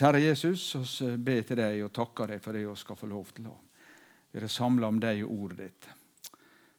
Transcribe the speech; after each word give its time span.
Kjære 0.00 0.18
Jesus, 0.18 1.02
vi 1.02 1.16
ber 1.20 1.42
til 1.44 1.58
deg 1.60 1.82
og 1.84 1.90
takker 1.92 2.30
deg 2.32 2.38
for 2.40 2.56
det 2.56 2.62
vi 2.64 2.74
skal 2.80 2.96
få 2.96 3.08
lov 3.10 3.34
til 3.36 3.50
å 3.50 3.56
være 4.32 4.48
samla 4.48 4.88
om 4.88 5.00
deg 5.02 5.18
og 5.26 5.34
ordet 5.34 5.58
ditt. 5.60 5.88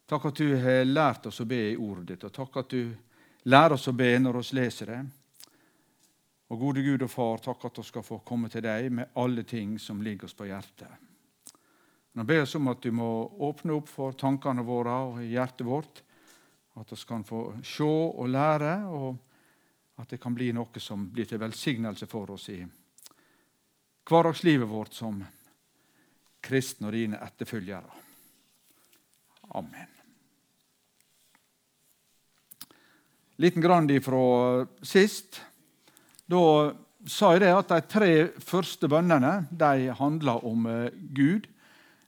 Takk 0.09 0.25
at 0.31 0.41
du 0.41 0.55
har 0.63 0.89
lært 0.89 1.27
oss 1.29 1.37
å 1.43 1.45
be 1.45 1.59
i 1.67 1.75
ordet 1.77 2.07
ditt, 2.15 2.25
og 2.25 2.33
takk 2.33 2.57
at 2.63 2.73
du 2.73 2.89
lærer 3.53 3.75
oss 3.77 3.85
å 3.91 3.93
be 3.93 4.09
når 4.23 4.39
vi 4.39 4.57
leser 4.57 4.89
det. 4.89 4.97
Og 6.49 6.65
gode 6.65 6.87
Gud 6.87 7.05
og 7.05 7.13
Far, 7.13 7.45
takk 7.45 7.69
at 7.69 7.77
vi 7.83 7.85
skal 7.91 8.07
få 8.09 8.19
komme 8.25 8.49
til 8.49 8.65
deg 8.65 8.89
med 8.89 9.13
alle 9.13 9.45
ting 9.45 9.77
som 9.77 10.01
ligger 10.01 10.25
oss 10.25 10.37
på 10.41 10.49
hjertet. 10.49 11.53
Nå 12.17 12.25
ber 12.25 12.41
oss 12.47 12.57
om 12.57 12.73
at 12.73 12.81
du 12.81 12.89
må 12.89 13.13
åpne 13.51 13.77
opp 13.77 13.93
for 14.01 14.17
tankene 14.17 14.65
våre 14.65 14.97
og 15.13 15.23
hjertet 15.29 15.67
vårt, 15.69 16.01
at 16.73 16.97
vi 16.97 17.03
kan 17.05 17.29
få 17.29 17.45
se 17.61 17.85
og 17.85 18.33
lære, 18.33 18.75
og 18.89 20.01
at 20.01 20.09
det 20.09 20.23
kan 20.25 20.33
bli 20.33 20.49
noe 20.57 20.81
som 20.81 21.11
blir 21.13 21.29
til 21.29 21.45
velsignelse 21.45 22.09
for 22.09 22.33
oss 22.33 22.49
i 22.49 22.63
hverdagslivet 24.11 24.69
vårt 24.69 24.93
som 24.93 25.21
kristne 26.43 26.89
og 26.89 26.95
dine 26.95 27.19
etterfølgere. 27.21 27.99
Amen. 29.55 29.89
Liten 33.41 33.63
grann 33.63 33.89
ifra 33.89 34.65
sist. 34.85 35.41
Da 36.29 36.43
sa 37.09 37.31
jeg 37.33 37.41
det 37.43 37.53
at 37.55 37.71
de 37.71 37.79
tre 37.89 38.11
første 38.43 38.89
bønnene 38.91 39.47
de 39.49 39.89
handler 39.97 40.45
om 40.45 40.67
eh, 40.69 40.91
Gud. 40.93 41.47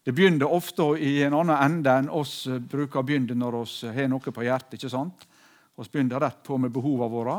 Det 0.04 0.14
begynner 0.14 0.52
ofte 0.52 0.86
i 1.00 1.22
en 1.24 1.34
annen 1.40 1.58
ende 1.58 1.96
enn 2.04 2.12
oss 2.12 2.44
bruker 2.48 3.02
å 3.02 3.06
begynne 3.08 3.38
når 3.40 3.58
vi 3.64 3.94
har 3.96 4.12
noe 4.12 4.36
på 4.36 4.44
hjertet. 4.46 4.76
ikke 4.78 4.92
sant? 4.92 5.26
Vi 5.80 5.88
begynner 5.90 6.22
rett 6.22 6.44
på 6.44 6.60
med 6.60 6.74
behovene 6.76 7.10
våre. 7.10 7.38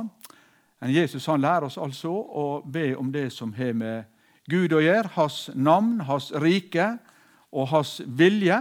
Men 0.80 0.92
Jesus 0.92 1.26
han 1.30 1.44
lærer 1.44 1.68
oss 1.68 1.78
altså 1.78 2.10
å 2.10 2.46
be 2.66 2.94
om 2.96 3.12
det 3.12 3.28
som 3.32 3.52
har 3.54 3.76
med 3.76 4.13
Gud 4.50 4.74
å 4.76 4.82
gjøre, 4.82 5.08
hans 5.16 5.48
navn, 5.56 6.02
hans 6.04 6.28
rike 6.36 6.98
og 7.54 7.70
hans 7.70 7.96
vilje. 8.04 8.58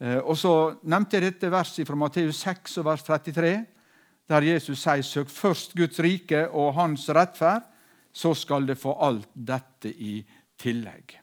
Eh, 0.00 0.20
og 0.22 0.36
Så 0.36 0.52
nevnte 0.82 1.18
jeg 1.18 1.26
dette 1.26 1.50
verset 1.52 1.88
fra 1.88 1.96
Matteus 1.96 2.40
6, 2.40 2.78
vers 2.84 3.04
33, 3.04 3.66
der 4.26 4.42
Jesus 4.42 4.80
sier 4.82 5.04
søk 5.04 5.28
først 5.30 5.76
Guds 5.76 6.00
rike 6.00 6.48
og 6.48 6.74
hans 6.74 7.08
rettferd, 7.08 7.68
så 8.12 8.32
skal 8.34 8.66
det 8.66 8.78
få 8.80 8.96
alt 9.04 9.28
dette 9.34 9.92
i 9.92 10.24
tillegg. 10.58 11.18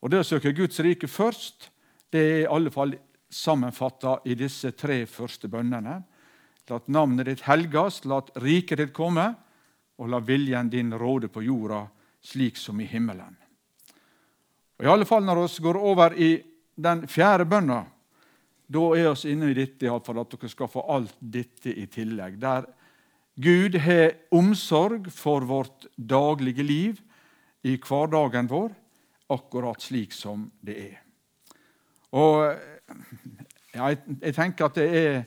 Og 0.00 0.10
Det 0.10 0.22
å 0.22 0.24
søke 0.24 0.56
Guds 0.56 0.80
rike 0.80 1.08
først, 1.08 1.70
det 2.10 2.20
er 2.20 2.40
i 2.40 2.50
alle 2.50 2.72
fall 2.72 2.96
sammenfatta 3.30 4.22
i 4.24 4.34
disse 4.34 4.72
tre 4.72 5.04
første 5.06 5.48
bønnene. 5.48 6.02
La 6.70 6.80
navnet 6.86 7.26
ditt 7.26 7.44
helges, 7.44 8.04
la 8.04 8.22
riket 8.40 8.78
ditt 8.78 8.92
komme, 8.96 9.34
og 10.00 10.08
la 10.08 10.20
viljen 10.24 10.70
din 10.70 10.94
råde 10.96 11.28
på 11.28 11.42
jorda 11.44 11.84
slik 12.22 12.58
som 12.60 12.80
i 12.80 12.88
himmelen. 12.88 13.36
Og 14.78 14.86
I 14.86 14.90
alle 14.92 15.08
fall 15.08 15.24
når 15.24 15.42
vi 15.44 15.64
går 15.64 15.76
over 15.76 16.16
i 16.16 16.30
den 16.80 17.06
fjerde 17.08 17.44
bønna, 17.48 17.82
da 18.70 18.84
er 18.94 19.10
vi 19.12 19.32
inne 19.32 19.50
i 19.50 19.56
dette 19.56 19.86
i 19.86 19.90
alle 19.90 20.04
fall, 20.06 20.20
at 20.22 20.30
dere 20.32 20.50
skal 20.52 20.70
få 20.70 20.84
alt 20.94 21.16
dette 21.20 21.72
i 21.74 21.86
tillegg. 21.90 22.38
Der 22.40 22.68
Gud 23.40 23.76
har 23.80 24.14
omsorg 24.30 25.08
for 25.12 25.44
vårt 25.48 25.86
daglige 25.96 26.62
liv 26.62 27.00
i 27.62 27.76
hverdagen 27.76 28.48
vår, 28.50 28.72
akkurat 29.30 29.80
slik 29.82 30.12
som 30.12 30.48
det 30.60 30.76
er. 30.82 30.96
Og 32.10 32.42
ja, 33.74 33.90
jeg, 33.92 34.00
jeg, 34.20 34.34
tenker 34.34 34.66
at 34.66 34.78
det 34.80 34.86
er, 34.90 35.20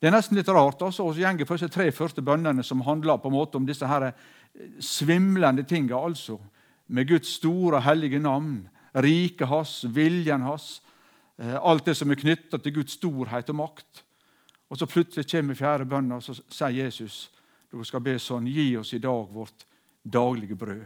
det 0.00 0.08
er 0.08 0.14
nesten 0.14 0.38
litt 0.38 0.48
rart 0.48 0.80
altså, 0.82 1.10
Vi 1.12 1.22
går 1.22 1.44
for 1.46 1.60
disse 1.60 1.72
tre 1.72 1.90
første 1.92 2.24
bønnene 2.24 2.64
som 2.64 2.80
handler 2.86 3.20
på 3.20 3.28
en 3.28 3.36
måte 3.36 3.60
om 3.60 3.66
disse 3.68 3.86
her 3.86 4.08
svimlende 4.80 5.64
tinga, 5.68 5.96
altså. 5.96 6.38
Med 6.86 7.08
Guds 7.08 7.28
store, 7.38 7.76
og 7.76 7.82
hellige 7.86 8.20
navn, 8.20 8.68
riket 8.94 9.48
hans, 9.48 9.84
viljen 9.88 10.44
hans. 10.44 10.82
Eh, 11.38 11.56
alt 11.56 11.86
det 11.88 11.96
som 11.96 12.10
er 12.10 12.20
knytta 12.20 12.58
til 12.60 12.74
Guds 12.80 12.98
storhet 12.98 13.50
og 13.50 13.60
makt. 13.62 14.02
Og 14.72 14.78
så 14.78 14.88
plutselig 14.88 15.28
kommer 15.30 15.56
fjerde 15.56 15.88
bønn, 15.88 16.12
og 16.12 16.22
så 16.24 16.36
sier 16.36 16.84
Jesus 16.84 17.28
dere 17.72 17.86
skal 17.88 18.02
be 18.04 18.18
sånn 18.20 18.50
Gi 18.52 18.74
oss 18.76 18.92
i 18.92 19.00
dag 19.00 19.30
vårt 19.32 19.64
daglige 20.04 20.58
brød. 20.60 20.84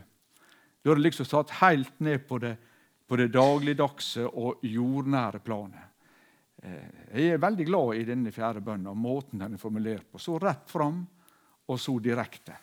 Da 0.82 0.92
er 0.92 0.98
det 0.98 1.06
liksom 1.08 1.26
tatt 1.26 1.56
helt 1.58 1.98
ned 1.98 2.28
på 2.28 2.38
det, 2.38 2.52
på 3.06 3.18
det 3.18 3.32
dagligdagse 3.34 4.26
og 4.28 4.62
jordnære 4.62 5.40
planet. 5.42 5.88
Eh, 6.62 7.08
jeg 7.10 7.34
er 7.34 7.42
veldig 7.42 7.66
glad 7.66 7.98
i 7.98 8.06
denne 8.06 8.32
fjerde 8.34 8.62
bønnen 8.62 8.92
og 8.92 9.00
måten 9.00 9.42
den 9.42 9.56
er 9.56 9.62
formulert 9.62 10.06
på. 10.12 10.22
Så 10.22 10.38
rett 10.38 10.70
fram 10.70 11.02
og 11.66 11.80
så 11.82 11.96
direkte. 11.98 12.54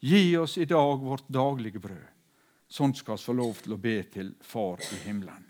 Gi 0.00 0.36
oss 0.36 0.58
i 0.58 0.64
dag 0.64 1.00
vårt 1.02 1.28
daglige 1.28 1.80
brød. 1.82 2.06
Sånn 2.68 2.92
skal 2.94 3.16
vi 3.16 3.24
få 3.24 3.34
lov 3.34 3.62
til 3.64 3.74
å 3.74 3.80
be 3.82 3.96
til 4.12 4.34
Far 4.44 4.82
i 4.84 4.98
himmelen. 5.06 5.46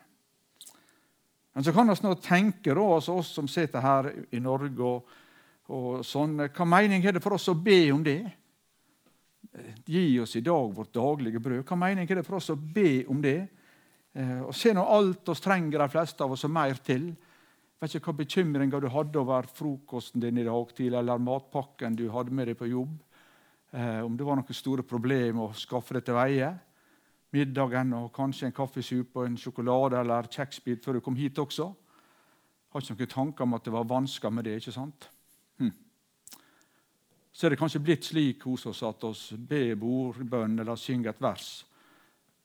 Men 1.52 1.66
så 1.66 1.74
kan 1.74 1.90
vi 1.90 1.96
nå 2.04 2.14
tenke, 2.22 2.70
da, 2.70 2.84
altså 2.94 3.18
oss 3.18 3.32
som 3.34 3.48
sitter 3.50 3.82
her 3.82 4.08
i 4.30 4.40
Norge 4.40 4.84
og, 4.86 5.08
og 5.74 6.04
sånn, 6.06 6.38
Hva 6.54 6.64
mening 6.64 7.04
er 7.04 7.18
det 7.18 7.22
for 7.24 7.34
oss 7.36 7.50
å 7.50 7.58
be 7.58 7.80
om 7.92 8.04
det? 8.06 8.20
Gi 9.84 10.20
oss 10.22 10.36
i 10.38 10.44
dag 10.46 10.70
vårt 10.72 10.94
daglige 10.94 11.42
brød. 11.42 11.64
Hva 11.66 11.76
mening 11.82 12.06
er 12.06 12.20
det 12.20 12.26
for 12.26 12.38
oss 12.38 12.52
å 12.54 12.56
be 12.56 13.02
om 13.10 13.20
det? 13.20 13.40
Eh, 14.14 14.38
og 14.46 14.54
Se 14.56 14.72
nå 14.72 14.84
alt 14.86 15.28
oss 15.34 15.42
trenger, 15.44 15.82
de 15.82 15.90
fleste 15.92 16.24
av 16.24 16.32
oss, 16.32 16.46
og 16.46 16.54
mer 16.54 16.78
til. 16.78 17.10
Jeg 17.10 17.82
Vet 17.82 17.98
ikke 17.98 18.12
hva 18.12 18.22
bekymringer 18.22 18.80
du 18.80 18.88
hadde 18.94 19.20
over 19.20 19.50
frokosten 19.50 20.22
din 20.22 20.40
i 20.40 20.46
dag 20.46 20.72
tidlig, 20.72 20.96
eller 21.02 21.20
matpakken 21.20 21.98
du 21.98 22.06
hadde 22.14 22.34
med 22.34 22.48
deg 22.52 22.58
på 22.58 22.70
jobb 22.70 22.96
eh, 23.72 24.00
om 24.04 24.16
det 24.16 24.26
var 24.26 24.38
noen 24.38 24.56
store 24.56 24.84
problemer 24.86 25.48
å 25.48 25.56
skaffe 25.56 25.96
det 25.96 26.04
til 26.06 26.16
veie. 26.18 26.52
Middagen 27.34 27.92
og 27.98 28.12
kanskje 28.16 28.48
en 28.48 28.56
kaffesup 28.56 29.18
og 29.18 29.26
en 29.26 29.36
sjokolade 29.36 30.00
eller 30.00 30.30
kjeksbit 30.32 30.84
før 30.84 30.98
du 30.98 31.04
kom 31.04 31.18
hit 31.18 31.38
også. 31.38 31.68
Har 32.72 32.84
ikke 32.84 32.96
noen 32.96 33.12
tanker 33.12 33.44
om 33.44 33.56
at 33.56 33.64
det 33.64 33.74
var 33.74 33.88
vansker 33.88 34.32
med 34.32 34.48
det. 34.48 34.56
ikke 34.60 34.72
sant? 34.72 35.08
Hm. 35.60 35.72
Så 37.32 37.46
er 37.46 37.54
det 37.54 37.60
kanskje 37.60 37.84
blitt 37.84 38.08
slik 38.08 38.44
hos 38.48 38.66
oss 38.66 38.82
at 38.82 39.04
vi 39.04 39.38
ber 39.38 39.80
bordbønn 39.80 40.58
eller 40.58 40.76
synger 40.76 41.12
et 41.12 41.22
vers. 41.22 41.48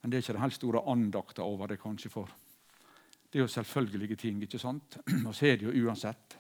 Men 0.02 0.12
det 0.12 0.18
er 0.18 0.26
ikke 0.26 0.36
den 0.36 0.44
helt 0.44 0.60
store 0.60 0.84
andakta 0.92 1.44
over 1.48 1.68
det, 1.72 1.80
kanskje, 1.80 2.12
for. 2.12 2.32
Det 3.32 3.40
er 3.40 3.46
jo 3.46 3.52
selvfølgelige 3.52 4.16
ting. 4.16 4.42
ikke 4.44 4.60
sant? 4.60 5.00
Vi 5.08 5.48
er 5.50 5.58
det 5.58 5.70
jo 5.70 5.88
uansett. 5.88 6.38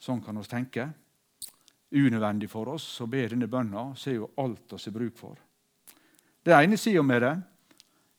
Sånn 0.00 0.22
kan 0.24 0.38
vi 0.40 0.48
tenke 0.48 0.86
unødvendig 1.90 2.50
for 2.50 2.70
oss 2.74 2.86
å 3.02 3.08
be 3.10 3.24
denne 3.28 3.48
bønna, 3.50 3.90
så 3.96 4.10
er 4.10 4.20
jo 4.20 4.30
alt 4.38 4.76
oss 4.76 4.86
har 4.86 4.94
bruk 4.94 5.16
for. 5.18 5.38
Det 6.44 6.54
er 6.54 6.64
ene 6.64 6.78
sida 6.80 7.02
med 7.04 7.22
det. 7.24 7.34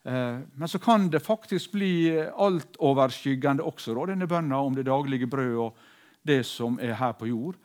Eh, 0.03 0.39
men 0.53 0.69
så 0.69 0.79
kan 0.81 1.07
det 1.09 1.23
faktisk 1.23 1.75
bli 1.75 2.11
altoverskyggende 2.19 3.65
også, 3.65 3.95
da, 3.97 4.07
denne 4.11 4.29
bønna 4.29 4.61
om 4.61 4.75
det 4.75 4.87
daglige 4.89 5.29
brød 5.29 5.55
og 5.61 5.77
det 6.25 6.41
som 6.45 6.79
er 6.81 6.97
her 6.99 7.13
på 7.17 7.29
jord. 7.29 7.57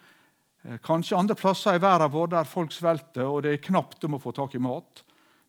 Eh, 0.62 0.78
kanskje 0.84 1.18
andre 1.18 1.36
plasser 1.38 1.76
i 1.76 1.82
verden 1.82 2.12
vår 2.12 2.32
der 2.36 2.48
folk 2.48 2.72
svelter 2.76 3.26
og 3.26 3.42
det 3.44 3.56
er 3.56 3.66
knapt 3.68 4.04
om 4.06 4.18
å 4.18 4.22
få 4.22 4.34
tak 4.36 4.56
i 4.56 4.62
mat. 4.62 5.02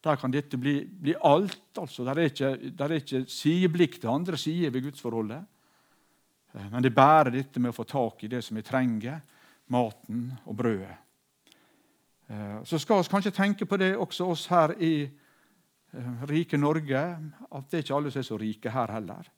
Der 0.03 0.19
kan 0.19 0.31
dette 0.31 0.59
bli, 0.61 0.79
bli 0.85 1.15
alt. 1.25 1.77
altså. 1.77 2.05
Der 2.07 2.17
er, 2.17 2.31
ikke, 2.31 2.71
der 2.71 2.91
er 2.91 3.01
ikke 3.01 3.25
sideblikk 3.31 3.99
til 3.99 4.13
andre 4.13 4.37
sider 4.39 4.71
ved 4.71 4.87
gudsforholdet. 4.87 5.43
Eh, 6.53 6.69
men 6.71 6.83
det 6.83 6.95
bærer 6.95 7.35
dette 7.35 7.59
med 7.59 7.75
å 7.75 7.77
få 7.77 7.87
tak 7.87 8.23
i 8.23 8.31
det 8.31 8.43
som 8.45 8.59
vi 8.59 8.65
trenger 8.65 9.19
maten 9.73 10.31
og 10.45 10.57
brødet. 10.57 10.95
Eh, 12.27 12.63
så 12.63 12.79
skal 12.79 13.01
vi 13.01 13.09
kanskje 13.11 13.31
tenke 13.31 13.65
på 13.65 13.77
det 13.77 13.95
også 13.95 14.27
oss 14.31 14.45
her 14.51 14.73
i 14.83 14.93
eh, 15.03 16.23
rike 16.29 16.57
Norge, 16.57 17.03
at 17.51 17.69
det 17.69 17.77
er 17.77 17.85
ikke 17.85 17.95
alle 17.95 18.11
som 18.11 18.19
er 18.19 18.29
så 18.29 18.39
rike 18.39 18.71
her 18.71 18.91
heller. 18.91 19.29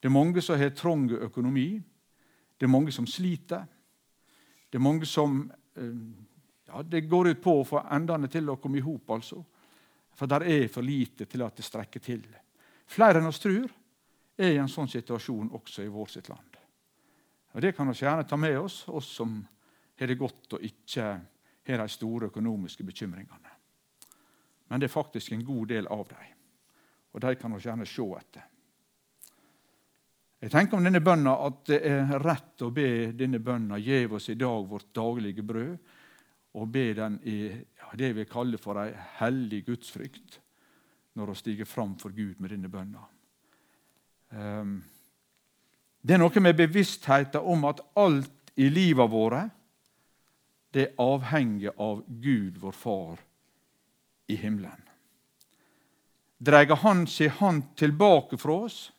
Det 0.00 0.08
er 0.08 0.14
mange 0.14 0.42
som 0.42 0.58
har 0.58 0.74
trang 0.76 1.10
økonomi. 1.10 1.82
Det 2.58 2.66
er 2.66 2.72
mange 2.72 2.92
som 2.92 3.06
sliter. 3.06 3.66
Det 4.70 4.78
er 4.78 4.82
mange 4.82 5.06
som 5.06 5.50
eh, 5.76 6.00
ja, 6.66 6.82
Det 6.82 7.06
går 7.08 7.28
ut 7.28 7.42
på 7.42 7.60
å 7.60 7.64
få 7.64 7.84
endene 7.94 8.28
til 8.28 8.50
å 8.50 8.58
komme 8.58 8.78
i 8.78 8.84
hop, 8.84 9.10
altså. 9.10 9.44
For 10.16 10.26
der 10.26 10.42
er 10.48 10.68
for 10.72 10.82
lite 10.82 11.26
til 11.28 11.42
at 11.44 11.56
det 11.56 11.64
strekker 11.64 12.00
til. 12.00 12.24
Flere 12.86 13.20
enn 13.20 13.28
oss 13.28 13.42
tror 13.42 13.68
er 14.36 14.52
i 14.54 14.60
en 14.60 14.70
sånn 14.70 14.88
situasjon 14.88 15.52
også 15.54 15.84
i 15.84 15.92
vårt 15.92 16.14
sitt 16.16 16.28
land. 16.28 16.56
Og 17.54 17.62
Det 17.62 17.72
kan 17.76 17.88
vi 17.88 17.94
gjerne 17.94 18.24
ta 18.28 18.36
med 18.36 18.58
oss, 18.58 18.84
oss 18.88 19.08
som 19.16 19.46
har 19.98 20.06
det 20.06 20.18
godt 20.18 20.58
og 20.58 20.64
ikke 20.64 21.06
har 21.66 21.82
de 21.82 21.88
store 21.88 22.30
økonomiske 22.30 22.84
bekymringene. 22.84 23.54
Men 24.68 24.80
det 24.80 24.88
er 24.88 24.94
faktisk 24.94 25.32
en 25.32 25.44
god 25.46 25.66
del 25.70 25.86
av 25.86 26.04
dem, 26.10 26.36
og 27.12 27.22
de 27.22 27.34
kan 27.38 27.54
vi 27.54 27.62
gjerne 27.62 27.86
se 27.86 28.06
etter. 28.18 28.46
Jeg 30.42 30.52
tenker 30.52 30.76
om 30.76 30.84
denne 30.84 31.00
bønna 31.00 31.32
at 31.46 31.62
det 31.70 31.78
er 31.88 32.10
rett 32.20 32.62
å 32.62 32.68
be 32.74 33.12
denne 33.16 33.40
bønna 33.40 33.78
Gjev 33.80 34.18
oss 34.18 34.28
i 34.28 34.36
dag 34.38 34.66
vårt 34.68 34.92
daglige 34.94 35.42
brød, 35.42 35.76
og 36.56 36.68
be 36.72 36.84
den 36.96 37.18
i 37.28 37.38
det 37.96 38.12
vi 38.16 38.24
kaller 38.28 38.60
for 38.60 38.80
ei 38.80 38.92
hellig 39.18 39.64
gudsfrykt 39.66 40.38
når 41.16 41.32
vi 41.32 41.40
stiger 41.40 41.68
fram 41.68 41.94
for 42.00 42.12
Gud 42.12 42.40
med 42.40 42.52
denne 42.52 42.68
bønna. 42.72 43.02
Um, 44.36 44.78
det 46.00 46.16
er 46.16 46.20
noe 46.20 46.42
med 46.42 46.56
bevisstheten 46.58 47.44
om 47.44 47.64
at 47.68 47.80
alt 47.96 48.52
i 48.60 48.68
livet 48.72 49.10
våre 49.10 49.42
det 50.76 50.92
avhenger 50.96 51.72
av 51.76 52.04
Gud, 52.06 52.58
vår 52.58 52.72
Far, 52.72 53.20
i 54.26 54.36
himmelen. 54.36 54.82
Dreier 56.38 56.76
Han 56.76 57.06
sin 57.06 57.30
hand 57.30 57.62
tilbake 57.76 58.36
fra 58.36 58.52
oss, 58.52 58.92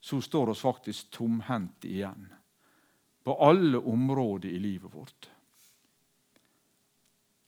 så 0.00 0.20
står 0.20 0.48
oss 0.48 0.60
faktisk 0.60 1.10
tomhendte 1.10 1.86
igjen 1.88 2.26
på 3.22 3.36
alle 3.46 3.78
områder 3.78 4.48
i 4.48 4.58
livet 4.58 4.94
vårt. 4.94 5.28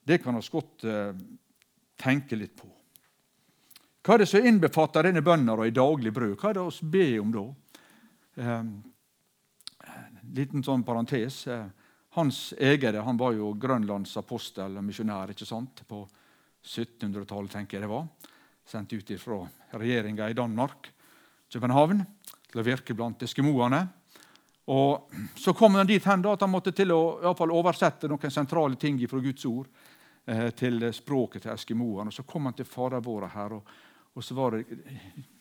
Det 0.02 0.18
kan 0.22 0.38
vi 0.38 0.46
godt 0.50 0.84
eh, 0.84 1.18
tenke 1.98 2.38
litt 2.38 2.54
på. 2.54 2.70
Hva 4.02 4.14
er 4.14 4.22
det 4.22 4.30
som 4.30 4.46
innbefatter 4.46 5.10
denne 5.10 5.24
bønna 5.26 5.58
i 5.66 5.74
daglig 5.74 6.14
brød? 6.14 6.36
Hva 6.38 6.54
er 6.54 6.60
det 6.60 6.68
vi 6.78 6.92
ber 6.94 7.18
om 7.24 7.34
da? 7.34 7.44
Eh, 8.46 8.64
liten 10.38 10.62
sånn 10.62 10.86
parentes. 10.86 11.42
Eh, 11.50 11.66
Hans 12.16 12.54
egere. 12.58 13.02
han 13.04 13.16
var 13.16 13.32
jo 13.32 13.52
Grønlands 13.52 14.16
apostel 14.16 14.76
og 14.76 14.84
misjonær 14.84 15.34
ikke 15.34 15.46
sant? 15.46 15.82
på 15.88 16.06
1700-tallet. 16.64 17.52
tenker 17.52 17.76
jeg 17.76 17.82
det 17.84 17.92
var. 17.92 18.06
Sendt 18.64 18.92
ut 18.92 19.12
fra 19.20 19.42
regjeringa 19.72 20.28
i 20.28 20.36
Danmark, 20.36 20.90
København, 21.52 22.02
til 22.50 22.60
å 22.60 22.64
virke 22.64 22.94
blant 22.94 23.22
eskimoene. 23.22 23.86
Og 24.68 25.12
Så 25.36 25.54
kom 25.54 25.74
han 25.74 25.86
dit 25.86 26.04
hen 26.04 26.22
da, 26.22 26.34
at 26.36 26.42
han 26.44 26.52
måtte 26.52 26.74
til 26.76 26.92
å 26.92 27.00
i 27.22 27.34
fall, 27.36 27.52
oversette 27.56 28.08
noen 28.08 28.30
sentrale 28.30 28.76
ting 28.76 29.00
fra 29.08 29.20
Guds 29.24 29.46
ord 29.48 29.68
eh, 30.26 30.50
til 30.50 30.84
språket 30.92 31.46
til 31.46 31.54
eskimoene. 31.54 32.12
Så 32.12 32.26
kom 32.28 32.44
han 32.44 32.56
til 32.56 32.68
Fader 32.68 33.00
vår 33.00 33.30
her, 33.32 33.56
og, 33.56 33.70
og, 34.12 34.24
så 34.24 34.36
var 34.36 34.56
det 34.56 34.64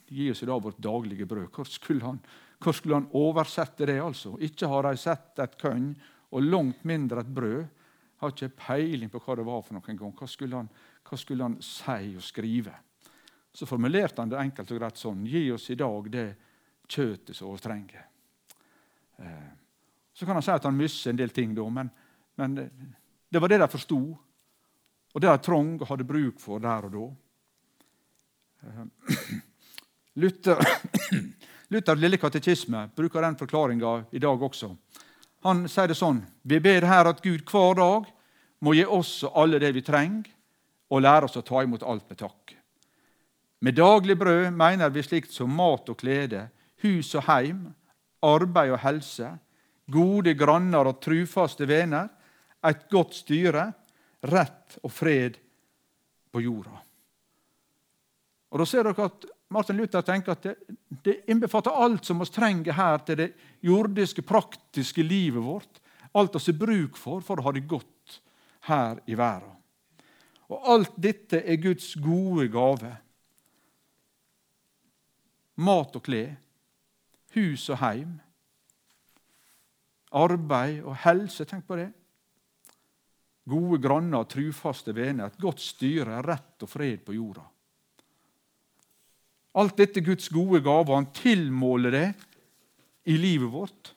Gi 0.08 0.30
oss 0.32 0.40
i 0.40 0.48
dag 0.48 0.62
vårt 0.64 0.78
daglige 0.80 1.26
brød. 1.28 1.50
Hvor 1.52 1.68
skulle 1.68 2.06
han, 2.06 2.22
hvor 2.64 2.72
skulle 2.72 2.96
han 2.96 3.10
oversette 3.12 3.84
det? 3.90 3.98
altså? 4.00 4.38
Ikke 4.40 4.70
har 4.72 4.88
de 4.88 5.02
sett 5.02 5.42
et 5.44 5.58
kønn, 5.60 5.90
og 6.38 6.46
langt 6.46 6.84
mindre 6.88 7.24
et 7.24 7.34
brød. 7.34 7.64
Har 8.22 8.34
ikke 8.34 8.54
peiling 8.58 9.12
på 9.14 9.22
hva 9.22 9.36
det 9.38 9.46
var 9.46 9.64
for 9.66 9.78
noen 9.78 9.98
gang. 10.00 10.14
Hva 10.18 10.28
skulle 10.30 10.58
han, 10.58 10.70
hva 11.06 11.20
skulle 11.20 11.46
han 11.46 11.58
si 11.62 12.16
og 12.18 12.26
skrive? 12.26 12.74
Så 13.54 13.66
formulerte 13.70 14.22
han 14.22 14.32
det 14.32 14.40
enkelt 14.42 14.72
og 14.74 14.80
greit 14.80 15.02
sånn. 15.02 15.26
Gi 15.26 15.48
oss 15.54 15.70
i 15.74 15.78
dag 15.78 16.10
det 16.14 16.28
kjøttet 16.88 17.36
som 17.38 17.54
vi 17.54 17.62
trenger. 17.62 18.06
Eh, 19.18 19.50
så 20.14 20.26
kan 20.26 20.38
han 20.38 20.46
si 20.46 20.54
at 20.54 20.66
han 20.66 20.78
misser 20.78 21.12
en 21.12 21.20
del 21.20 21.34
ting, 21.34 21.54
da, 21.58 21.66
men, 21.70 21.90
men 22.42 22.56
det 23.30 23.42
var 23.42 23.52
det 23.52 23.60
de 23.62 23.68
forsto, 23.70 24.00
og 25.14 25.22
det 25.22 25.30
de 25.30 25.44
trong 25.46 25.76
og 25.78 25.88
hadde 25.90 26.08
bruk 26.08 26.42
for 26.42 26.62
der 26.64 26.88
og 26.88 26.94
da. 26.96 27.06
Eh, 28.66 29.42
Luther, 30.22 30.58
Luther 31.74 32.00
lille 32.02 32.18
katekisme 32.18 32.88
bruker 32.96 33.22
den 33.22 33.38
forklaringa 33.38 33.94
i 34.12 34.20
dag 34.20 34.42
også. 34.50 34.72
Han 35.46 35.68
sier 35.70 35.92
det 35.92 35.98
sånn 35.98 36.24
Vi 36.42 36.60
ber 36.64 36.88
her 36.88 37.10
at 37.10 37.22
Gud 37.24 37.44
hver 37.50 37.78
dag 37.78 38.08
må 38.64 38.74
gi 38.74 38.86
oss 38.86 39.20
og 39.28 39.36
alle 39.38 39.60
det 39.62 39.70
vi 39.76 39.86
trenger, 39.86 40.26
og 40.90 41.04
lære 41.04 41.28
oss 41.28 41.38
å 41.38 41.44
ta 41.46 41.62
imot 41.62 41.84
alt 41.86 42.08
med 42.10 42.18
takk. 42.18 42.54
Med 43.62 43.76
daglig 43.78 44.16
brød 44.18 44.54
mener 44.56 44.90
vi 44.94 45.04
slikt 45.06 45.34
som 45.34 45.52
mat 45.54 45.90
og 45.90 46.00
klede, 46.00 46.48
hus 46.82 47.14
og 47.18 47.26
heim, 47.28 47.68
arbeid 48.26 48.74
og 48.74 48.82
helse, 48.82 49.30
gode 49.92 50.34
granner 50.38 50.90
og 50.90 51.02
trufaste 51.04 51.68
venner, 51.70 52.10
et 52.66 52.88
godt 52.90 53.14
styre, 53.18 53.70
rett 54.28 54.78
og 54.82 54.92
fred 54.92 55.38
på 56.34 56.42
jorda. 56.42 56.74
Og 58.52 58.60
Da 58.60 58.66
ser 58.66 58.88
dere 58.88 59.10
at 59.12 59.26
Martin 59.50 59.78
Luther 59.78 60.04
tenker 60.04 60.36
at 60.36 60.44
det, 60.44 60.56
det 61.04 61.22
innbefatter 61.32 61.72
alt 61.72 62.06
som 62.06 62.20
vi 62.20 62.28
trenger 62.32 62.76
her 62.76 62.98
til 63.08 63.20
det 63.22 63.28
jordiske, 63.64 64.24
praktiske 64.28 65.04
livet 65.04 65.44
vårt. 65.44 65.80
Alt 66.18 66.36
vi 66.36 66.52
har 66.52 66.60
bruk 66.60 66.98
for 67.00 67.24
for 67.24 67.40
å 67.40 67.48
ha 67.48 67.54
det 67.56 67.68
godt 67.70 68.20
her 68.68 69.00
i 69.08 69.16
verden. 69.16 69.54
Og 70.48 70.70
alt 70.72 70.96
dette 71.00 71.42
er 71.44 71.60
Guds 71.64 71.94
gode 72.00 72.48
gave. 72.52 72.94
Mat 75.58 75.96
og 75.98 76.04
klær, 76.06 76.36
hus 77.36 77.66
og 77.74 77.80
heim, 77.82 78.18
arbeid 80.16 80.84
og 80.84 80.96
helse. 81.04 81.48
Tenk 81.48 81.66
på 81.68 81.80
det. 81.80 81.90
Gode 83.48 83.80
granner 83.84 84.24
og 84.24 84.32
trufaste 84.32 84.96
venner, 84.96 85.32
et 85.32 85.40
godt 85.40 85.64
styre, 85.64 86.20
rett 86.24 86.64
og 86.64 86.72
fred 86.72 87.04
på 87.08 87.16
jorda. 87.16 87.46
Alt 89.58 89.78
dette 89.78 90.04
Guds 90.06 90.30
gode 90.30 90.62
gave, 90.62 90.94
han 90.94 91.10
tilmåler 91.14 91.92
det 91.92 92.08
i 93.10 93.18
livet 93.18 93.52
vårt. 93.52 93.94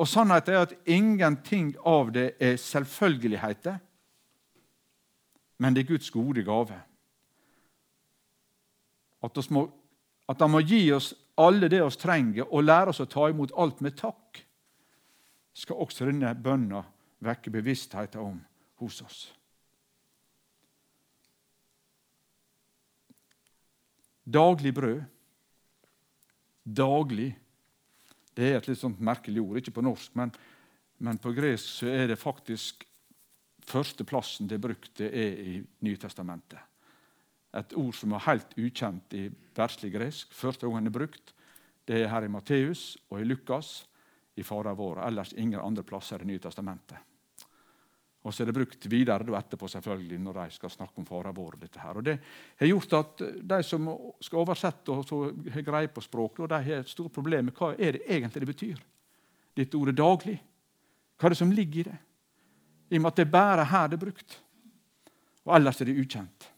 Og 0.00 0.08
Sannheten 0.08 0.54
er 0.54 0.64
at 0.64 0.76
ingenting 0.88 1.74
av 1.84 2.12
det 2.14 2.30
er 2.40 2.56
selvfølgeligheter, 2.56 3.76
men 5.60 5.76
det 5.76 5.84
er 5.84 5.90
Guds 5.90 6.08
gode 6.10 6.44
gave. 6.46 6.78
At, 9.20 9.50
må, 9.50 9.66
at 10.28 10.40
Han 10.40 10.50
må 10.50 10.62
gi 10.64 10.86
oss 10.96 11.12
alle 11.36 11.68
det 11.68 11.82
vi 11.84 11.90
trenger, 12.00 12.48
og 12.48 12.64
lære 12.64 12.94
oss 12.94 13.02
å 13.04 13.08
ta 13.08 13.28
imot 13.28 13.52
alt 13.56 13.80
med 13.84 13.98
takk, 13.98 14.40
skal 15.52 15.76
også 15.76 16.08
denne 16.08 16.32
bønna 16.34 16.80
vekke 17.20 17.52
bevisstheten 17.52 18.20
om 18.20 18.40
hos 18.80 19.02
oss. 19.02 19.39
Daglig 24.30 24.74
brød. 24.74 25.00
Daglig. 26.64 27.32
Det 28.36 28.46
er 28.46 28.60
et 28.60 28.68
litt 28.70 28.78
sånt 28.78 29.00
merkelig 29.02 29.42
ord. 29.42 29.58
Ikke 29.58 29.74
på 29.74 29.84
norsk, 29.84 30.14
men, 30.18 30.30
men 31.02 31.18
på 31.18 31.32
gresk 31.34 31.82
er 31.88 32.06
det 32.12 32.20
faktisk 32.20 32.86
førsteplassen 33.70 34.48
det 34.48 34.58
er 34.58 34.64
brukt, 34.64 34.92
det 34.98 35.10
er 35.10 35.42
i 35.42 35.58
Nytestamentet. 35.86 36.58
Et 37.58 37.74
ord 37.78 37.94
som 37.98 38.14
er 38.14 38.26
helt 38.28 38.54
ukjent 38.58 39.14
i 39.18 39.26
verslig 39.56 39.90
gresk. 39.96 40.34
Første 40.36 40.68
gangen 40.68 40.86
det 40.86 40.92
er 40.94 40.98
brukt, 41.00 41.34
det 41.90 41.98
er 41.98 42.12
her 42.12 42.26
i 42.26 42.30
Matteus 42.30 42.94
og 43.10 43.18
i 43.20 43.26
Lukas 43.26 43.80
i 44.38 44.46
Fader 44.46 44.76
vår. 44.78 45.02
Ellers 45.08 45.34
ingen 45.34 45.60
andre 45.60 45.82
plasser 45.86 46.22
i 46.22 46.30
Nye 46.30 46.42
testamentet. 46.42 47.09
Og 48.20 48.34
så 48.34 48.42
er 48.42 48.50
det 48.50 48.56
brukt 48.58 48.86
videre 48.92 49.24
etterpå 49.38 49.68
selvfølgelig 49.72 50.18
når 50.20 50.38
de 50.42 50.56
skal 50.58 50.70
snakke 50.70 51.00
om 51.00 51.06
faren 51.08 51.34
vår. 51.36 51.56
dette 51.60 51.80
her. 51.80 51.96
Og 51.96 52.04
Det 52.04 52.18
har 52.58 52.66
gjort 52.66 52.92
at 52.92 53.22
de 53.48 53.62
som 53.62 53.88
skal 54.20 54.38
oversette 54.38 54.92
og 54.92 55.32
har 55.52 55.62
greie 55.62 55.88
på 55.88 56.00
språket, 56.00 56.40
og 56.40 56.48
de 56.48 56.62
har 56.62 56.80
et 56.80 56.88
stort 56.88 57.12
problem 57.12 57.44
med 57.44 57.54
hva 57.54 57.72
er 57.78 57.92
det 57.92 58.02
egentlig 58.08 58.40
det 58.40 58.54
betyr, 58.54 58.78
dette 59.56 59.76
ordet 59.76 59.96
'daglig'. 59.96 60.38
Hva 61.18 61.26
er 61.26 61.28
det 61.28 61.38
som 61.38 61.52
ligger 61.52 61.80
i 61.80 61.82
det? 61.82 61.98
I 62.90 62.96
og 62.96 63.02
med 63.02 63.10
at 63.12 63.16
det 63.16 63.26
er 63.26 63.30
bare 63.30 63.64
her 63.64 63.86
det 63.88 63.94
er 63.94 64.06
brukt. 64.06 64.42
Og 65.44 65.56
ellers 65.56 65.80
er 65.80 65.84
det 65.84 66.00
ukjent. 66.00 66.48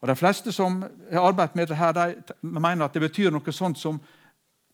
Og 0.00 0.08
De 0.08 0.16
fleste 0.16 0.52
som 0.52 0.82
har 0.82 1.20
arbeidet 1.20 1.54
med 1.54 1.66
dette, 1.66 2.34
de 2.42 2.60
mener 2.60 2.84
at 2.84 2.94
det 2.94 3.02
betyr 3.02 3.30
noe 3.30 3.52
sånt 3.52 3.78
som 3.78 4.00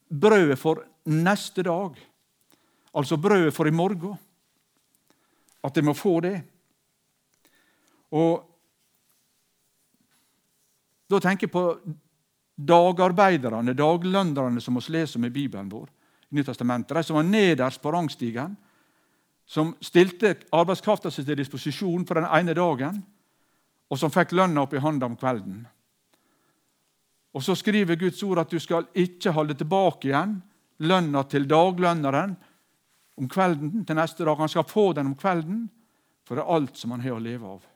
brødet 0.09 0.59
for 0.59 0.85
neste 1.04 1.62
dag. 1.62 1.99
Altså 2.94 3.16
brødet 3.16 3.54
for 3.54 3.68
i 3.68 3.71
morgen. 3.71 4.16
At 5.64 5.74
de 5.74 5.82
må 5.82 5.94
få 5.94 6.20
det. 6.20 6.36
Og 8.10 8.44
Da 11.08 11.16
tenker 11.24 11.46
jeg 11.46 11.52
på 11.54 11.62
dagarbeiderne, 12.68 13.72
daglønnerne 13.72 14.60
som 14.60 14.76
vi 14.76 14.92
leser 14.92 15.16
om 15.16 15.24
i 15.24 15.30
Bibelen 15.32 15.70
vår. 15.72 15.88
i 16.30 16.34
Nytestamentet, 16.36 16.96
De 16.96 17.02
som 17.02 17.16
var 17.16 17.22
nederst 17.22 17.80
på 17.80 17.92
rangstigen, 17.92 18.56
som 19.46 19.74
stilte 19.80 20.34
arbeidskrafta 20.52 21.10
si 21.10 21.24
til 21.24 21.36
disposisjon 21.36 22.04
for 22.04 22.14
den 22.14 22.28
ene 22.28 22.54
dagen, 22.54 23.02
og 23.88 23.98
som 23.98 24.10
fikk 24.10 24.32
lønna 24.32 24.60
opp 24.60 24.74
i 24.74 24.82
hånda 24.84 25.06
om 25.06 25.16
kvelden. 25.16 25.66
Og 27.32 27.42
Så 27.42 27.54
skriver 27.54 27.96
Guds 27.96 28.22
ord 28.22 28.38
at 28.38 28.50
du 28.50 28.58
skal 28.58 28.84
ikke 28.94 29.32
holde 29.32 29.54
tilbake 29.54 30.08
igjen 30.08 30.42
lønna 30.78 31.22
til 31.28 31.48
daglønneren 31.48 32.36
om 33.18 33.28
kvelden 33.28 33.84
til 33.84 33.98
neste 33.98 34.25
dag. 34.25 34.38
Han 34.38 34.50
skal 34.52 34.66
få 34.68 34.92
den 34.96 35.10
om 35.10 35.18
kvelden, 35.18 35.66
for 36.26 36.38
det 36.38 36.44
er 36.44 36.54
alt 36.54 36.78
som 36.78 36.94
han 36.94 37.02
har 37.02 37.16
å 37.16 37.22
leve 37.22 37.52
av. 37.56 37.66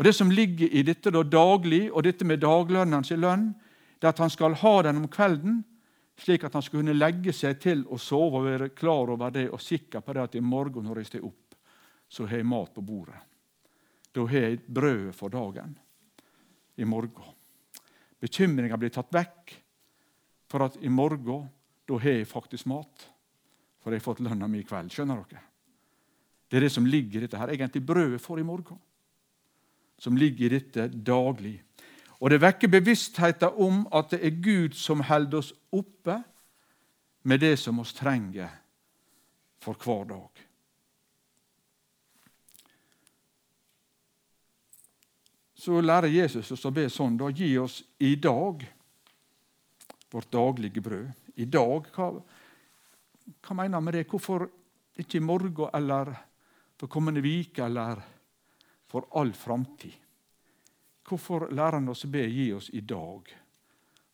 Og 0.00 0.04
Det 0.04 0.14
som 0.16 0.30
ligger 0.32 0.72
i 0.72 0.82
dette 0.82 1.10
da 1.12 1.22
daglig, 1.22 1.90
og 1.92 2.02
dette 2.02 2.24
med 2.24 2.40
daglønnens 2.40 3.10
lønn, 3.10 3.50
det 4.00 4.08
er 4.08 4.14
at 4.14 4.22
han 4.22 4.32
skal 4.32 4.56
ha 4.56 4.74
den 4.86 5.02
om 5.02 5.08
kvelden, 5.12 5.58
slik 6.16 6.44
at 6.44 6.54
han 6.56 6.64
skal 6.64 6.80
kunne 6.80 6.96
legge 6.96 7.34
seg 7.36 7.58
til 7.60 7.82
å 7.88 7.98
sove 8.00 8.40
og 8.40 8.46
være 8.46 8.70
klar 8.76 9.12
over 9.12 9.32
det 9.32 9.46
og 9.52 9.60
sikker 9.60 10.00
på 10.04 10.16
det 10.16 10.22
at 10.24 10.36
i 10.36 10.44
morgen 10.44 10.88
når 10.88 11.02
jeg 11.02 11.10
står 11.10 11.26
opp, 11.28 11.56
så 12.08 12.26
har 12.26 12.40
jeg 12.40 12.48
mat 12.48 12.72
på 12.74 12.84
bordet. 12.84 13.20
Da 14.12 14.24
har 14.26 14.46
jeg 14.48 14.62
brødet 14.66 15.14
for 15.16 15.32
dagen 15.32 15.76
i 16.80 16.88
morgen. 16.88 17.36
Bekymringa 18.20 18.76
blir 18.80 18.92
tatt 18.92 19.12
vekk 19.14 19.54
for 20.50 20.66
at 20.66 20.80
i 20.80 20.90
morgen 20.92 21.48
da 21.88 22.00
har 22.00 22.20
jeg 22.20 22.28
faktisk 22.28 22.68
mat. 22.72 23.06
For 23.80 23.92
jeg 23.92 24.02
har 24.02 24.06
fått 24.06 24.22
lønna 24.24 24.48
mi 24.50 24.60
i 24.60 24.66
kveld. 24.66 24.92
Skjønner 24.92 25.22
dere? 25.24 25.46
Det 26.50 26.58
er 26.58 26.66
det 26.66 26.72
som 26.74 26.86
ligger 26.86 27.20
i 27.20 27.24
dette 27.26 27.40
her. 27.40 27.52
Egentlig 27.54 27.84
brødet 27.86 28.20
for 28.20 28.40
i 28.40 28.46
morgen. 28.46 28.78
Som 30.00 30.18
ligger 30.18 30.48
i 30.48 30.58
dette 30.58 30.88
daglig. 30.88 31.56
Og 32.20 32.32
det 32.32 32.40
vekker 32.42 32.72
bevisstheten 32.72 33.56
om 33.62 33.86
at 33.96 34.12
det 34.12 34.20
er 34.26 34.42
Gud 34.44 34.76
som 34.76 35.04
holder 35.08 35.40
oss 35.40 35.54
oppe 35.72 36.18
med 37.22 37.40
det 37.40 37.54
som 37.60 37.80
oss 37.80 37.94
trenger 37.96 38.52
for 39.60 39.76
hver 39.80 40.08
dag. 40.12 40.46
så 45.60 45.80
lærer 45.84 46.08
Jesus 46.08 46.50
oss 46.54 46.64
å 46.64 46.72
be 46.72 46.86
sånn. 46.88 47.18
Da 47.20 47.28
gi 47.28 47.52
oss 47.60 47.82
i 48.00 48.14
dag 48.16 48.62
vårt 50.10 50.30
daglige 50.32 50.80
brød. 50.82 51.10
I 51.36 51.46
dag, 51.46 51.90
hva, 51.94 52.08
hva 53.38 53.54
mener 53.56 53.78
han 53.78 53.84
med 53.84 53.94
det? 53.94 54.08
Hvorfor 54.10 54.46
ikke 55.00 55.18
i 55.18 55.24
morgen 55.24 55.70
eller 55.74 56.12
for 56.78 56.90
kommende 56.90 57.22
uke 57.22 57.64
eller 57.64 58.02
for 58.90 59.08
all 59.18 59.32
framtid? 59.36 59.94
Hvorfor 61.06 61.48
lærer 61.50 61.78
han 61.78 61.88
oss 61.90 62.04
å 62.06 62.10
be 62.12 62.26
gi 62.26 62.50
oss 62.54 62.70
i 62.70 62.80
dag 62.80 63.30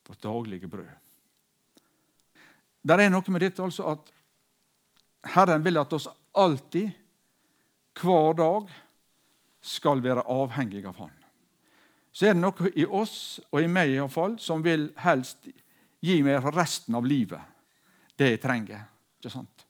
vårt 0.07 0.23
daglige 0.23 0.71
brød? 0.71 0.95
Der 2.87 3.03
er 3.03 3.11
noe 3.11 3.35
med 3.35 3.43
dette 3.43 3.65
altså 3.65 3.91
at 3.91 4.13
Herren 5.35 5.65
vil 5.65 5.81
at 5.81 5.93
oss 5.93 6.07
alltid, 6.39 6.93
hver 7.97 8.37
dag, 8.39 8.69
skal 9.67 10.03
være 10.05 10.23
avhengig 10.31 10.85
av 10.87 10.99
Han. 11.01 11.15
Så 12.13 12.29
er 12.29 12.37
det 12.37 12.41
noe 12.45 12.71
i 12.79 12.85
oss, 12.87 13.41
og 13.51 13.61
i 13.61 13.69
meg 13.69 13.91
iallfall, 13.97 14.39
som 14.39 14.63
vil 14.65 14.87
helst 15.03 15.49
gi 16.01 16.21
meg 16.23 16.47
resten 16.55 16.95
av 16.95 17.09
livet 17.09 17.43
det 18.17 18.31
jeg 18.31 18.41
trenger. 18.41 18.85
Ikke 19.27 19.35
sant? 19.35 19.65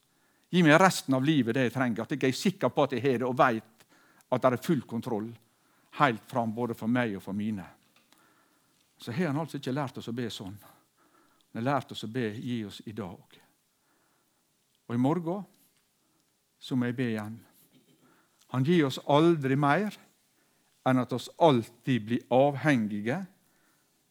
Gi 0.53 0.61
meg 0.61 0.77
resten 0.77 1.15
av 1.17 1.25
livet 1.25 1.55
det 1.57 1.63
jeg 1.65 1.73
trenger. 1.73 2.05
At 2.05 2.13
jeg 2.13 2.29
er 2.29 2.37
sikker 2.37 2.69
på 2.69 2.83
at 2.85 2.91
jeg 2.93 3.01
har 3.01 3.23
det, 3.23 3.25
og 3.25 3.37
vet 3.39 3.85
at 4.29 4.43
det 4.43 4.51
er 4.53 4.61
full 4.61 4.83
kontroll 4.85 5.31
helt 5.97 6.27
fram 6.29 6.53
både 6.53 6.75
for 6.77 6.91
meg 6.91 7.15
og 7.17 7.23
for 7.25 7.33
mine. 7.33 7.65
Så 9.01 9.11
har 9.11 9.31
han 9.31 9.39
altså 9.41 9.57
ikke 9.57 9.73
lært 9.73 9.97
oss 9.97 10.11
å 10.11 10.13
be 10.13 10.27
sånn. 10.29 10.53
Han 10.53 11.57
har 11.57 11.65
lært 11.65 11.91
oss 11.95 12.05
å 12.05 12.11
be 12.11 12.29
'gi 12.37 12.59
oss 12.65 12.81
i 12.85 12.93
dag'. 12.93 13.39
Og 14.87 14.95
i 14.95 15.01
morgen 15.01 15.43
så 16.59 16.75
må 16.75 16.85
jeg 16.85 16.95
be 16.95 17.09
igjen. 17.09 17.39
Han 18.53 18.63
gir 18.63 18.85
oss 18.85 18.99
aldri 19.07 19.55
mer 19.55 19.97
enn 20.85 21.01
at 21.01 21.13
oss 21.13 21.29
alltid 21.37 22.05
blir 22.05 22.29
avhengige 22.29 23.25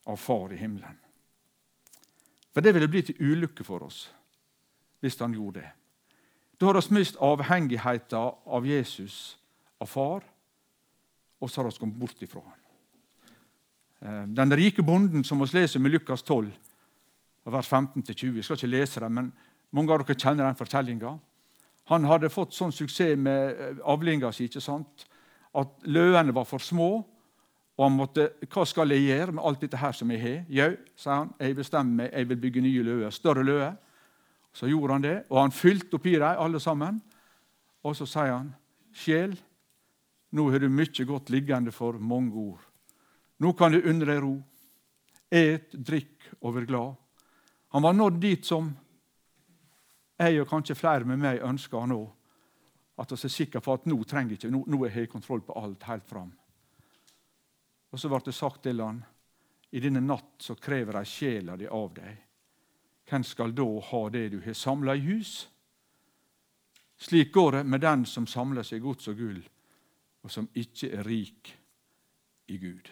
av 0.06 0.16
Far 0.16 0.52
i 0.52 0.56
himmelen. 0.56 0.98
For 2.52 2.60
det 2.60 2.74
ville 2.74 2.88
bli 2.88 3.02
til 3.02 3.16
ulykke 3.20 3.64
for 3.64 3.82
oss 3.82 4.10
hvis 5.06 5.18
han 5.22 5.34
gjorde 5.34 5.62
det. 5.62 5.72
Da 6.60 6.66
har 6.66 6.80
vi 6.80 6.94
mist 6.96 7.18
avhengigheten 7.20 8.18
av 8.46 8.66
Jesus, 8.66 9.38
av 9.80 9.90
Far, 9.92 10.24
og 11.40 11.50
så 11.50 11.60
har 11.60 11.70
vi 11.70 11.78
kommet 11.78 12.00
bort 12.00 12.22
ifra 12.22 12.40
ham. 12.40 12.62
Eh, 14.00 14.22
den 14.36 14.56
rike 14.56 14.82
bonden 14.82 15.24
som 15.24 15.40
vi 15.40 15.50
leser 15.52 15.80
med 15.80 15.92
Lukas 15.92 16.22
12, 16.22 16.50
vers 17.44 17.68
15-20. 17.68 18.36
Jeg 18.36 18.44
skal 18.44 18.56
ikke 18.56 18.72
lese 18.72 19.00
det, 19.00 19.10
men 19.12 19.32
mange 19.70 19.92
av 19.92 20.02
dere 20.02 20.18
kjenner 20.18 20.46
den 20.48 20.58
fortellinga. 20.58 21.16
Han 21.92 22.08
hadde 22.08 22.32
fått 22.32 22.56
sånn 22.56 22.72
suksess 22.74 23.18
med 23.20 23.60
eh, 23.60 23.82
avlinga 23.84 24.32
si 24.32 24.48
at 25.56 25.86
løene 25.86 26.34
var 26.34 26.44
for 26.44 26.58
små. 26.58 27.04
Og 27.76 27.84
han 27.84 27.92
måtte, 27.92 28.30
Hva 28.48 28.64
skal 28.64 28.90
jeg 28.90 29.04
gjøre 29.04 29.32
med 29.36 29.44
alt 29.44 29.60
dette 29.60 29.76
her 29.76 29.92
som 29.92 30.10
jeg 30.10 30.20
har? 30.22 30.44
Jau, 30.48 30.70
sa 30.96 31.18
han, 31.18 31.34
jeg 31.38 31.56
bestemmer 31.56 32.04
meg, 32.04 32.12
jeg 32.12 32.28
vil 32.28 32.40
bygge 32.40 32.62
nye 32.64 32.82
løer. 32.82 33.10
Større 33.12 33.44
løer. 33.44 33.74
Så 34.56 34.70
gjorde 34.70 34.94
han 34.96 35.04
det, 35.04 35.16
og 35.28 35.42
han 35.42 35.52
fylte 35.52 35.98
oppi 35.98 36.14
dem 36.16 36.40
alle 36.40 36.60
sammen. 36.62 37.02
Og 37.84 37.96
så 37.98 38.06
sier 38.08 38.32
han, 38.32 38.54
sjel, 38.96 39.34
nå 40.32 40.46
har 40.50 40.62
du 40.64 40.70
mye 40.72 41.04
godt 41.08 41.30
liggende 41.34 41.74
for 41.76 41.98
mange 42.00 42.32
ord. 42.40 42.62
Nå 43.44 43.52
kan 43.52 43.74
du 43.74 43.82
unne 43.82 44.08
deg 44.08 44.22
ro. 44.24 44.38
Et, 45.28 45.68
drikk 45.76 46.30
og 46.40 46.56
vær 46.56 46.68
glad. 46.70 46.96
Han 47.76 47.84
var 47.84 47.96
nådd 47.98 48.20
dit 48.22 48.46
som 48.46 48.70
jeg 50.16 50.40
og 50.40 50.48
kanskje 50.48 50.78
flere 50.78 51.04
med 51.04 51.20
meg 51.20 51.44
ønsker 51.44 51.88
nå. 51.90 52.00
At 52.96 53.12
vi 53.12 53.18
er 53.28 53.34
sikre 53.34 53.60
på 53.60 53.74
at 53.76 53.84
nå 53.84 53.98
trenger 54.08 54.38
ikke, 54.38 54.48
nå, 54.54 54.62
nå 54.72 54.84
er 54.86 55.02
jeg 55.02 55.12
kontroll 55.12 55.44
på 55.44 55.58
alt 55.60 55.84
helt 55.84 56.08
fram. 56.08 56.30
Og 57.92 58.00
så 58.00 58.08
ble 58.08 58.22
det 58.24 58.34
sagt 58.34 58.62
til 58.64 58.80
han, 58.80 59.02
i 59.76 59.82
denne 59.84 60.00
natt 60.00 60.40
så 60.40 60.56
krever 60.56 61.02
ei 61.02 61.10
sjela 61.10 61.58
di 61.60 61.68
av 61.68 61.92
deg. 61.98 62.25
Hvem 63.06 63.22
skal 63.22 63.54
da 63.54 63.66
ha 63.90 64.08
det 64.10 64.28
du 64.32 64.40
har 64.42 64.56
samla 64.58 64.96
i 64.96 65.04
hus? 65.06 65.48
Slik 66.98 67.32
går 67.32 67.52
det 67.52 67.64
med 67.66 67.80
den 67.80 68.06
som 68.06 68.26
samler 68.26 68.64
seg 68.66 68.82
gods 68.82 69.08
og 69.08 69.18
gull, 69.18 69.42
og 70.24 70.32
som 70.32 70.48
ikke 70.54 70.90
er 70.96 71.06
rik 71.06 71.52
i 72.48 72.58
Gud. 72.58 72.90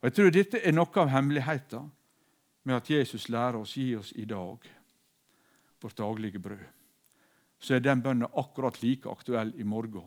Og 0.00 0.08
Jeg 0.08 0.14
tror 0.14 0.30
dette 0.30 0.60
er 0.62 0.72
noe 0.72 1.02
av 1.02 1.10
hemmeligheten 1.10 1.90
med 2.62 2.76
at 2.76 2.90
Jesus 2.90 3.28
lærer 3.28 3.60
oss 3.60 3.76
gi 3.76 3.94
oss 3.96 4.12
i 4.16 4.24
dag 4.24 4.62
vårt 5.82 5.98
daglige 5.98 6.38
brød. 6.38 6.64
Så 7.58 7.74
er 7.74 7.80
den 7.80 8.02
bønnen 8.02 8.28
akkurat 8.32 8.82
like 8.82 9.10
aktuell 9.10 9.52
i 9.56 9.64
morgen 9.64 10.06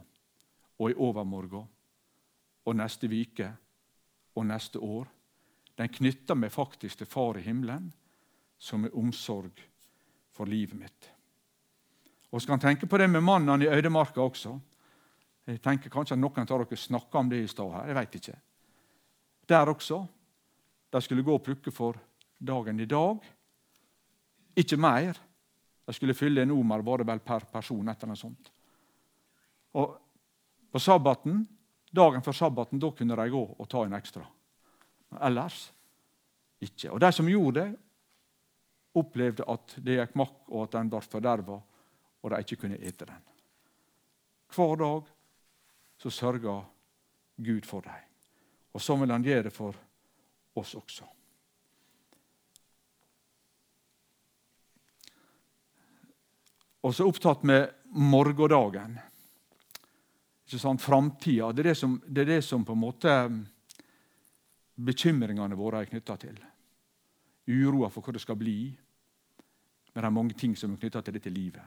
og 0.79 0.91
i 0.91 0.95
overmorgen 0.95 1.67
og 2.65 2.75
neste 2.75 3.07
uke 3.07 3.49
og 4.35 4.45
neste 4.45 4.79
år. 4.79 5.07
Den 5.77 5.89
knytter 5.89 6.35
meg 6.35 6.51
faktisk 6.51 6.97
til 6.97 7.07
Far 7.07 7.37
i 7.37 7.43
himmelen, 7.43 7.93
som 8.59 8.83
er 8.85 8.95
omsorg 8.97 9.63
for 10.35 10.49
livet 10.49 10.77
mitt. 10.77 11.09
Og 12.29 12.41
skal 12.41 12.57
han 12.57 12.63
tenke 12.67 12.87
på 12.87 12.97
det 12.99 13.07
med 13.09 13.23
mannen 13.25 13.63
i 13.63 13.71
øydemarka 13.71 14.21
også. 14.21 14.53
Jeg 15.49 15.61
tenker 15.63 15.89
Kanskje 15.89 16.17
noen 16.19 16.43
av 16.43 16.47
dere 16.51 16.77
snakka 16.77 17.23
om 17.23 17.29
det 17.29 17.41
i 17.41 17.47
stad 17.49 17.71
her. 17.73 17.87
Jeg 17.87 17.97
vet 17.97 18.17
ikke. 18.19 18.35
Der 19.49 19.71
også. 19.71 20.03
De 20.91 21.01
skulle 21.01 21.25
gå 21.25 21.33
og 21.33 21.43
plukke 21.45 21.71
for 21.73 21.97
dagen 22.37 22.79
i 22.79 22.85
dag. 22.85 23.25
Ikke 24.55 24.77
mer. 24.77 25.17
De 25.85 25.93
skulle 25.93 26.13
fylle 26.13 26.43
en 26.45 26.53
omer 26.53 26.85
bare 26.85 27.07
vel 27.07 27.19
per 27.19 27.47
person. 27.49 27.89
etter 27.89 28.07
noe 28.07 28.15
sånt. 28.15 28.51
Og 29.73 29.97
På 30.71 30.77
sabbaten, 30.79 31.47
dagen 31.91 32.21
før 32.21 32.31
sabbaten 32.31 32.79
da 32.79 32.91
kunne 32.91 33.15
de 33.15 33.29
gå 33.29 33.55
og 33.57 33.69
ta 33.69 33.81
en 33.85 33.93
ekstra. 33.93 34.21
Men 35.09 35.21
ellers 35.21 35.71
ikke. 36.61 36.91
Og 36.91 36.99
De 36.99 37.11
som 37.11 37.25
gjorde 37.25 37.63
det, 37.63 37.77
opplevde 38.99 39.47
at 39.49 39.75
det 39.83 39.99
gikk 39.99 40.17
makk, 40.19 40.41
og 40.51 40.65
at 40.65 40.77
den 40.77 40.91
ble 40.91 41.01
forderva, 41.05 41.59
og 42.19 42.33
de 42.33 42.41
ikke 42.43 42.59
kunne 42.65 42.79
ete 42.79 43.07
den. 43.07 43.23
Hver 44.49 44.75
dag 44.81 45.09
så 46.01 46.11
sørga 46.13 46.57
Gud 47.39 47.67
for 47.67 47.85
dem. 47.85 48.05
Og 48.73 48.83
sånn 48.83 49.01
vil 49.03 49.13
han 49.13 49.25
gjøre 49.25 49.47
det 49.49 49.53
for 49.55 49.77
oss 50.59 50.75
også. 50.77 51.07
Og 56.87 56.95
så 56.95 57.07
opptatt 57.07 57.43
med 57.43 57.67
morgendagen. 57.91 58.95
Ikke 60.47 60.61
sant? 60.61 60.81
Framtida. 60.81 61.51
Det, 61.51 61.65
det, 62.07 62.21
er 62.21 62.29
det 62.29 62.41
som 62.45 62.63
på 62.65 62.73
en 62.73 62.81
måte 62.81 63.15
bekymringene 64.79 65.57
våre 65.59 65.83
er 65.83 65.89
knytta 65.91 66.15
til. 66.21 66.37
Uroa 67.49 67.89
for 67.91 68.05
hva 68.05 68.15
det 68.15 68.23
skal 68.23 68.39
bli. 68.39 68.71
Men 69.99 70.05
det 70.05 70.07
er 70.07 70.15
mange 70.15 70.35
ting 70.39 70.53
som 70.55 70.71
er 70.71 70.79
knytta 70.79 71.01
til 71.03 71.15
dette 71.17 71.27
livet. 71.27 71.63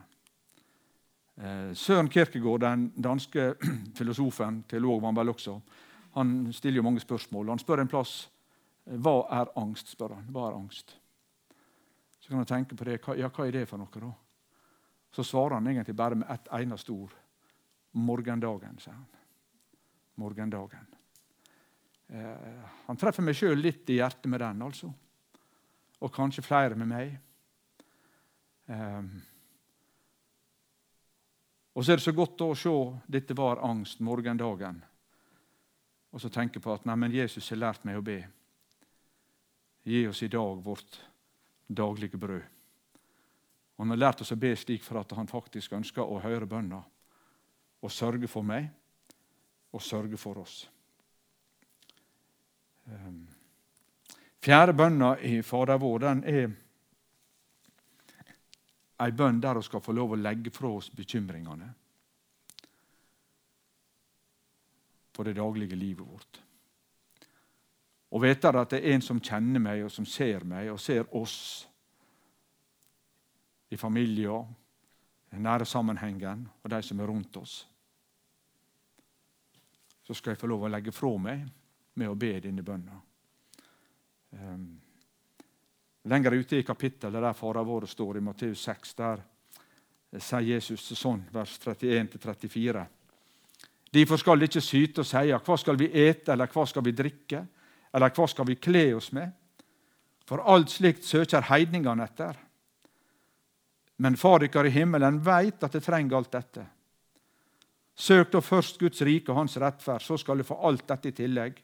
Eh, 1.37 1.73
Søren 1.77 2.07
Kierkegaard, 2.09 2.63
den 2.63 2.87
danske 2.97 3.43
filosofen, 3.99 4.63
teolog 4.65 5.03
var 5.03 5.11
han 5.11 5.17
vel 5.19 5.29
også, 5.29 5.53
han 6.15 6.31
stiller 6.49 6.79
jo 6.79 6.83
mange 6.87 7.03
spørsmål. 7.03 7.51
Han 7.53 7.59
spør 7.61 7.83
en 7.83 7.91
plass 7.91 8.13
hva 8.89 9.13
er 9.37 9.51
angst. 9.61 9.91
spør 9.93 10.15
han. 10.15 10.31
Hva 10.33 10.47
er 10.47 10.57
angst? 10.57 10.95
Så 12.19 12.31
kan 12.31 12.41
han 12.41 12.49
tenke 12.49 12.73
på 12.75 12.87
det. 12.89 12.95
Ja, 13.19 13.29
hva 13.29 13.45
er 13.45 13.53
det 13.53 13.67
for 13.69 13.77
noe, 13.77 14.01
da? 14.01 14.09
Så 15.13 15.25
svarer 15.29 15.59
han 15.59 15.69
egentlig 15.69 15.93
bare 15.95 16.17
med 16.17 16.31
ett 16.33 16.49
eneste 16.57 16.89
ord. 16.91 17.13
Morgendagen, 17.91 18.79
sier 18.81 18.95
han. 18.95 19.05
Morgendagen. 20.15 20.89
Eh, 22.09 22.65
han 22.87 22.97
treffer 22.97 23.21
meg 23.21 23.37
sjøl 23.37 23.61
litt 23.61 23.93
i 23.93 23.99
hjertet 23.99 24.25
med 24.25 24.41
den, 24.41 24.65
altså. 24.65 24.89
Og 26.01 26.11
kanskje 26.17 26.45
flere 26.49 26.81
med 26.81 26.89
meg. 26.89 27.13
Eh, 28.67 29.03
og 31.73 31.85
så 31.85 31.91
er 31.91 31.99
det 31.99 32.05
så 32.05 32.13
godt 32.13 32.41
å 32.45 32.53
se 32.57 32.73
dette 33.09 33.35
var 33.37 33.63
angst, 33.65 33.99
morgendagen. 33.99 34.83
Og 36.13 36.21
så 36.21 36.29
tenke 36.29 36.61
på 36.61 36.73
at 36.73 36.85
neimen, 36.85 37.13
Jesus 37.13 37.49
har 37.49 37.61
lært 37.63 37.85
meg 37.87 37.97
å 37.97 38.05
be. 38.05 38.19
Gi 39.83 40.05
oss 40.07 40.21
i 40.23 40.29
dag 40.31 40.61
vårt 40.63 40.99
daglige 41.67 42.17
brød. 42.21 42.43
Og 43.73 43.83
Han 43.83 43.89
har 43.95 44.03
lært 44.03 44.21
oss 44.21 44.31
å 44.31 44.39
be 44.39 44.53
slik 44.55 44.83
for 44.85 45.01
at 45.01 45.11
han 45.17 45.27
faktisk 45.27 45.73
ønsker 45.73 46.05
å 46.05 46.21
høre 46.21 46.45
bønna 46.45 46.83
og 47.83 47.91
sørge 47.91 48.29
for 48.29 48.45
meg 48.45 48.69
og 49.73 49.81
sørge 49.81 50.17
for 50.17 50.37
oss. 50.43 50.69
Ehm, 52.87 53.25
fjerde 54.39 54.75
bønna 54.77 55.15
i 55.19 55.41
Fader 55.41 55.81
vår 55.81 55.99
den 56.05 56.23
er 56.29 56.53
ei 59.03 59.11
bønn 59.11 59.41
der 59.41 59.59
vi 59.59 59.65
skal 59.67 59.83
få 59.83 59.95
lov 59.95 60.13
å 60.13 60.19
legge 60.19 60.51
fra 60.53 60.71
oss 60.77 60.89
bekymringene 60.93 61.69
på 65.13 65.23
det 65.23 65.35
daglige 65.37 65.77
livet 65.77 66.07
vårt. 66.07 66.39
Og 68.13 68.21
vite 68.21 68.49
at 68.49 68.73
det 68.73 68.79
er 68.81 68.95
en 68.95 69.01
som 69.01 69.21
kjenner 69.21 69.61
meg, 69.61 69.83
og 69.85 69.91
som 69.91 70.05
ser 70.05 70.45
meg, 70.45 70.71
og 70.71 70.81
ser 70.81 71.05
oss 71.17 71.37
i 73.73 73.77
familier, 73.77 74.45
den 75.33 75.45
nære 75.45 75.65
sammenhengen 75.65 76.47
og 76.61 76.69
de 76.69 76.81
som 76.85 76.99
er 76.99 77.09
rundt 77.09 77.37
oss. 77.37 77.67
så 80.03 80.13
skal 80.13 80.33
jeg 80.33 80.39
få 80.41 80.47
lov 80.51 80.65
å 80.65 80.69
legge 80.71 80.91
fra 80.91 81.09
meg 81.17 81.45
med 81.95 82.09
å 82.11 82.15
be 82.19 82.33
denne 82.43 82.63
bønna. 82.65 82.97
Um, 84.35 84.65
lenger 86.03 86.31
ute 86.31 86.57
i 86.57 86.63
kapittelet 86.63 87.21
der 87.21 87.33
fara 87.37 87.63
vår 87.63 87.85
står, 87.85 88.17
i 88.17 88.21
Matteus 88.25 88.65
6, 88.67 88.93
der 88.99 89.23
sier 90.19 90.45
Jesus 90.53 90.85
sånn, 90.99 91.23
vers 91.33 91.55
31-34. 91.63 92.83
Derfor 93.93 94.17
skal 94.17 94.39
de 94.39 94.49
ikke 94.49 94.61
syte 94.61 95.03
og 95.03 95.07
seie, 95.07 95.37
hva 95.37 95.57
skal 95.57 95.77
vi 95.77 95.89
ete, 95.89 96.33
eller 96.33 96.49
hva 96.49 96.65
skal 96.69 96.85
vi 96.85 96.95
drikke, 96.97 97.43
eller 97.93 98.13
hva 98.13 98.27
skal 98.29 98.47
vi 98.49 98.57
kle 98.57 98.87
oss 98.97 99.11
med? 99.13 99.31
For 100.25 100.41
alt 100.49 100.71
slikt 100.73 101.05
søker 101.05 101.45
heidningene 101.49 102.05
etter. 102.07 102.37
Men 104.01 104.17
Far 104.17 104.41
dykkar 104.41 104.65
i 104.65 104.73
himmelen 104.73 105.19
veit 105.23 105.61
at 105.63 105.75
det 105.75 105.83
trenger 105.85 106.17
alt 106.17 106.31
dette. 106.33 106.63
Søk 107.93 108.31
da 108.33 108.41
først 108.41 108.79
Guds 108.81 109.01
rike 109.05 109.29
og 109.29 109.37
Hans 109.37 109.57
rettferd, 109.61 110.01
så 110.01 110.17
skal 110.17 110.41
du 110.41 110.47
få 110.47 110.57
alt 110.65 110.87
dette 110.89 111.11
i 111.11 111.17
tillegg. 111.17 111.59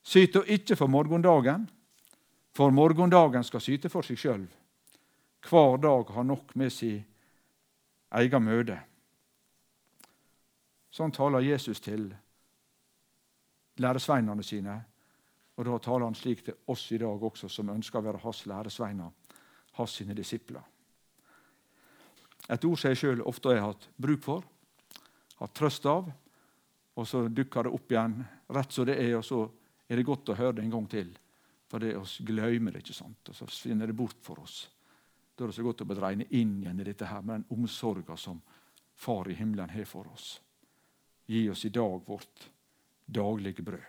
Syt 0.00 0.38
da 0.38 0.44
ikke 0.48 0.78
for 0.78 0.88
morgendagen, 0.88 1.66
for 2.58 2.70
morgendagen 2.74 3.44
skal 3.46 3.62
syte 3.62 3.86
for 3.92 4.02
seg 4.02 4.18
sjøl. 4.18 4.44
Hver 5.46 5.76
dag 5.78 6.08
har 6.10 6.24
nok 6.26 6.56
med 6.58 6.72
si 6.74 6.96
egen 8.18 8.42
møte. 8.42 8.78
Sånn 10.90 11.14
taler 11.14 11.44
Jesus 11.46 11.78
til 11.84 12.08
læresveinene 13.78 14.42
sine. 14.42 14.74
Og 15.54 15.68
da 15.68 15.76
taler 15.82 16.08
han 16.08 16.18
slik 16.18 16.42
til 16.48 16.58
oss 16.74 16.82
i 16.94 16.98
dag 16.98 17.22
også, 17.28 17.46
som 17.46 17.70
ønsker 17.70 18.00
å 18.00 18.06
være 18.08 18.24
hans 18.24 18.42
læresveiner, 18.50 19.14
hans 19.78 19.94
sine 20.00 20.18
disipler. 20.18 20.66
Et 22.48 22.64
ord 22.66 22.78
som 22.80 22.90
jeg 22.90 23.02
sjøl 23.04 23.22
ofte 23.22 23.54
har 23.54 23.68
hatt 23.68 23.86
bruk 24.02 24.24
for, 24.26 24.42
hatt 25.38 25.54
trøst 25.54 25.86
av, 25.86 26.10
og 26.98 27.06
så 27.06 27.22
dukker 27.30 27.68
det 27.68 27.74
opp 27.78 27.94
igjen 27.94 28.18
rett 28.50 28.74
som 28.74 28.90
det 28.90 28.98
er, 28.98 29.14
og 29.20 29.26
så 29.26 29.44
er 29.86 29.98
det 29.98 30.08
godt 30.10 30.34
å 30.34 30.38
høre 30.42 30.58
det 30.58 30.66
en 30.66 30.74
gang 30.74 30.90
til. 30.90 31.14
For 31.68 31.82
det 31.82 31.96
oss 31.98 32.18
glemmer 32.24 32.72
det, 32.72 32.82
ikke 32.82 32.96
sant? 32.96 33.28
og 33.28 33.36
så 33.36 33.46
svinner 33.52 33.86
det 33.86 33.96
bort 33.96 34.20
for 34.24 34.40
oss. 34.40 34.62
Da 35.36 35.44
er 35.44 35.50
det 35.50 35.58
så 35.58 35.66
godt 35.66 35.84
å 35.84 35.88
bedregne 35.88 36.26
inn 36.34 36.56
igjen 36.62 36.80
i 36.80 36.86
dette 36.86 37.06
her 37.06 37.22
med 37.22 37.42
den 37.42 37.58
omsorga 37.58 38.16
som 38.16 38.40
Far 38.98 39.28
i 39.30 39.34
himmelen 39.38 39.70
har 39.70 39.84
for 39.86 40.08
oss. 40.10 40.40
Gi 41.30 41.44
oss 41.52 41.60
i 41.68 41.70
dag 41.70 42.00
vårt 42.06 42.48
daglige 43.06 43.62
brød. 43.62 43.84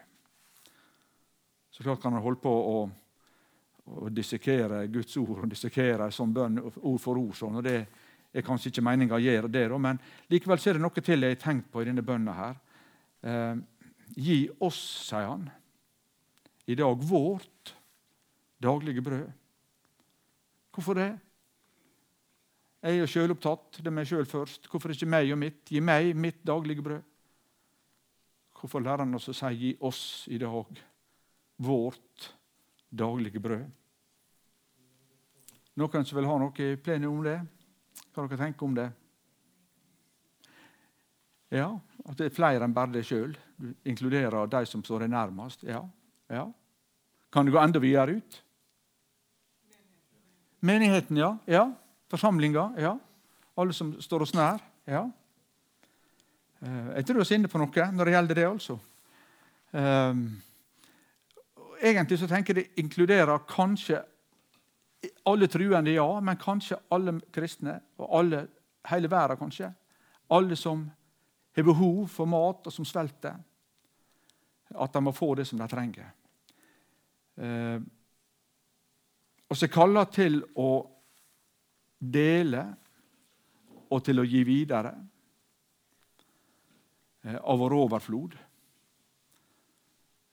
Så 1.72 1.84
klart 1.84 2.02
kan 2.04 2.14
han 2.14 2.22
holde 2.22 2.42
på 2.44 2.52
å, 2.52 2.84
å 3.90 4.12
dissekere 4.14 4.84
Guds 4.94 5.18
ord 5.18 5.40
og 5.40 5.50
dissekere 5.50 6.12
som 6.14 6.34
bønn 6.36 6.60
ord 6.62 7.02
for 7.02 7.18
ord. 7.18 7.34
Sånn, 7.40 7.58
og 7.58 7.66
Det 7.66 7.80
er 8.34 8.46
kanskje 8.46 8.70
ikke 8.70 8.86
meninga 8.86 9.18
å 9.18 9.24
gjøre 9.24 9.50
det, 9.50 9.66
men 9.82 9.98
likevel 10.30 10.62
er 10.62 10.78
det 10.78 10.84
noe 10.84 11.02
til 11.02 11.26
jeg 11.26 11.38
har 11.38 11.42
tenkt 11.42 11.72
på 11.72 11.82
i 11.82 11.90
denne 11.90 12.06
bønna. 12.06 12.34
her. 12.38 12.60
Eh, 13.24 13.56
gi 14.14 14.40
oss, 14.60 14.78
sier 15.08 15.26
han, 15.26 15.50
i 16.70 16.76
dag 16.76 17.02
vårt 17.02 17.59
daglige 18.62 19.02
brød. 19.02 19.28
Hvorfor 20.74 20.94
det? 21.00 21.10
Jeg 22.82 23.00
er 23.00 23.12
sjølopptatt. 23.12 23.80
Det 23.80 23.88
er 23.88 23.96
meg 23.96 24.08
sjøl 24.08 24.28
først. 24.28 24.70
Hvorfor 24.72 24.94
ikke 24.94 25.10
meg 25.10 25.32
og 25.34 25.40
mitt? 25.42 25.64
Gi 25.68 25.82
meg 25.84 26.14
mitt 26.16 26.44
daglige 26.48 26.84
brød. 26.84 27.02
Hvorfor 28.60 28.84
lærer 28.84 29.06
han 29.06 29.16
oss 29.16 29.30
å 29.32 29.36
si 29.36 29.52
'gi 29.56 29.76
oss 29.80 30.28
i 30.28 30.38
dag 30.38 30.80
vårt 31.58 32.34
daglige 32.92 33.40
brød'? 33.40 33.72
Noen 35.80 36.06
som 36.06 36.18
vil 36.18 36.28
ha 36.28 36.38
noe 36.38 36.66
i 36.66 36.76
plenum 36.76 37.20
om 37.20 37.24
det? 37.24 37.40
Hva 38.14 38.28
dere 38.28 38.38
tenker 38.38 38.66
om 38.66 38.76
det? 38.76 38.92
Ja, 41.50 41.80
at 42.06 42.18
det 42.18 42.26
er 42.26 42.36
flere 42.36 42.66
enn 42.66 42.74
bare 42.74 42.92
deg 42.92 43.06
sjøl. 43.06 43.38
Du 43.58 43.72
inkluderer 43.86 44.48
de 44.48 44.66
som 44.66 44.84
står 44.84 45.06
deg 45.06 45.14
nærmest. 45.14 45.64
Ja, 45.64 45.82
ja. 46.30 46.46
Kan 47.32 47.46
du 47.46 47.52
gå 47.52 47.62
enda 47.62 47.80
videre 47.80 48.20
ut? 48.20 48.44
Menigheten, 50.60 51.18
ja. 51.18 51.38
ja. 51.46 51.64
Forsamlinga, 52.12 52.74
ja. 52.78 52.98
Alle 53.56 53.74
som 53.74 53.94
står 54.02 54.28
oss 54.28 54.34
nær. 54.34 54.60
ja. 54.90 55.06
Eh, 56.60 56.92
jeg 56.98 57.06
tror 57.08 57.22
vi 57.22 57.26
er 57.28 57.40
inne 57.40 57.52
på 57.52 57.60
noe 57.62 57.90
når 57.96 58.06
det 58.06 58.14
gjelder 58.16 58.40
det, 58.40 58.48
altså. 58.50 58.80
Um, 59.72 60.24
egentlig 61.80 62.18
så 62.20 62.28
tenker 62.28 62.58
jeg 62.58 62.66
det 62.66 62.82
inkluderer 62.82 63.44
kanskje 63.48 64.02
alle 65.30 65.48
truende, 65.48 65.94
ja, 65.94 66.08
men 66.20 66.40
kanskje 66.42 66.80
alle 66.92 67.20
kristne 67.32 67.78
og 68.02 68.08
alle, 68.20 68.42
hele 68.90 69.12
verden, 69.12 69.40
kanskje. 69.40 69.70
Alle 70.36 70.58
som 70.60 70.84
har 71.56 71.64
behov 71.64 72.08
for 72.12 72.28
mat, 72.30 72.68
og 72.68 72.74
som 72.74 72.86
svelter. 72.86 73.38
At 74.76 74.94
de 74.94 75.02
må 75.02 75.14
få 75.16 75.32
det 75.40 75.48
som 75.48 75.62
de 75.62 75.68
trenger. 75.70 76.12
Og 79.50 79.58
så 79.58 79.68
kaller 79.68 80.06
kalla 80.06 80.06
til 80.14 80.42
å 80.56 80.72
dele 82.00 82.64
og 83.90 84.04
til 84.06 84.22
å 84.22 84.28
gi 84.28 84.44
videre. 84.46 84.94
Eh, 87.26 87.36
av 87.36 87.60
vår 87.60 87.76
overflod. 87.76 88.38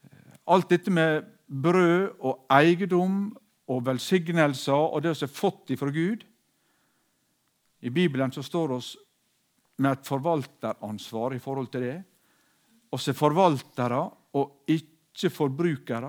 Eh, 0.05 0.37
alt 0.53 0.69
dette 0.71 0.93
med 0.93 1.25
brød 1.47 2.21
og 2.21 2.45
eiendom 2.53 3.37
og 3.67 3.83
velsignelser 3.87 4.77
og 4.77 5.03
det 5.03 5.17
vi 5.17 5.25
har 5.25 5.33
fått 5.33 5.73
ifra 5.75 5.91
Gud 5.91 6.25
I 7.81 7.91
Bibelen 7.91 8.33
så 8.33 8.43
står 8.43 8.69
det 8.69 8.77
oss 8.77 8.93
med 9.83 9.93
et 9.93 10.07
forvalteransvar 10.07 11.35
i 11.37 11.41
forhold 11.43 11.69
til 11.71 11.83
det. 11.85 11.97
Oss 12.95 13.09
er 13.11 13.19
forvaltere 13.19 13.99
og 14.39 14.71
ikke 14.73 15.31
forbrukere. 15.31 16.09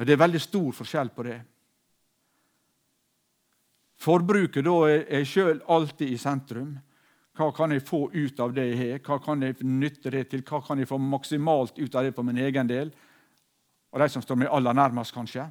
Det 0.00 0.14
er 0.14 0.20
veldig 0.20 0.40
stor 0.40 0.70
forskjell 0.72 1.10
på 1.12 1.24
det. 1.26 1.38
Forbruket 4.00 4.64
da 4.64 4.76
er 4.88 5.26
sjøl 5.28 5.60
alltid 5.68 6.14
i 6.14 6.18
sentrum. 6.20 6.72
Hva 7.36 7.50
kan 7.56 7.72
jeg 7.74 7.84
få 7.84 8.06
ut 8.12 8.40
av 8.40 8.54
det 8.56 8.64
jeg 8.70 8.78
har? 8.80 9.02
Hva 9.04 9.18
kan 9.22 9.44
jeg 9.44 9.60
nytte 9.64 10.12
det 10.12 10.26
til? 10.32 10.42
Hva 10.46 10.62
kan 10.64 10.80
jeg 10.80 10.88
få 10.88 10.98
maksimalt 11.00 11.78
ut 11.78 11.94
av 11.94 12.06
det 12.06 12.14
for 12.16 12.24
min 12.24 12.40
egen 12.40 12.68
del? 12.68 12.92
Og 13.90 14.00
de 14.00 14.08
som 14.12 14.24
står 14.24 14.40
meg 14.40 14.52
aller 14.54 14.76
nærmest, 14.76 15.12
kanskje. 15.12 15.44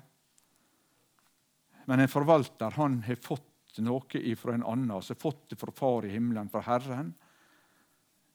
Men 1.89 2.01
en 2.01 2.12
forvalter 2.12 2.73
han 2.77 2.99
har 3.05 3.21
fått 3.21 3.45
noe 3.85 4.35
fra 4.35 4.53
en 4.53 4.65
annen, 4.65 4.91
altså 4.91 5.15
fått 5.15 5.51
det 5.51 5.59
fra 5.59 5.71
Far 5.75 6.05
i 6.05 6.12
himmelen, 6.12 6.49
fra 6.51 6.62
Herren, 6.65 7.13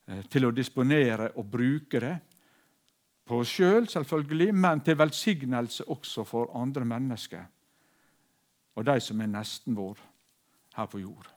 eh, 0.06 0.22
til 0.30 0.46
å 0.46 0.54
disponere 0.54 1.32
og 1.36 1.50
bruke 1.50 2.00
det. 2.00 2.14
På 3.24 3.40
oss 3.40 3.48
sjøl, 3.48 3.88
selv, 3.88 4.04
selvfølgelig, 4.04 4.54
men 4.54 4.80
til 4.84 4.98
velsignelse 4.98 5.88
også 5.88 6.24
for 6.24 6.52
andre 6.56 6.84
mennesker. 6.84 7.44
Og 8.74 8.86
de 8.86 8.98
som 9.00 9.20
er 9.20 9.30
nesten 9.32 9.76
vår 9.76 9.98
her 10.76 10.86
på 10.86 10.98
jord. 10.98 11.30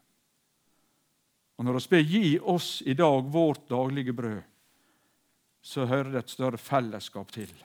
Og 1.58 1.66
Når 1.66 1.74
vi 1.74 1.88
ber 1.90 2.04
'gi 2.04 2.40
oss 2.40 2.84
i 2.86 2.94
dag 2.94 3.34
vårt 3.34 3.70
daglige 3.70 4.14
brød', 4.14 4.44
så 5.62 5.86
hører 5.86 6.12
det 6.12 6.18
et 6.18 6.30
større 6.30 6.58
fellesskap 6.58 7.32
til. 7.32 7.64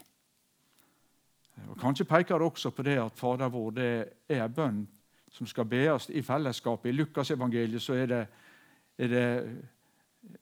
Og 1.68 1.78
Kanskje 1.78 2.04
peker 2.04 2.38
det 2.38 2.46
også 2.46 2.70
på 2.70 2.82
det 2.82 2.98
at 2.98 3.12
Fader 3.18 3.48
vår 3.48 3.70
det 3.70 4.08
er 4.28 4.44
en 4.44 4.52
bønn 4.52 4.88
som 5.30 5.46
skal 5.46 5.64
bees 5.64 6.08
i 6.08 6.22
fellesskapet. 6.22 6.88
I 6.88 6.92
Lukasevangeliet 6.92 7.88
er 7.88 8.06
det, 8.06 8.26
er, 8.98 9.08
det, 9.08 9.62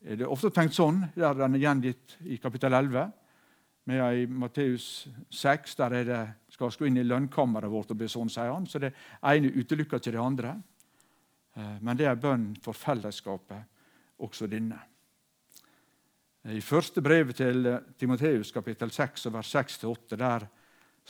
er 0.03 0.17
det, 0.17 0.27
ofte 0.27 0.51
tenkt 0.51 0.75
sånn, 0.75 1.05
der 1.15 1.35
den 1.35 1.55
er 1.55 1.59
gjengitt 1.59 2.17
i 2.27 2.37
kapittel 2.37 2.73
11. 2.73 3.11
Men 3.85 4.03
i 4.15 4.27
Matteus 4.27 5.09
6 5.31 5.77
der 5.79 5.97
er 6.01 6.05
det 6.05 6.21
skal 6.69 6.85
vi 6.85 6.91
inn 6.91 7.01
i 7.01 7.07
lønnkammeret 7.07 7.73
vårt 7.73 7.95
og 7.95 7.99
be 8.03 8.09
sånn, 8.11 8.29
sier 8.29 8.53
han. 8.53 8.67
Så 8.69 8.79
det 8.83 8.93
ene 9.25 9.53
utelukker 9.55 10.01
ikke 10.01 10.13
det 10.13 10.21
andre. 10.21 10.55
Eh, 11.57 11.77
men 11.81 11.97
det 11.97 12.09
er 12.11 12.21
bønn 12.21 12.51
for 12.63 12.77
fellesskapet, 12.77 13.65
også 14.21 14.49
denne. 14.51 14.79
Eh, 16.45 16.59
I 16.59 16.61
første 16.65 17.01
brevet 17.01 17.41
til 17.41 17.67
eh, 17.67 17.81
Timoteus, 17.99 18.53
kapittel 18.53 18.93
6, 18.93 19.31
vers 19.33 19.55
6-8, 19.57 20.21
der 20.21 20.47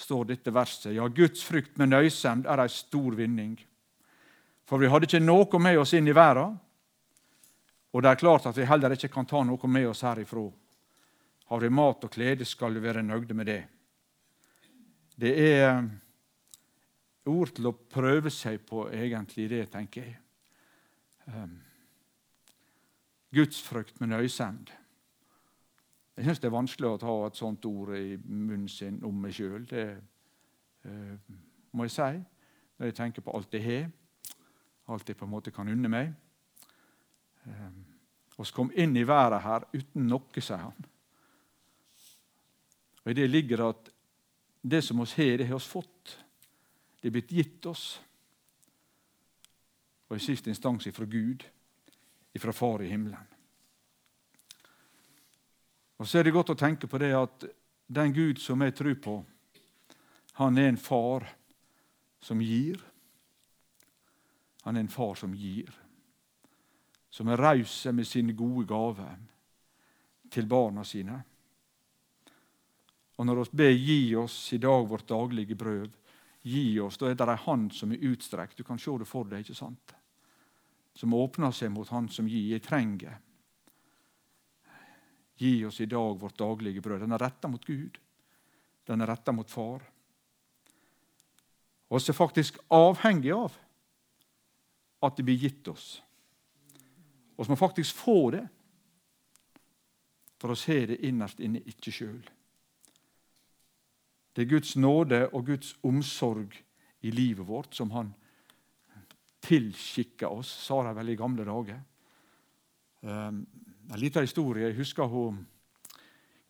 står 0.00 0.30
dette 0.30 0.54
verset. 0.54 0.94
Ja, 0.94 1.08
Guds 1.08 1.42
frykt 1.44 1.76
med 1.78 1.90
nøysemd 1.90 2.46
er 2.46 2.62
ei 2.62 2.70
stor 2.70 3.18
vinning. 3.18 3.58
For 4.70 4.78
vi 4.78 4.88
hadde 4.88 5.08
ikke 5.10 5.22
noe 5.24 5.58
med 5.58 5.80
oss 5.82 5.96
inn 5.98 6.08
i 6.08 6.14
verden, 6.14 6.54
og 7.90 8.02
det 8.04 8.10
er 8.12 8.20
klart 8.20 8.46
at 8.46 8.54
vi 8.54 8.68
heller 8.70 8.94
ikke 8.94 9.10
kan 9.10 9.26
ta 9.26 9.42
noe 9.42 9.68
med 9.68 9.88
oss 9.90 10.04
herifra. 10.06 10.46
Har 11.50 11.60
du 11.60 11.70
mat 11.74 12.04
og 12.06 12.12
klede, 12.14 12.46
skal 12.46 12.74
du 12.74 12.80
være 12.80 13.02
nøgde 13.02 13.34
med 13.34 13.46
det. 13.46 13.62
Det 15.20 15.32
er 15.34 15.82
ord 17.26 17.50
til 17.54 17.66
å 17.68 17.76
prøve 17.90 18.30
seg 18.30 18.60
på, 18.66 18.86
egentlig, 18.94 19.48
det, 19.50 19.64
tenker 19.72 20.06
jeg 20.06 20.14
um, 21.26 21.56
gudsfrykt 23.34 24.00
med 24.00 24.12
nøysemd. 24.14 24.70
Jeg 26.16 26.26
syns 26.26 26.40
det 26.42 26.48
er 26.50 26.54
vanskelig 26.54 26.88
å 26.88 27.00
ta 27.00 27.14
et 27.26 27.38
sånt 27.38 27.66
ord 27.68 27.94
i 27.96 28.16
munnen 28.16 28.68
sin 28.68 28.98
om 29.06 29.20
meg 29.22 29.34
sjøl. 29.36 29.64
Det 29.68 29.84
uh, 30.86 31.36
må 31.72 31.86
jeg 31.86 31.96
si 31.96 32.10
når 32.80 32.88
jeg 32.88 32.96
tenker 32.96 33.24
på 33.24 33.34
alt 33.36 33.54
jeg 33.54 33.66
har, 33.66 33.90
alt 34.90 35.08
jeg 35.08 35.18
på 35.18 35.26
en 35.26 35.34
måte 35.34 35.52
kan 35.54 35.68
unne 35.68 35.90
meg. 35.92 36.14
Um, 37.44 37.84
oss 38.40 38.54
kom 38.56 38.72
inn 38.72 38.96
i 38.96 39.04
verden 39.06 39.44
her 39.44 39.66
uten 39.74 40.08
noe, 40.08 40.40
sier 40.40 40.64
han. 40.64 40.88
Og 43.04 43.10
I 43.10 43.16
det 43.16 43.28
ligger 43.30 43.56
det 43.56 43.68
at 43.68 43.90
det 44.60 44.82
som 44.84 45.00
oss 45.00 45.14
har, 45.16 45.38
det 45.38 45.48
har 45.48 45.56
oss 45.56 45.68
fått. 45.68 46.18
Det 47.00 47.08
er 47.08 47.14
blitt 47.16 47.32
gitt 47.32 47.66
oss. 47.66 48.00
Og 50.10 50.18
i 50.18 50.24
siste 50.24 50.50
instans 50.50 50.86
ifra 50.90 51.06
Gud, 51.08 51.44
ifra 52.36 52.52
Far 52.52 52.82
i 52.82 52.90
himmelen. 52.90 53.26
Og 56.00 56.08
Så 56.08 56.18
er 56.18 56.24
det 56.24 56.32
godt 56.32 56.52
å 56.54 56.58
tenke 56.58 56.88
på 56.88 56.98
det 56.98 57.12
at 57.12 57.44
den 57.86 58.12
Gud 58.12 58.38
som 58.40 58.60
jeg 58.64 58.74
tror 58.76 58.94
på, 59.04 59.14
han 60.40 60.58
er 60.58 60.70
en 60.70 60.80
far 60.80 61.26
som 62.24 62.40
gir. 62.40 62.80
Han 64.62 64.76
er 64.76 64.80
en 64.80 64.92
far 64.92 65.14
som 65.20 65.34
gir, 65.34 65.68
som 67.10 67.28
er 67.28 67.40
raus 67.40 67.74
med 67.92 68.06
sine 68.06 68.32
gode 68.32 68.66
gaver 68.68 69.18
til 70.30 70.46
barna 70.48 70.84
sine. 70.84 71.18
Og 73.20 73.26
når 73.26 73.42
vi 73.44 73.56
ber 73.60 73.70
'gi 73.76 74.16
oss 74.16 74.52
i 74.52 74.58
dag 74.58 74.86
vårt 74.88 75.08
daglige 75.08 75.54
brød', 75.54 75.92
gi 76.42 76.80
oss, 76.80 76.96
da 76.96 77.10
er 77.10 77.14
det 77.14 77.28
ei 77.28 77.36
hand 77.36 77.72
som 77.76 77.92
er 77.92 78.00
utstrekt. 78.00 78.56
Du 78.56 78.64
kan 78.64 78.78
se 78.78 78.90
det 78.98 79.08
for 79.08 79.24
deg, 79.28 79.44
ikke 79.44 79.54
sant? 79.54 79.92
Som 80.94 81.12
åpner 81.14 81.52
seg 81.52 81.70
mot 81.70 81.88
Han 81.88 82.08
som 82.08 82.26
gir. 82.26 82.48
Jeg 82.48 82.62
trenger. 82.62 83.18
Gi 85.36 85.64
oss 85.64 85.80
i 85.80 85.86
dag 85.86 86.16
vårt 86.16 86.38
daglige 86.38 86.80
brød. 86.80 87.00
Den 87.00 87.12
er 87.12 87.18
retta 87.18 87.48
mot 87.48 87.64
Gud. 87.64 87.98
Den 88.86 89.00
er 89.00 89.06
retta 89.06 89.32
mot 89.32 89.50
Far. 89.50 89.82
Vi 91.90 91.96
er 91.96 92.12
faktisk 92.12 92.58
avhengig 92.70 93.32
av 93.32 93.52
at 95.02 95.16
det 95.16 95.24
blir 95.24 95.36
gitt 95.36 95.68
oss. 95.68 96.02
Vi 97.36 97.44
må 97.48 97.56
faktisk 97.56 97.96
få 97.96 98.30
det 98.30 98.48
for 100.40 100.52
å 100.52 100.56
se 100.56 100.86
det 100.86 101.02
innerst 101.04 101.40
inne 101.40 101.60
ikke 101.68 101.92
sjøl. 101.92 102.39
Det 104.32 104.44
er 104.44 104.52
Guds 104.52 104.76
nåde 104.76 105.24
og 105.32 105.46
Guds 105.46 105.74
omsorg 105.82 106.54
i 107.00 107.10
livet 107.10 107.46
vårt 107.46 107.74
som 107.74 107.90
Han 107.90 108.14
tilskikka 109.40 110.28
oss, 110.28 110.50
sa 110.66 110.82
de 110.84 110.94
vel 110.94 111.12
i 111.12 111.16
gamle 111.18 111.44
dager. 111.48 111.80
Um, 113.00 113.46
en 113.90 114.00
liten 114.00 114.26
historie. 114.26 114.68
Jeg 114.68 114.78
husker 114.78 115.08
hun 115.08 115.40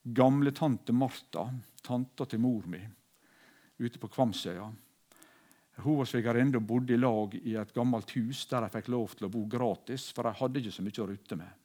gamle 0.02 0.52
tante 0.56 0.92
Martha, 0.92 1.46
tanta 1.86 2.26
til 2.26 2.42
mor 2.42 2.66
mi, 2.70 2.80
ute 3.78 4.00
på 4.02 4.10
Kvamsøya. 4.10 4.66
Hun 5.80 6.00
var 6.00 6.08
svigerinna 6.10 6.58
og 6.58 6.66
bodde 6.66 6.92
i 6.92 7.00
lag 7.00 7.36
i 7.40 7.54
et 7.56 7.72
gammelt 7.72 8.10
hus 8.18 8.42
der 8.50 8.66
de 8.66 8.72
fikk 8.74 8.90
lov 8.92 9.14
til 9.14 9.28
å 9.28 9.32
bo 9.32 9.46
gratis, 9.48 10.10
for 10.12 10.26
de 10.26 10.34
hadde 10.36 10.60
ikke 10.60 10.74
så 10.74 10.84
mye 10.84 11.00
å 11.00 11.08
rutte 11.08 11.38
med. 11.40 11.56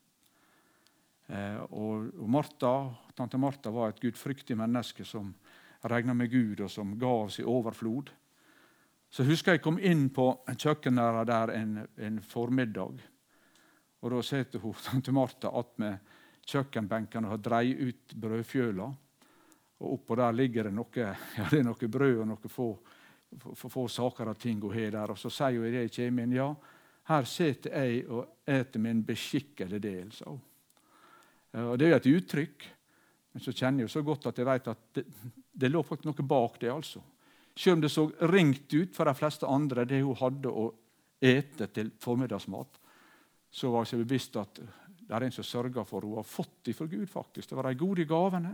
Eh, 1.26 1.58
og, 1.74 2.14
og 2.22 2.30
Martha, 2.30 2.74
Tante 3.18 3.40
Martha 3.42 3.74
var 3.74 3.92
et 3.92 4.00
gudfryktig 4.04 4.56
menneske 4.56 5.04
som 5.10 5.34
regna 5.90 6.14
med 6.14 6.32
Gud, 6.32 6.62
og 6.62 6.72
som 6.72 6.96
ga 7.00 7.12
oss 7.26 7.40
i 7.40 7.46
overflod. 7.48 8.10
Så 9.10 9.24
husker 9.24 9.56
jeg 9.56 9.64
kom 9.64 9.78
inn 9.80 10.10
på 10.14 10.28
kjøkkenet 10.50 11.28
der 11.30 11.54
en, 11.56 11.78
en 11.96 12.22
formiddag. 12.22 13.00
Og 14.02 14.12
Da 14.12 14.22
sitter 14.22 14.60
hun, 14.60 14.76
tante 14.86 15.14
Martha 15.16 15.52
attmed 15.56 16.14
kjøkkenbenken 16.46 17.26
og 17.26 17.36
har 17.36 17.42
dreid 17.42 17.82
ut 17.82 18.16
brødfjøla. 18.22 18.90
Og 19.82 19.94
Oppå 19.94 20.16
der 20.20 20.36
ligger 20.36 20.68
det 20.68 20.76
noe, 20.76 21.10
ja, 21.38 21.48
det 21.50 21.60
er 21.60 21.68
noe 21.68 21.92
brød 21.92 22.22
og 22.24 22.30
noe 22.34 22.52
få, 22.52 22.70
få, 23.56 23.70
få 23.70 23.88
saker 23.92 24.32
og 24.32 24.40
ting 24.40 24.62
hun 24.62 24.76
har 24.76 24.92
der. 24.98 25.16
Og 25.16 25.20
Så 25.20 25.32
sier 25.34 25.60
hun 25.60 25.70
idet 25.70 25.88
jeg 25.88 25.96
kommer 25.98 26.28
inn, 26.28 26.38
ja, 26.38 26.50
her 27.10 27.28
sitter 27.30 27.76
jeg 27.78 28.06
og 28.10 28.42
eter 28.46 28.82
min 28.82 29.04
beskikkede 29.06 29.80
del, 29.80 30.12
sa 30.14 30.30
hun. 30.30 30.42
Og 31.56 31.78
Det 31.80 31.86
er 31.88 31.94
jo 31.94 31.98
et 32.02 32.14
uttrykk, 32.18 32.64
men 33.36 33.44
så 33.44 33.52
kjenner 33.52 33.84
jeg 33.84 33.90
jo 33.90 33.92
så 33.98 34.02
godt 34.08 34.30
at 34.30 34.38
jeg 34.40 34.48
vet 34.48 34.68
at 34.72 34.84
det, 34.96 35.02
det 35.52 35.68
lå 35.68 35.82
faktisk 35.84 36.08
noe 36.08 36.24
bak 36.24 36.54
det. 36.62 36.70
altså. 36.72 37.02
Selv 37.52 37.76
om 37.76 37.82
det 37.84 37.90
så 37.92 38.06
ringt 38.32 38.72
ut 38.72 38.94
for 38.96 39.10
de 39.10 39.14
fleste 39.20 39.48
andre, 39.52 39.84
det 39.84 40.00
hun 40.06 40.16
hadde 40.16 40.54
å 40.56 40.70
ete 41.20 41.68
til 41.76 41.90
formiddagsmat, 42.00 42.80
så 43.52 43.74
var 43.74 43.90
jeg 43.92 44.06
bevisst 44.06 44.40
at 44.40 44.62
det 44.62 45.12
er 45.12 45.26
en 45.28 45.36
som 45.36 45.44
sørger 45.44 45.84
for 45.84 46.08
hun 46.08 46.16
har 46.16 46.28
fått 46.28 46.62
det 46.64 46.78
fra 46.78 46.88
Gud. 46.88 47.10
faktisk. 47.12 47.50
Det 47.50 47.58
var 47.60 47.68
de 47.68 47.82
gode 47.82 48.06
gavene 48.08 48.54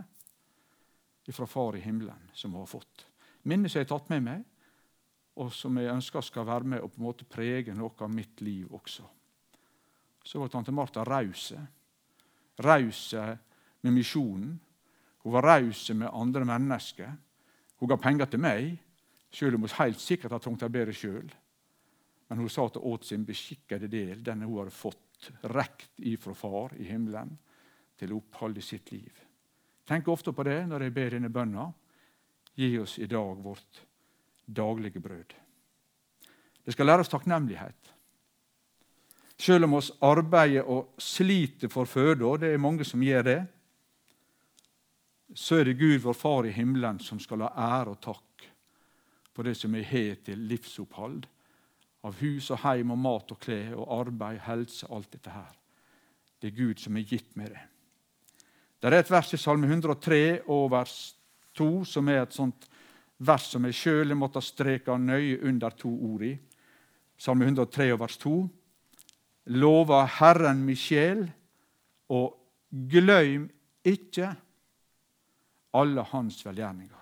fra 1.30 1.46
Far 1.46 1.78
i 1.78 1.84
himmelen 1.86 2.34
som 2.34 2.58
hun 2.58 2.64
har 2.64 2.74
fått. 2.74 3.06
Minner 3.44 3.70
som 3.70 3.84
jeg 3.84 3.86
har 3.86 3.94
tatt 3.94 4.10
med 4.10 4.26
meg, 4.26 4.42
og 5.38 5.54
som 5.54 5.78
jeg 5.78 5.94
ønsker 5.94 6.26
skal 6.26 6.50
være 6.50 6.74
med 6.74 6.82
og 6.82 6.90
på 6.90 7.04
en 7.04 7.06
måte 7.06 7.30
prege 7.30 7.78
noe 7.78 7.94
av 8.02 8.10
mitt 8.10 8.42
liv 8.42 8.74
også. 8.74 9.06
Så 10.26 10.42
var 10.42 10.50
tante 10.50 10.74
Martha 10.74 11.06
rause. 11.06 11.62
Rause 12.66 13.30
med 13.86 13.94
misjonen 13.94 14.58
hun 15.24 15.34
var 15.34 15.46
raus 15.46 15.90
med 15.90 16.10
andre 16.14 16.46
mennesker. 16.46 17.12
Hun 17.80 17.90
ga 17.90 17.98
penger 17.98 18.30
til 18.30 18.42
meg, 18.42 18.72
selv 19.32 19.56
om 19.56 19.66
hun 19.66 19.78
helt 19.78 20.02
sikkert 20.02 20.34
hadde 20.34 20.44
trengt 20.44 20.64
det 20.64 20.72
bedre 20.74 20.96
sjøl. 20.96 21.30
Men 22.30 22.42
hun 22.42 22.50
sa 22.50 22.66
hun 22.68 22.90
åt 22.94 23.06
sin 23.06 23.26
beskikkede 23.26 23.90
del, 23.92 24.24
den 24.24 24.46
hun 24.48 24.58
hadde 24.62 24.76
fått 24.76 25.32
rekt 25.54 26.00
ifra 26.00 26.34
Far 26.34 26.74
i 26.80 26.88
himmelen, 26.90 27.38
til 28.00 28.16
opphold 28.18 28.58
i 28.58 28.66
sitt 28.66 28.92
liv. 28.92 29.14
Tenk 29.86 30.08
ofte 30.10 30.34
på 30.34 30.46
det 30.48 30.64
når 30.70 30.88
jeg 30.88 30.96
ber 30.96 31.16
denne 31.16 31.30
bønna. 31.30 31.68
Gi 32.58 32.74
oss 32.80 32.98
i 33.00 33.08
dag 33.10 33.38
vårt 33.44 33.82
daglige 34.46 35.00
brød. 35.00 35.34
Det 36.66 36.74
skal 36.74 36.90
lære 36.90 37.06
oss 37.06 37.12
takknemlighet. 37.12 37.94
Selv 39.42 39.66
om 39.66 39.78
oss 39.80 39.92
arbeider 40.06 40.68
og 40.70 40.94
sliter 41.02 41.70
for 41.70 41.90
føde, 41.90 42.26
og 42.26 42.42
det 42.42 42.52
er 42.54 42.62
mange 42.62 42.86
som 42.86 43.02
gjør 43.02 43.26
det, 43.26 43.40
så 45.34 45.62
er 45.62 45.70
det 45.70 45.80
Gud, 45.80 46.00
vår 46.04 46.14
Far 46.18 46.48
i 46.48 46.52
himmelen, 46.56 47.00
som 47.00 47.20
skal 47.20 47.46
ha 47.46 47.52
ære 47.56 47.96
og 47.96 48.02
takk 48.04 48.48
for 49.32 49.48
det 49.48 49.56
som 49.56 49.74
vi 49.74 49.84
har 49.88 50.18
til 50.26 50.42
livsopphold, 50.50 51.24
av 52.04 52.18
hus 52.18 52.50
og 52.52 52.64
heim 52.64 52.92
og 52.92 53.00
mat 53.00 53.32
og 53.32 53.40
klær 53.40 53.76
og 53.78 53.92
arbeid, 54.02 54.42
helse, 54.48 54.88
alt 54.90 55.12
dette 55.14 55.32
her. 55.32 55.52
Det 56.42 56.50
er 56.50 56.58
Gud 56.58 56.82
som 56.82 56.98
har 56.98 57.06
gitt 57.06 57.36
meg 57.38 57.52
det. 57.54 57.62
Det 58.82 58.90
er 58.90 58.98
et 58.98 59.12
vers 59.14 59.30
i 59.36 59.38
Salme 59.38 59.70
103 59.70 60.42
og 60.50 60.72
vers 60.74 60.96
2 61.58 61.70
som 61.86 62.08
er 62.10 62.24
et 62.24 62.34
sånt 62.34 62.66
vers 63.22 63.46
som 63.54 63.68
jeg 63.70 63.78
sjøl 63.78 64.16
måtte 64.18 64.42
streke 64.42 64.96
nøye 64.98 65.38
under 65.46 65.76
to 65.78 65.92
ord 66.10 66.26
i. 66.26 66.34
Salme 67.22 67.46
103 67.46 67.92
og 67.94 68.02
vers 68.02 68.18
2. 68.24 68.34
Lova 69.62 70.02
Herren 70.18 70.64
mi 70.66 70.74
sjel, 70.78 71.28
og 72.10 72.34
gløym 72.72 73.46
ikke 73.86 74.34
alle 75.78 76.04
hans 76.12 76.40
velgjerninger. 76.46 76.98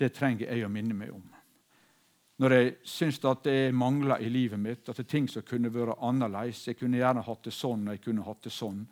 Det 0.00 0.08
trenger 0.16 0.48
jeg 0.48 0.64
å 0.64 0.72
minne 0.72 0.96
meg 0.96 1.12
om. 1.12 1.26
Når 2.40 2.54
jeg 2.56 2.68
syns 2.88 3.18
at 3.28 3.44
det 3.44 3.74
mangler 3.76 4.22
i 4.24 4.30
livet 4.32 4.60
mitt, 4.60 4.88
at 4.88 4.96
det 4.96 5.04
er 5.04 5.12
ting 5.12 5.26
som 5.28 5.44
kunne 5.44 5.68
vært 5.72 6.00
annerledes 6.00 6.66
Jeg 6.70 6.78
kunne 6.80 6.96
gjerne 6.96 7.24
hatt 7.26 7.42
det 7.44 7.52
sånn, 7.52 7.84
og 7.84 7.92
jeg 7.92 8.04
kunne 8.06 8.24
hatt 8.24 8.46
det 8.46 8.52
sånn. 8.54 8.86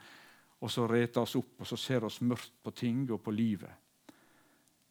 Og 0.61 0.71
så 0.71 0.85
reter 0.91 1.23
oss 1.23 1.37
opp, 1.39 1.55
og 1.63 1.67
så 1.67 1.79
ser 1.81 2.05
oss 2.05 2.21
mørkt 2.21 2.59
på 2.63 2.75
ting 2.77 3.07
og 3.11 3.23
på 3.25 3.33
livet. 3.33 3.73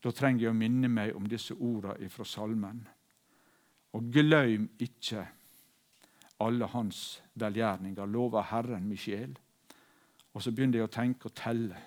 Da 0.02 0.12
trenger 0.12 0.48
jeg 0.48 0.54
å 0.56 0.58
minne 0.58 0.90
meg 0.90 1.14
om 1.16 1.28
disse 1.30 1.54
ordene 1.54 2.10
fra 2.10 2.26
salmen. 2.26 2.82
Og 3.94 4.10
glem 4.14 4.66
ikke 4.82 5.22
alle 6.42 6.70
hans 6.74 7.22
velgjerninger, 7.34 8.10
lover 8.10 8.50
Herren 8.50 8.90
min 8.90 8.98
sjel. 8.98 9.38
Og 10.34 10.42
så 10.42 10.52
begynner 10.54 10.82
jeg 10.82 10.90
å 10.90 10.94
tenke 10.98 11.30
og 11.30 11.38
telle 11.38 11.78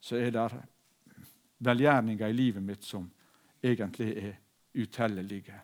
så 0.00 0.16
er 0.16 0.30
det 0.30 0.48
velgjerninger 1.58 2.28
i 2.28 2.36
livet 2.36 2.62
mitt 2.62 2.84
som 2.84 3.10
egentlig 3.62 4.10
er 4.16 4.34
utellelige. 4.74 5.60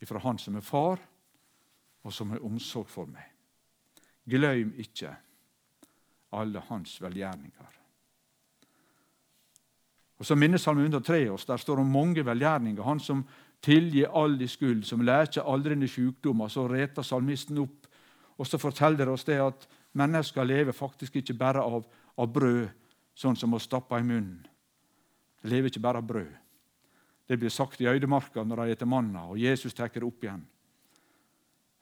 Ifra 0.00 0.18
Han 0.18 0.38
som 0.38 0.56
er 0.56 0.64
far, 0.64 1.00
og 2.02 2.12
som 2.12 2.30
har 2.30 2.44
omsorg 2.44 2.88
for 2.88 3.06
meg. 3.06 3.26
Glem 4.28 4.72
ikke 4.78 5.14
alle 6.32 6.62
hans 6.68 7.00
velgjerninger. 7.02 7.76
Og 10.20 10.26
Så 10.26 10.36
minner 10.36 10.58
Salme 10.58 10.82
103 10.82 11.30
oss. 11.30 11.46
Der 11.46 11.56
står 11.56 11.80
om 11.80 11.86
mange 11.86 12.24
velgjerninger. 12.24 12.82
Han 12.82 13.00
som 13.00 13.24
tilgir 13.62 14.10
all 14.12 14.38
de 14.38 14.48
skyld, 14.48 14.84
som 14.84 15.00
lærer 15.00 15.42
aldrende 15.42 15.88
sykdommer. 15.88 16.48
Så 16.48 16.68
reter 16.68 17.02
salmisten 17.02 17.58
opp, 17.58 17.86
og 18.38 18.46
så 18.46 18.58
forteller 18.58 19.04
det 19.04 19.08
oss 19.08 19.24
det 19.24 19.40
at 19.40 19.68
mennesker 19.92 20.44
lever 20.44 20.72
faktisk 20.72 21.16
ikke 21.16 21.34
bare 21.34 21.62
av, 21.64 21.84
av 22.18 22.32
brød, 22.32 22.68
sånn 23.20 23.36
som 23.36 23.52
å 23.54 23.60
stappe 23.60 23.98
i 24.00 24.06
munnen. 24.06 24.40
Det 25.40 25.50
lever 25.50 25.70
ikke 25.70 25.82
bare 25.84 26.00
av 26.00 26.08
brød. 26.08 26.32
Det 27.28 27.38
blir 27.38 27.52
sagt 27.52 27.80
i 27.80 27.88
øydemarka 27.88 28.42
når 28.44 28.64
de 28.64 28.74
spiser 28.74 28.90
manna, 28.90 29.28
og 29.30 29.38
Jesus 29.38 29.74
tar 29.74 29.92
det 29.92 30.02
opp 30.02 30.24
igjen. 30.24 30.42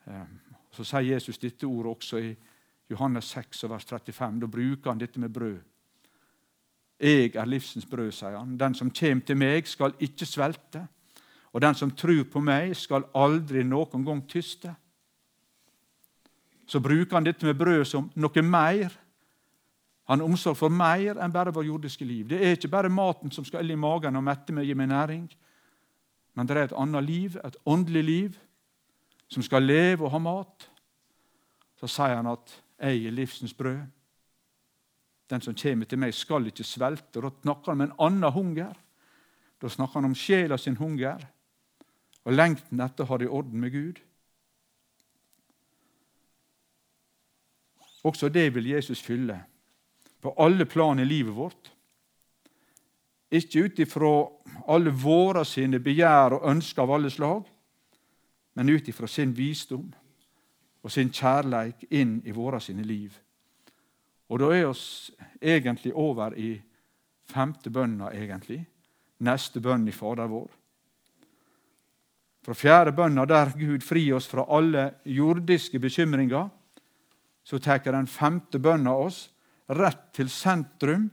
Ehm, 0.06 0.38
så 0.72 0.84
sier 0.84 1.14
Jesus 1.14 1.38
dette 1.38 1.66
ordet 1.66 1.94
også 1.94 2.20
i 2.20 2.34
Johannes 2.90 3.30
6, 3.34 3.64
vers 3.70 3.86
35. 3.88 4.40
Da 4.40 4.46
bruker 4.46 4.90
han 4.90 5.00
dette 5.00 5.20
med 5.20 5.32
brød. 5.32 5.58
Jeg 7.00 7.34
er 7.36 7.46
livsens 7.46 7.86
brød, 7.86 8.12
sier 8.12 8.36
han. 8.36 8.56
Den 8.58 8.74
som 8.74 8.90
kommer 8.90 9.24
til 9.24 9.38
meg, 9.38 9.66
skal 9.66 9.94
ikke 10.00 10.26
svelte. 10.26 10.86
Og 11.52 11.62
den 11.62 11.74
som 11.74 11.90
tror 11.90 12.24
på 12.28 12.40
meg, 12.40 12.76
skal 12.76 13.06
aldri 13.14 13.62
noen 13.64 14.04
gang 14.04 14.22
tyste. 14.28 14.74
så 16.68 16.80
bruker 16.80 17.16
han 17.16 17.24
dette 17.24 17.46
med 17.46 17.56
brød 17.56 17.84
som 17.84 18.10
noe 18.14 18.42
mer. 18.42 18.92
Han 20.08 20.20
har 20.20 20.26
omsorg 20.26 20.56
for 20.56 20.72
mer 20.72 21.18
enn 21.20 21.32
bare 21.32 21.52
vår 21.52 21.66
jordiske 21.68 22.04
liv. 22.08 22.30
Det 22.30 22.38
er 22.40 22.56
ikke 22.56 22.70
bare 22.72 22.88
maten 22.88 23.32
som 23.34 23.44
skal 23.44 23.66
inn 23.66 23.76
i 23.76 23.80
magen 23.80 24.16
og 24.16 24.24
mette 24.24 24.54
meg, 24.56 24.64
gi 24.64 24.76
meg 24.78 24.88
næring. 24.88 25.26
Men 26.32 26.48
det 26.48 26.56
er 26.56 26.68
et 26.70 26.78
annet 26.80 27.04
liv, 27.04 27.36
et 27.44 27.58
åndelig 27.68 28.04
liv, 28.04 28.38
som 29.28 29.44
skal 29.44 29.68
leve 29.68 30.06
og 30.06 30.14
ha 30.14 30.20
mat. 30.24 30.70
Så 31.76 31.86
sier 31.86 32.16
han 32.16 32.26
at 32.26 32.62
'jeg 32.80 33.06
er 33.06 33.10
livsens 33.10 33.52
brød'. 33.54 33.86
Den 35.30 35.40
som 35.40 35.54
kommer 35.54 35.84
til 35.84 35.98
meg, 35.98 36.14
skal 36.14 36.46
ikke 36.46 36.64
svelte. 36.64 37.20
Da 37.20 37.30
snakker 37.42 37.72
han 37.72 37.80
om 37.80 37.80
en 37.80 37.96
annen 37.98 38.32
hunger. 38.32 38.72
Da 39.62 39.68
snakker 39.68 40.00
han 40.00 40.04
om 40.04 40.14
sjela 40.14 40.56
sin 40.56 40.76
hunger 40.76 41.18
og 42.24 42.32
lengten 42.32 42.80
etter 42.80 43.04
å 43.04 43.06
ha 43.06 43.16
det 43.16 43.24
i 43.24 43.28
orden 43.28 43.60
med 43.60 43.70
Gud. 43.70 44.00
Også 48.04 48.28
det 48.28 48.54
vil 48.54 48.66
Jesus 48.66 49.02
fylle 49.02 49.44
på 50.20 50.34
alle 50.36 50.66
plan 50.66 50.98
i 50.98 51.04
livet 51.04 51.34
vårt. 51.34 51.70
Ikke 53.30 53.66
ut 53.68 53.78
ifra 53.78 54.12
alle 54.66 54.90
våre 54.90 55.44
sine 55.44 55.80
begjær 55.84 56.38
og 56.38 56.48
ønsker 56.50 56.82
av 56.82 56.92
alle 56.96 57.10
slag, 57.12 57.44
men 58.56 58.72
ut 58.72 58.88
ifra 58.88 59.06
sin 59.06 59.34
visdom 59.36 59.86
og 60.82 60.92
sin 60.92 61.12
kjærleik 61.12 61.84
inn 61.90 62.18
i 62.24 62.32
våre 62.32 62.60
sine 62.60 62.82
liv. 62.86 63.12
Og 64.28 64.40
da 64.40 64.50
er 64.52 64.66
oss 64.68 65.10
egentlig 65.40 65.94
over 65.94 66.34
i 66.36 66.56
femte 67.28 67.70
bønna, 67.70 68.10
egentlig. 68.12 68.62
Neste 69.24 69.60
bønn 69.60 69.88
i 69.88 69.94
Fader 69.94 70.28
vår. 70.30 70.48
Fra 72.44 72.54
fjerde 72.54 72.92
bønna, 72.96 73.24
der 73.28 73.52
Gud 73.58 73.82
frir 73.84 74.14
oss 74.16 74.28
fra 74.28 74.46
alle 74.48 74.90
jordiske 75.04 75.80
bekymringer, 75.80 76.48
så 77.44 77.58
tar 77.58 77.80
den 77.84 78.06
femte 78.06 78.58
bønna 78.60 78.94
oss 78.96 79.26
rett 79.68 80.08
til 80.16 80.30
sentrum 80.32 81.08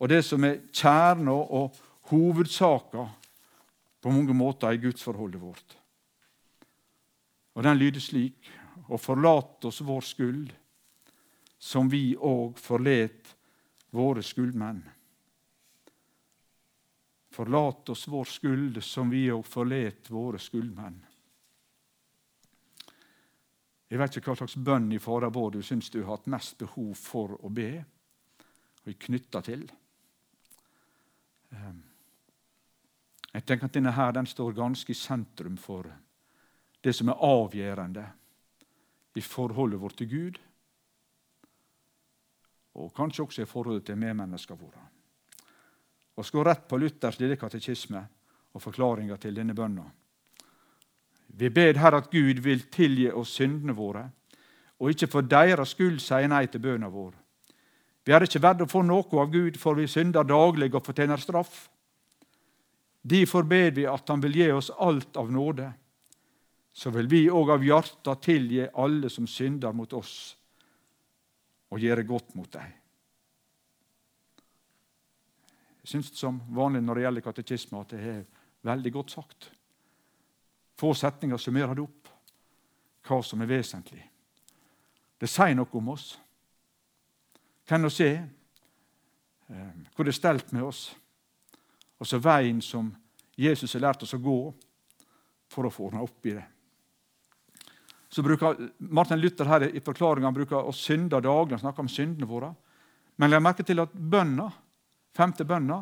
og 0.00 0.10
det 0.10 0.22
som 0.26 0.44
er 0.44 0.60
kjerna 0.74 1.34
og 1.34 1.76
hovedsaka 2.10 3.06
på 4.04 4.12
mange 4.12 4.34
måter 4.36 4.74
i 4.74 4.82
gudsforholdet 4.82 5.40
vårt. 5.40 5.76
Og 7.54 7.62
Den 7.62 7.78
lyder 7.78 8.02
slik 8.02 8.50
og 8.88 9.00
forlat 9.00 9.64
oss 9.64 9.80
vår 9.80 10.04
skyld, 10.04 10.50
som 11.58 11.88
vi 11.88 12.16
òg 12.16 12.58
forlet 12.60 13.30
våre 13.94 14.22
skuldmenn. 14.22 14.82
Forlat 17.32 17.88
oss 17.94 18.04
vår 18.10 18.28
skyld, 18.28 18.82
som 18.82 19.10
vi 19.10 19.28
òg 19.32 19.46
forlet 19.46 20.10
våre 20.10 20.38
skuldmenn. 20.42 20.98
Jeg 23.92 24.00
vet 24.00 24.16
ikke 24.16 24.32
hva 24.32 24.38
slags 24.40 24.56
bønn 24.56 24.92
i 24.92 25.00
Fader 25.02 25.32
vår 25.34 25.56
du 25.56 25.62
syns 25.62 25.90
du 25.92 26.00
har 26.02 26.16
hatt 26.16 26.30
mest 26.32 26.56
behov 26.58 26.94
for 26.98 27.36
å 27.44 27.50
be 27.52 27.70
og 28.84 28.90
er 28.92 29.00
knytta 29.00 29.40
til. 29.44 29.64
Ehm, 31.54 31.82
jeg 33.32 33.44
tenker 33.44 33.68
at 33.68 33.76
denne 33.76 33.92
her, 33.96 34.12
den 34.12 34.28
står 34.28 34.56
ganske 34.56 34.92
i 34.92 34.98
sentrum 34.98 35.56
for 35.60 35.88
det 36.84 36.92
som 36.92 37.08
er 37.08 37.22
avgjørende 37.24 38.04
i 39.16 39.22
forholdet 39.24 39.80
vårt 39.80 39.96
til 39.98 40.10
Gud, 40.10 40.40
og 42.74 42.92
kanskje 42.94 43.24
også 43.24 43.44
i 43.44 43.48
forholdet 43.48 43.86
til 43.88 43.98
medmenneskene 43.98 44.60
våre. 44.60 44.82
Vi 46.14 46.22
skal 46.26 46.44
rett 46.46 46.66
på 46.68 46.78
Luthers 46.78 47.18
lille 47.20 47.38
katekisme 47.38 48.02
og 48.54 48.62
forklaringa 48.62 49.16
til 49.22 49.34
denne 49.34 49.54
bønna. 49.54 49.84
Vi 51.36 51.50
ber 51.50 51.78
her 51.82 51.96
at 51.98 52.10
Gud 52.10 52.38
vil 52.44 52.62
tilgi 52.70 53.10
oss 53.10 53.34
syndene 53.34 53.74
våre, 53.74 54.06
og 54.78 54.90
ikke 54.90 55.08
for 55.10 55.26
deres 55.26 55.74
skyld 55.74 55.98
si 56.02 56.26
nei 56.30 56.46
til 56.46 56.62
bønna 56.62 56.90
vår. 56.92 57.14
Vi 58.04 58.12
er 58.12 58.26
ikke 58.26 58.42
verdt 58.42 58.66
å 58.66 58.68
få 58.70 58.82
noe 58.84 59.20
av 59.22 59.32
Gud, 59.32 59.56
for 59.58 59.78
vi 59.78 59.88
synder 59.88 60.26
daglig 60.28 60.68
og 60.74 60.84
fortjener 60.84 61.20
straff. 61.20 61.64
Derfor 63.04 63.44
ber 63.48 63.72
vi 63.76 63.86
at 63.88 64.08
Han 64.08 64.20
vil 64.20 64.36
gi 64.36 64.50
oss 64.52 64.70
alt 64.70 65.16
av 65.16 65.32
nåde. 65.32 65.72
Så 66.72 66.90
vil 66.90 67.06
vi 67.06 67.30
òg 67.30 67.50
av 67.54 67.64
hjertet 67.64 68.22
tilgi 68.22 68.64
alle 68.66 69.10
som 69.10 69.26
synder 69.26 69.72
mot 69.72 69.92
oss, 69.92 70.36
og 71.70 71.78
gjøre 71.78 72.02
godt 72.02 72.34
mot 72.34 72.50
dem. 72.52 72.72
Jeg 75.84 75.92
syns 75.92 76.14
som 76.18 76.40
vanlig 76.48 76.82
når 76.82 76.94
det 76.94 77.04
gjelder 77.04 77.24
katekisme, 77.24 77.80
at 77.80 77.92
det 77.92 78.00
er 78.00 78.24
veldig 78.64 78.92
godt 78.92 79.14
sagt. 79.14 79.50
Få 80.76 80.94
setninger 80.94 81.38
summerer 81.38 81.74
det 81.74 81.84
opp 81.84 82.10
hva 83.04 83.20
som 83.22 83.42
er 83.44 83.50
vesentlig. 83.50 84.02
Det 85.20 85.28
sier 85.30 85.54
noe 85.56 85.78
om 85.78 85.92
oss. 85.94 86.14
Hvem 87.68 87.86
vi 87.88 88.08
eh, 88.10 89.70
hvor 89.94 90.04
det 90.04 90.12
er 90.12 90.18
stelt 90.18 90.52
med 90.52 90.64
oss, 90.64 90.88
og 91.98 92.08
så 92.08 92.18
veien 92.18 92.60
som 92.62 92.90
Jesus 93.36 93.72
har 93.74 93.86
lært 93.86 94.02
oss 94.02 94.14
å 94.14 94.20
gå 94.22 94.38
for 95.50 95.66
å 95.66 95.72
få 95.72 95.88
ordna 95.88 96.02
opp 96.04 96.26
i 96.26 96.34
det. 96.34 96.44
Så 98.08 98.22
bruker 98.22 98.58
Martin 98.78 99.18
Luther 99.18 99.48
her 99.50 99.64
i 99.70 99.82
forklaringa 99.82 100.30
bruker 100.32 100.68
å 100.68 100.72
synde 100.74 101.18
daglig. 101.22 101.56
Han 101.56 101.64
snakker 101.64 101.82
om 101.82 101.90
syndene 101.90 102.28
våre. 102.30 102.52
Men 103.18 103.30
legg 103.30 103.42
merke 103.42 103.66
til 103.66 103.82
at 103.82 103.94
bønna, 103.94 104.46
femte 105.14 105.46
bønna 105.46 105.80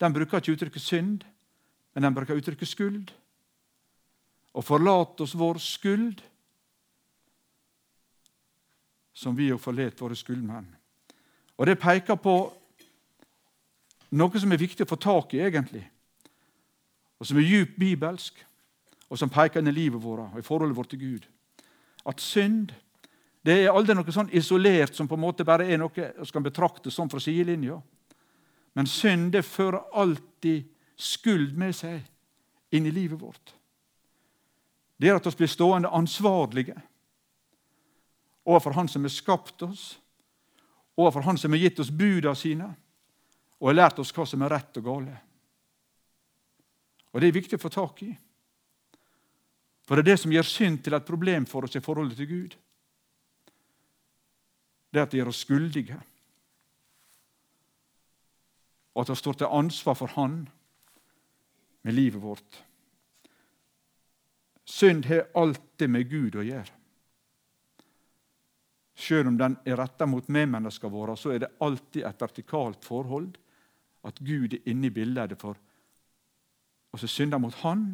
den 0.00 0.14
bruker 0.14 0.40
ikke 0.40 0.54
uttrykket 0.54 0.84
synd, 0.84 1.24
men 1.92 2.06
den 2.06 2.14
bruker 2.14 2.38
uttrykket 2.38 2.70
skyld 2.70 3.10
og 4.54 4.64
forlat 4.64 5.20
oss 5.20 5.36
vår 5.38 5.60
skyld, 5.62 6.22
som 9.18 9.36
vi 9.36 9.50
òg 9.52 9.60
forlet 9.60 10.00
våre 10.00 10.16
skyldmenn. 10.16 10.68
Og 11.58 11.66
Det 11.66 11.78
peker 11.80 12.16
på 12.16 12.34
noe 14.10 14.40
som 14.40 14.52
er 14.52 14.60
viktig 14.62 14.86
å 14.86 14.90
få 14.90 14.96
tak 14.96 15.34
i, 15.34 15.42
egentlig, 15.42 15.84
og 17.18 17.26
som 17.26 17.40
er 17.40 17.48
djupt 17.48 17.78
bibelsk, 17.78 18.44
og 19.08 19.18
som 19.18 19.30
peker 19.32 19.60
inn 19.60 19.72
i 19.72 19.74
livet 19.74 20.02
vårt 20.02 20.28
og 20.28 20.38
i 20.38 20.46
forholdet 20.46 20.76
vårt 20.76 20.90
til 20.92 21.00
Gud. 21.02 21.26
At 22.06 22.20
synd 22.20 22.72
det 23.42 23.54
er 23.62 23.72
aldri 23.72 23.94
noe 23.96 24.12
sånn 24.12 24.30
isolert 24.36 24.94
som 24.94 25.08
på 25.08 25.16
en 25.16 25.22
måte 25.22 25.46
bare 25.46 25.66
er 25.66 25.78
noe 25.80 26.10
som 26.18 26.34
kan 26.36 26.44
betraktes 26.44 26.94
som 26.94 27.08
fra 27.08 27.20
sidelinja. 27.22 27.78
Men 28.76 28.86
synd 28.86 29.32
det 29.32 29.46
fører 29.46 29.88
alltid 29.96 30.68
skyld 30.98 31.54
med 31.56 31.74
seg 31.74 32.02
inn 32.74 32.86
i 32.86 32.92
livet 32.92 33.20
vårt 33.20 33.54
det 34.98 35.08
er 35.08 35.18
at 35.18 35.26
vi 35.26 35.36
blir 35.38 35.50
stående 35.50 35.90
ansvarlige 35.94 36.76
overfor 38.48 38.74
Han 38.74 38.88
som 38.88 39.04
har 39.04 39.12
skapt 39.12 39.62
oss, 39.62 39.98
overfor 40.96 41.20
Han 41.22 41.38
som 41.38 41.52
har 41.52 41.58
gitt 41.58 41.80
oss 41.80 41.90
buda 41.90 42.34
sine 42.34 42.72
og 43.58 43.68
har 43.68 43.76
lært 43.76 43.98
oss 43.98 44.12
hva 44.14 44.26
som 44.26 44.42
er 44.42 44.54
rett 44.54 44.78
og 44.80 44.84
gale. 44.84 45.16
Og 47.12 47.20
Det 47.20 47.28
er 47.28 47.36
viktig 47.36 47.58
å 47.58 47.62
få 47.62 47.70
tak 47.72 48.02
i. 48.06 48.12
For 49.88 49.96
det 49.96 50.04
er 50.04 50.10
det 50.12 50.20
som 50.20 50.32
gjør 50.32 50.46
synd 50.46 50.82
til 50.84 50.94
et 50.94 51.06
problem 51.06 51.46
for 51.48 51.64
oss 51.64 51.76
i 51.76 51.82
forholdet 51.82 52.18
til 52.20 52.28
Gud. 52.28 52.56
Det 54.92 55.00
er 55.00 55.06
at 55.06 55.12
det 55.12 55.20
gjør 55.20 55.32
oss 55.32 55.42
skyldige. 55.44 55.98
Og 58.94 59.02
at 59.02 59.12
vi 59.12 59.16
står 59.16 59.40
til 59.40 59.54
ansvar 59.58 59.96
for 59.96 60.12
Han 60.16 60.42
med 61.82 61.96
livet 61.96 62.22
vårt. 62.22 62.67
Synd 64.68 65.06
har 65.08 65.30
alltid 65.34 65.90
med 65.90 66.10
Gud 66.10 66.36
å 66.36 66.44
gjøre. 66.44 66.74
Selv 68.98 69.30
om 69.30 69.36
den 69.38 69.54
er 69.64 69.78
retta 69.78 70.06
mot 70.10 70.26
medmenneskene 70.28 70.92
våre, 70.92 71.14
så 71.16 71.32
er 71.32 71.44
det 71.44 71.54
alltid 71.64 72.02
et 72.04 72.20
vertikalt 72.20 72.84
forhold. 72.84 73.38
At 74.04 74.18
Gud 74.20 74.58
er 74.58 74.66
inne 74.68 74.90
i 74.90 74.92
bildet 74.92 75.38
for 75.40 75.56
oss 76.92 77.00
som 77.00 77.12
synder 77.12 77.40
mot 77.40 77.54
Han, 77.62 77.92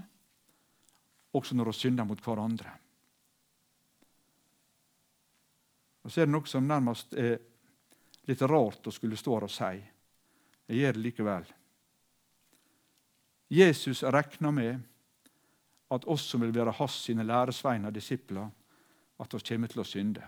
også 1.35 1.55
når 1.55 1.71
vi 1.71 1.77
synder 1.79 2.09
mot 2.09 2.23
hverandre. 2.25 2.73
Og 6.05 6.13
Så 6.13 6.21
er 6.21 6.27
det 6.27 6.35
noe 6.35 6.49
som 6.51 6.67
nærmest 6.67 7.15
er 7.15 7.39
litt 8.29 8.43
rart 8.43 8.87
å 8.87 8.93
skulle 8.93 9.19
stå 9.21 9.37
her 9.37 9.47
og 9.47 9.53
si. 9.53 9.71
Jeg 10.69 10.81
gjør 10.81 10.97
det 10.97 11.05
likevel. 11.05 11.47
Jesus 13.55 14.03
rekna 14.03 14.51
med 14.51 14.83
at 15.95 16.07
oss 16.11 16.27
som 16.29 16.43
vil 16.43 16.55
være 16.55 16.75
hans 16.79 16.97
sine 17.07 17.25
læresveiner, 17.27 17.91
disipler, 17.91 18.49
at 19.21 19.35
vi 19.35 19.41
kommer 19.49 19.71
til 19.71 19.81
å 19.81 19.87
synde. 19.87 20.25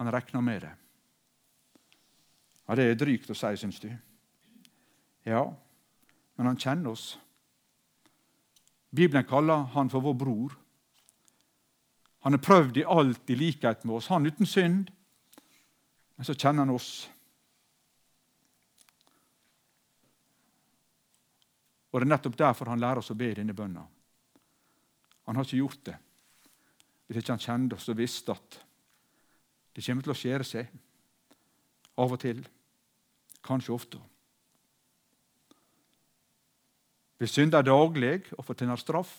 Han 0.00 0.12
regner 0.12 0.40
med 0.40 0.60
det. 0.60 0.72
Ja, 2.68 2.74
Det 2.74 2.84
er 2.84 2.94
drygt 2.94 3.30
å 3.30 3.34
si, 3.34 3.56
syns 3.56 3.80
du? 3.80 3.90
Ja, 5.26 5.42
men 6.36 6.46
han 6.46 6.56
kjenner 6.56 6.92
oss. 6.94 7.18
Bibelen 8.90 9.26
kaller 9.26 9.66
han 9.74 9.90
for 9.90 10.00
vår 10.00 10.14
bror. 10.14 10.54
Han 12.20 12.32
har 12.32 12.42
prøvd 12.44 12.76
i 12.76 12.84
alt 12.84 13.30
i 13.30 13.34
likhet 13.34 13.84
med 13.84 13.96
oss, 13.96 14.08
han 14.08 14.26
uten 14.26 14.46
synd. 14.46 14.90
Men 16.16 16.24
så 16.24 16.34
kjenner 16.34 16.66
han 16.66 16.74
oss. 16.74 17.10
Og 21.90 22.00
Det 22.00 22.06
er 22.06 22.12
nettopp 22.12 22.36
derfor 22.38 22.70
han 22.70 22.80
lærer 22.80 23.02
oss 23.02 23.10
å 23.10 23.18
be 23.18 23.32
denne 23.34 23.54
bønna. 23.56 23.82
Han 25.26 25.36
har 25.36 25.44
ikke 25.44 25.62
gjort 25.62 25.84
det 25.90 25.96
hvis 27.10 27.24
ikke 27.24 27.34
han 27.34 27.42
kjente 27.42 27.74
oss 27.74 27.88
og 27.90 27.96
visste 27.98 28.30
at 28.30 28.56
det 29.74 29.82
kommer 29.82 30.04
til 30.06 30.12
å 30.12 30.18
skjære 30.18 30.44
seg. 30.46 30.68
Av 31.98 32.12
og 32.14 32.20
til. 32.22 32.44
Kanskje 33.42 33.74
ofte. 33.74 33.98
Vi 37.18 37.26
synder 37.26 37.66
daglig 37.66 38.30
og 38.36 38.46
fortjener 38.46 38.78
straff, 38.78 39.10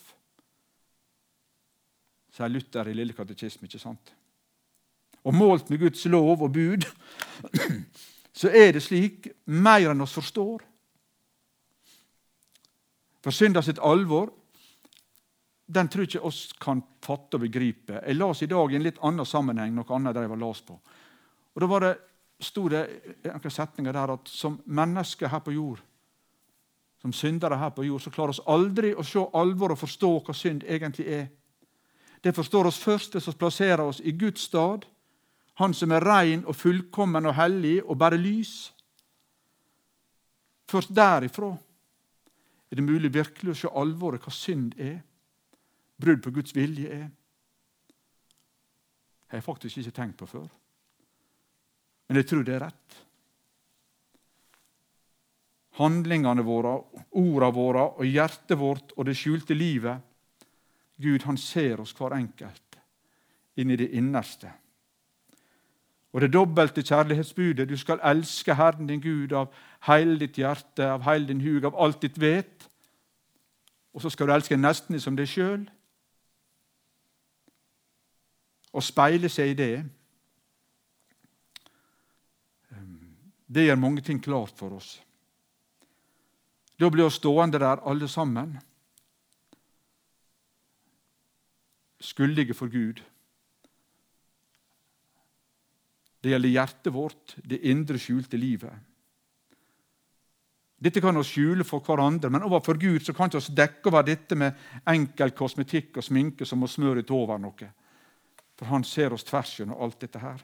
sier 2.32 2.50
Luther 2.50 2.88
i 2.90 2.96
Lille 2.96 3.14
katekisme. 3.14 3.68
ikke 3.68 3.82
sant? 3.82 4.14
Og 5.22 5.36
målt 5.36 5.70
med 5.70 5.84
Guds 5.84 6.06
lov 6.06 6.42
og 6.42 6.54
bud, 6.56 6.88
så 8.40 8.50
er 8.50 8.72
det 8.74 8.82
slik 8.88 9.28
mer 9.46 9.92
enn 9.92 10.02
oss 10.02 10.16
forstår. 10.16 10.64
For 13.22 13.32
synda 13.32 13.62
sitt 13.62 13.80
alvor 13.80 14.32
den 15.72 15.88
tror 15.88 16.04
ikke 16.04 16.24
oss 16.28 16.50
kan 16.60 16.82
fatte 17.04 17.38
og 17.38 17.46
begripe. 17.46 18.02
Jeg 18.04 18.18
las 18.18 18.42
i 18.44 18.50
dag 18.52 18.72
i 18.72 18.76
en 18.76 18.84
litt 18.84 19.00
annen 19.08 19.26
sammenheng 19.26 19.76
noe 19.76 19.96
annet 19.96 20.18
jeg 20.20 20.32
var 20.32 20.42
las 20.42 20.62
på. 20.68 20.76
Og 21.54 21.62
Da 21.62 21.68
var 21.68 21.86
det, 21.86 21.94
sto 22.40 22.68
det 22.70 22.82
noen 23.24 23.54
setninger 23.54 23.94
der 23.94 24.14
at 24.18 24.28
som 24.28 24.60
mennesker 24.66 25.32
her 25.32 25.40
på 25.40 25.54
jord, 25.56 25.80
som 27.02 27.14
syndere 27.14 27.58
her 27.58 27.70
på 27.70 27.86
jord, 27.86 28.02
så 28.02 28.12
klarer 28.12 28.36
oss 28.36 28.44
aldri 28.46 28.94
å 28.94 29.04
se 29.04 29.24
alvor 29.34 29.72
og 29.72 29.80
forstå 29.80 30.12
hva 30.20 30.36
synd 30.36 30.66
egentlig 30.68 31.08
er. 31.08 31.30
Det 32.22 32.36
forstår 32.36 32.68
oss 32.68 32.78
først 32.78 33.14
det 33.14 33.24
som 33.24 33.34
plasserer 33.34 33.82
oss 33.82 34.02
i 34.04 34.12
Guds 34.12 34.42
stad, 34.42 34.86
Han 35.56 35.74
som 35.74 35.92
er 35.92 36.02
rein 36.02 36.46
og 36.48 36.56
fullkommen 36.56 37.26
og 37.26 37.36
hellig 37.36 37.84
og 37.84 37.98
bare 37.98 38.18
lys. 38.18 38.72
Først 40.72 40.96
derifra 40.96 41.52
er 42.72 42.80
det 42.80 42.88
mulig 42.88 43.12
virkelig 43.14 43.52
å 43.52 43.60
se 43.62 43.72
alvoret, 43.76 44.24
hva 44.24 44.32
synd 44.32 44.78
er, 44.80 45.02
brudd 46.02 46.24
på 46.24 46.32
Guds 46.38 46.56
vilje 46.56 46.88
er. 46.88 47.10
Det 49.22 49.34
har 49.34 49.42
jeg 49.42 49.48
faktisk 49.48 49.82
ikke 49.82 49.96
tenkt 49.96 50.20
på 50.20 50.28
før. 50.28 50.48
Men 52.08 52.20
jeg 52.20 52.28
tror 52.32 52.48
det 52.48 52.56
er 52.56 52.64
rett. 52.66 52.96
Handlingene 55.80 56.44
våre, 56.44 56.74
ordene 57.16 57.52
våre 57.56 57.86
og 57.96 58.08
hjertet 58.08 58.58
vårt 58.60 58.92
og 58.98 59.08
det 59.08 59.16
skjulte 59.20 59.56
livet 59.56 60.08
Gud 61.02 61.24
han 61.26 61.40
ser 61.40 61.80
oss 61.82 61.96
hver 61.98 62.14
enkelt 62.18 62.80
inn 63.60 63.72
i 63.72 63.80
det 63.80 63.88
innerste. 63.98 64.52
Og 66.12 66.21
det 66.21 66.34
dobbelte 66.34 66.84
kjærlighetsbudet 66.84 67.69
du 67.69 67.78
skal 67.78 68.02
elske 68.04 68.56
Herren 68.56 68.88
din 68.88 69.02
Gud 69.02 69.32
av 69.32 69.54
hele 69.88 70.19
ditt 70.19 70.38
hjerte, 70.38 70.84
av 70.84 71.06
hele 71.08 71.28
din 71.28 71.41
hug, 71.41 71.65
av 71.65 71.78
alt 71.80 72.02
ditt 72.02 72.19
vet. 72.19 72.67
Og 73.93 74.02
så 74.02 74.10
skal 74.10 74.28
du 74.28 74.34
elske 74.34 74.58
nesten 74.60 75.00
som 75.00 75.15
deg 75.15 75.30
sjøl. 75.32 75.63
Og 78.71 78.84
speile 78.84 79.30
seg 79.30 79.52
i 79.52 79.58
det. 79.60 79.76
Det 83.52 83.65
gjør 83.65 83.80
mange 83.80 84.02
ting 84.02 84.19
klart 84.24 84.56
for 84.56 84.76
oss. 84.76 85.02
Da 86.80 86.89
blir 86.89 87.04
vi 87.04 87.13
stående 87.13 87.60
der 87.60 87.84
alle 87.88 88.08
sammen, 88.08 88.58
skyldige 92.00 92.54
for 92.54 92.71
Gud. 92.71 93.04
Det 96.22 96.30
gjelder 96.30 96.54
hjertet 96.54 96.94
vårt, 96.94 97.36
det 97.44 97.64
indre, 97.66 97.98
skjulte 97.98 98.38
livet. 98.38 98.74
Dette 100.82 101.02
kan 101.02 101.18
vi 101.18 101.24
skjule 101.26 101.66
for 101.66 101.82
hverandre, 101.86 102.30
men 102.34 102.46
overfor 102.46 102.78
Gud 102.82 103.04
så 103.06 103.14
kan 103.14 103.30
vi 103.30 103.38
ikke 103.38 103.58
dekke 103.58 103.90
over 103.92 104.06
dette 104.06 104.38
med 104.38 104.58
enkel 104.90 105.34
kosmetikk 105.38 105.98
og 105.98 106.06
sminke 106.06 106.46
som 106.46 106.64
å 106.66 106.70
smøre 106.70 107.04
ut 107.04 107.14
over 107.14 107.42
noe. 107.42 107.70
For 108.58 108.70
Han 108.70 108.86
ser 108.86 109.14
oss 109.14 109.26
tvers 109.26 109.60
gjennom 109.60 109.82
alt 109.82 110.00
dette 110.02 110.22
her. 110.22 110.42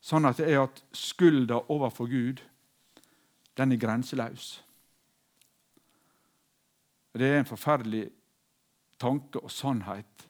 Sannheten 0.00 0.48
er 0.48 0.64
at 0.64 0.80
skylda 0.96 1.60
overfor 1.68 2.08
Gud, 2.08 2.40
den 3.56 3.72
er 3.72 3.80
grenseløs. 3.80 4.54
Det 7.12 7.28
er 7.28 7.42
en 7.42 7.48
forferdelig 7.48 8.08
tanke 9.00 9.40
og 9.40 9.50
sannhet 9.50 10.26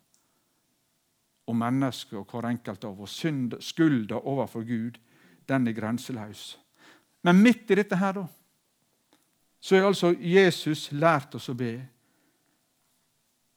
om 1.50 1.58
mennesket 1.58 2.18
og 2.18 2.30
hver 2.30 2.50
enkelt 2.50 2.84
av 2.86 3.00
oss. 3.02 3.16
Synd, 3.18 3.56
skulda 3.64 4.20
overfor 4.22 4.64
Gud, 4.66 4.98
den 5.48 5.66
er 5.66 5.76
grenseløs. 5.76 6.54
Men 7.26 7.42
midt 7.42 7.70
i 7.70 7.78
dette 7.80 7.98
her, 7.98 8.14
da, 8.16 8.26
så 9.60 9.76
er 9.76 9.88
altså 9.88 10.14
Jesus 10.14 10.88
lært 10.92 11.34
oss 11.36 11.50
å 11.52 11.56
be. 11.58 11.74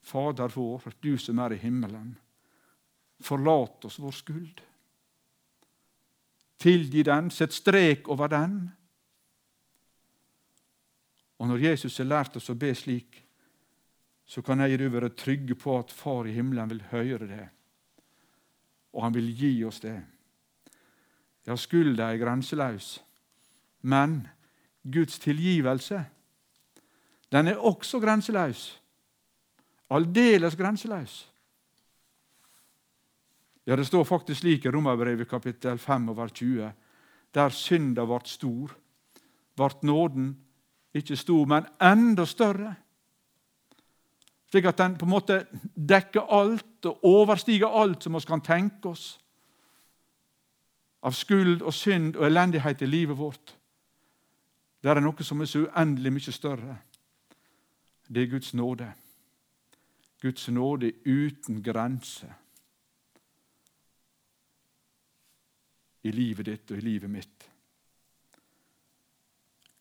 Fader 0.04 0.52
vår, 0.52 0.90
du 1.00 1.16
som 1.22 1.40
er 1.40 1.56
i 1.56 1.62
himmelen. 1.62 2.12
Forlat 3.24 3.86
oss 3.88 4.02
vår 4.04 4.16
skuld. 4.18 4.64
Tilgi 6.60 7.04
den, 7.08 7.30
sett 7.32 7.56
strek 7.56 8.10
over 8.12 8.32
den. 8.32 8.58
Og 11.40 11.48
når 11.48 11.70
Jesus 11.70 11.98
har 12.02 12.10
lært 12.10 12.36
oss 12.40 12.52
å 12.52 12.58
be 12.60 12.74
slik, 12.76 13.23
så 14.26 14.42
kan 14.42 14.60
jeg 14.60 14.74
og 14.74 14.80
du 14.80 14.90
være 14.90 15.10
trygge 15.10 15.56
på 15.56 15.78
at 15.78 15.92
Far 15.92 16.28
i 16.28 16.34
himmelen 16.34 16.70
vil 16.70 16.84
høre 16.92 17.28
det, 17.28 17.48
og 18.94 19.04
han 19.04 19.14
vil 19.14 19.32
gi 19.36 19.64
oss 19.66 19.80
det. 19.84 19.98
Ja, 21.48 21.56
skylda 21.60 22.12
er 22.14 22.22
grenseløs, 22.22 23.04
men 23.82 24.28
Guds 24.84 25.20
tilgivelse, 25.20 26.06
den 27.32 27.48
er 27.48 27.58
også 27.60 28.00
grenseløs. 28.00 28.80
Aldeles 29.90 30.56
grenseløs. 30.56 31.34
Ja, 33.66 33.76
Det 33.76 33.88
står 33.88 34.04
faktisk 34.04 34.40
slik 34.40 34.66
i 34.66 34.70
Romerbrevet 34.70 35.30
kapittel 35.30 35.78
5 35.78 36.10
over 36.10 36.28
20. 36.28 36.72
Der 37.34 37.50
synda 37.50 38.06
ble 38.06 38.20
stor, 38.26 38.74
ble 39.56 39.70
nåden 39.84 40.34
ikke 40.94 41.16
stor, 41.16 41.46
men 41.46 41.66
enda 41.82 42.26
større. 42.26 42.76
Slik 44.54 44.68
at 44.70 44.78
den 44.78 44.94
på 45.02 45.08
en 45.08 45.10
måte 45.10 45.40
dekker 45.74 46.28
alt 46.30 46.86
og 46.86 47.06
overstiger 47.10 47.74
alt 47.74 48.04
som 48.06 48.14
vi 48.14 48.20
kan 48.30 48.42
tenke 48.46 48.92
oss 48.92 49.06
av 51.02 51.16
skyld 51.18 51.64
og 51.66 51.74
synd 51.74 52.20
og 52.20 52.28
elendighet 52.28 52.84
i 52.86 52.90
livet 52.92 53.18
vårt. 53.18 53.56
Det 54.78 54.92
er 54.92 55.02
noe 55.02 55.26
som 55.26 55.42
er 55.42 55.50
så 55.50 55.64
uendelig 55.66 56.14
mye 56.14 56.36
større. 56.38 56.78
Det 58.06 58.22
er 58.22 58.30
Guds 58.36 58.54
nåde. 58.54 58.92
Guds 60.22 60.46
nåde 60.54 60.94
uten 61.02 61.64
grense 61.66 62.30
i 66.06 66.14
livet 66.14 66.46
ditt 66.46 66.70
og 66.70 66.78
i 66.78 66.88
livet 66.92 67.10
mitt. 67.10 67.50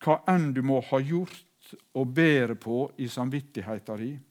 Hva 0.01 0.23
enn 0.33 0.49
du 0.57 0.65
må 0.65 0.81
ha 0.89 0.97
gjort 0.97 1.75
og 1.93 2.13
bære 2.17 2.57
på 2.57 2.87
i 2.97 3.05
samvittigheten 3.07 4.01
din, 4.01 4.21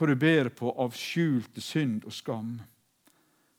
hva 0.00 0.08
du 0.08 0.16
bærer 0.16 0.48
på 0.56 0.70
av 0.80 0.94
skjulte 0.96 1.60
synd 1.60 2.06
og 2.08 2.14
skam, 2.16 2.54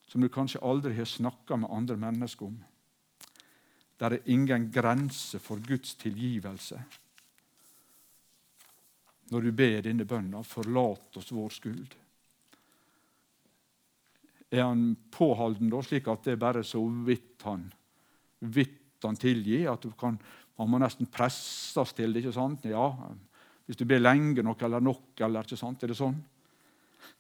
som 0.10 0.23
du 0.23 0.30
kanskje 0.34 0.63
aldri 0.65 0.95
har 0.97 1.06
snakka 1.06 1.60
med 1.62 1.69
andre 1.69 1.97
mennesker 2.01 2.47
om. 2.47 2.58
Der 4.01 4.15
er 4.17 4.25
ingen 4.34 4.71
grense 4.73 5.38
for 5.39 5.62
Guds 5.62 5.93
tilgivelse. 6.01 6.80
Når 9.30 9.41
du 9.45 9.51
ber 9.51 9.82
denne 9.86 10.06
bønna 10.06 10.41
'forlat 10.41 11.17
oss 11.17 11.32
vår 11.32 11.49
skyld'. 11.49 11.95
Er 14.51 14.63
han 14.63 14.97
påholden 15.12 15.69
da, 15.69 15.82
slik 15.82 16.08
at 16.08 16.23
det 16.23 16.34
er 16.34 16.41
bare 16.41 16.63
så 16.63 16.82
vidt 17.06 17.41
han, 17.43 17.71
vidt 18.39 19.04
han 19.04 19.15
tilgir? 19.15 19.71
At 19.71 19.82
du 19.82 19.91
kan, 19.91 20.19
man 20.58 20.69
må 20.69 20.77
nesten 20.77 21.06
presses 21.06 21.94
til 21.94 22.13
det? 22.13 22.25
ikke 22.25 22.33
sant? 22.33 22.65
Ja, 22.65 22.89
hvis 23.65 23.77
du 23.77 23.85
ber 23.85 24.00
lenge 24.00 24.44
nok 24.44 24.62
eller 24.62 24.79
nok, 24.79 25.19
eller 25.19 25.44
ikke 25.44 25.56
sant? 25.56 25.83
Er 25.83 25.87
det 25.87 25.96
sånn? 25.96 26.17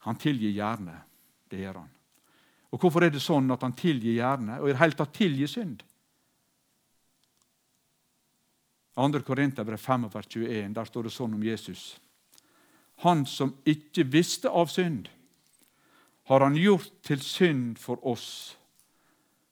Han 0.07 0.19
tilgir 0.19 0.53
gjerne. 0.55 0.95
Det 1.49 1.59
gjør 1.61 1.81
han. 1.81 1.89
Og 2.71 2.79
Hvorfor 2.79 3.03
er 3.03 3.11
det 3.11 3.21
sånn 3.23 3.51
at 3.51 3.63
han 3.65 3.75
tilgir 3.75 4.15
gjerne, 4.15 4.61
og 4.61 4.69
i 4.69 4.73
det 4.73 4.79
hele 4.79 4.97
tatt 4.97 5.15
tilgir 5.15 5.49
synd? 5.51 5.81
2. 8.95 9.21
Korinterbrev 9.27 9.79
21, 9.79 10.73
der 10.75 10.87
står 10.87 11.07
det 11.07 11.13
sånn 11.15 11.35
om 11.35 11.43
Jesus. 11.43 11.99
Han 13.03 13.25
som 13.25 13.55
ikke 13.65 14.05
visste 14.07 14.49
av 14.49 14.69
synd, 14.71 15.09
har 16.29 16.43
han 16.45 16.55
gjort 16.55 16.91
til 17.03 17.21
synd 17.23 17.79
for 17.81 18.03
oss, 18.07 18.57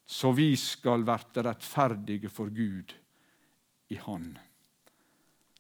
så 0.06 0.32
vi 0.36 0.52
skal 0.58 1.04
verte 1.08 1.44
rettferdige 1.46 2.30
for 2.32 2.52
Gud 2.54 2.94
i 3.90 3.98
Han. 4.06 4.38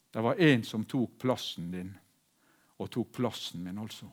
Det 0.10 0.22
var 0.22 0.40
en 0.42 0.64
som 0.64 0.86
tok 0.90 1.18
plassen 1.22 1.72
din, 1.74 1.92
og 2.78 2.90
tok 2.94 3.12
plassen 3.20 3.64
min, 3.64 3.78
altså. 3.78 4.08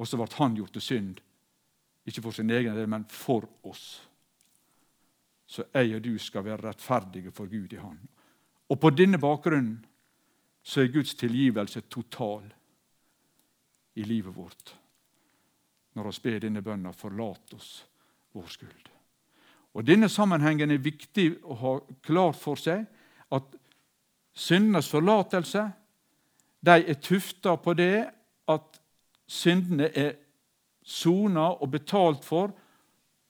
Og 0.00 0.08
så 0.08 0.16
ble 0.16 0.28
han 0.38 0.56
gjort 0.56 0.72
til 0.78 0.84
synd, 0.84 1.18
ikke 2.08 2.22
for 2.24 2.32
sin 2.32 2.50
egen 2.50 2.76
del, 2.76 2.88
men 2.88 3.04
for 3.12 3.44
oss. 3.68 4.00
Så 5.46 5.66
jeg 5.74 5.96
og 5.98 6.04
du 6.04 6.14
skal 6.18 6.46
være 6.46 6.70
rettferdige 6.70 7.32
for 7.34 7.50
Gud 7.50 7.72
i 7.74 7.80
Han. 7.82 7.98
Og 8.70 8.80
på 8.80 8.90
denne 8.94 9.18
bakgrunnen 9.20 9.80
så 10.62 10.80
er 10.80 10.92
Guds 10.94 11.14
tilgivelse 11.14 11.80
total 11.90 12.46
i 13.94 14.04
livet 14.06 14.36
vårt. 14.36 14.76
Når 15.94 16.10
vi 16.10 16.20
ber 16.22 16.38
denne 16.38 16.62
bønna 16.62 16.92
'forlat 16.92 17.54
oss 17.54 17.86
vår 18.32 18.46
skyld'. 18.46 18.90
Og 19.74 19.86
Denne 19.86 20.08
sammenhengen 20.08 20.70
er 20.70 20.78
viktig 20.78 21.44
å 21.44 21.54
ha 21.54 21.78
klart 22.02 22.36
for 22.36 22.54
seg. 22.54 22.86
At 23.32 23.42
syndenes 24.34 24.88
forlatelse 24.88 25.72
de 26.60 26.70
er 26.70 26.94
tufta 26.94 27.56
på 27.56 27.74
det 27.74 28.10
at 28.48 28.79
syndene 29.30 29.90
er 29.94 30.16
sona 30.82 31.52
og 31.54 31.70
betalt 31.70 32.26
for, 32.26 32.52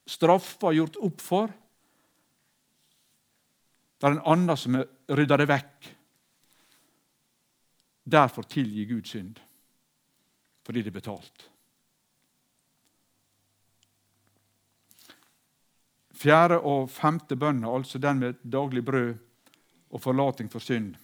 straffa 0.08 0.72
gjort 0.74 0.98
opp 1.04 1.22
for. 1.22 1.52
Det 4.00 4.08
er 4.08 4.16
en 4.16 4.28
annen 4.32 4.56
som 4.58 4.78
rydder 5.12 5.42
det 5.42 5.48
vekk. 5.50 5.90
Derfor 8.10 8.48
tilgir 8.48 8.88
Gud 8.88 9.06
synd, 9.06 9.38
fordi 10.64 10.82
det 10.82 10.90
er 10.90 10.98
betalt. 10.98 11.46
Fjerde 16.20 16.58
og 16.68 16.88
femte 16.92 17.36
bønna, 17.36 17.70
altså 17.70 18.00
den 18.00 18.18
med 18.24 18.40
daglig 18.42 18.82
brød 18.84 19.12
og 19.90 20.02
forlating 20.02 20.50
for 20.52 20.64
synd, 20.64 20.94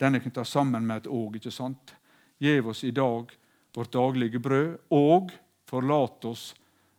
den 0.00 0.14
er 0.14 0.22
knytta 0.22 0.44
sammen 0.44 0.86
med 0.86 1.02
et 1.02 1.10
òg. 1.10 1.36
ikke 1.36 1.50
sant? 1.54 1.94
Gjev 2.42 2.72
oss 2.72 2.84
i 2.84 2.90
dag 2.90 3.30
vårt 3.74 3.92
daglige 3.92 4.40
brød, 4.42 4.76
og 4.90 5.32
forlat 5.68 6.24
oss 6.28 6.52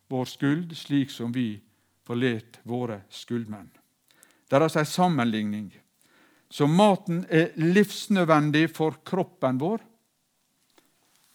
vår 0.09 0.25
skyld, 0.29 0.75
slik 0.77 1.11
som 1.13 1.31
vi 1.33 1.55
forlet 2.05 2.59
våre 2.67 3.03
skyldmenn. 3.13 3.69
Det 4.49 4.57
er 4.57 4.65
altså 4.65 4.83
en 4.83 4.89
sammenligning. 4.89 5.71
Så 6.53 6.67
maten 6.69 7.23
er 7.33 7.55
livsnødvendig 7.57 8.67
for 8.75 8.99
kroppen 9.05 9.57
vår. 9.61 9.81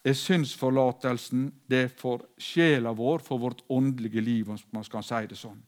Er 0.07 0.15
synsforlatelsen 0.15 1.49
det 1.67 1.89
for 1.99 2.23
sjela 2.39 2.93
vår, 2.95 3.25
for 3.27 3.43
vårt 3.43 3.65
åndelige 3.69 4.23
liv, 4.23 4.51
om 4.51 4.59
man 4.71 4.87
skal 4.87 5.03
si 5.03 5.25
det 5.27 5.39
sånn. 5.41 5.59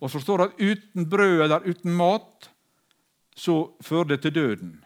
Og 0.00 0.12
så 0.12 0.20
står 0.20 0.38
det 0.38 0.48
at 0.50 0.60
uten 0.60 1.08
brød 1.08 1.46
eller 1.46 1.64
uten 1.64 1.96
mat 1.96 2.50
så 3.36 3.56
fører 3.80 4.14
det 4.14 4.22
til 4.24 4.36
døden 4.36 4.76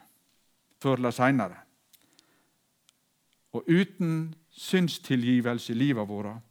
før 0.82 1.00
eller 1.00 1.14
seinere. 1.14 1.63
Og 3.54 3.68
uten 3.70 4.34
synstilgivelse 4.50 5.72
i 5.72 5.78
livet 5.78 6.08
vårt 6.08 6.42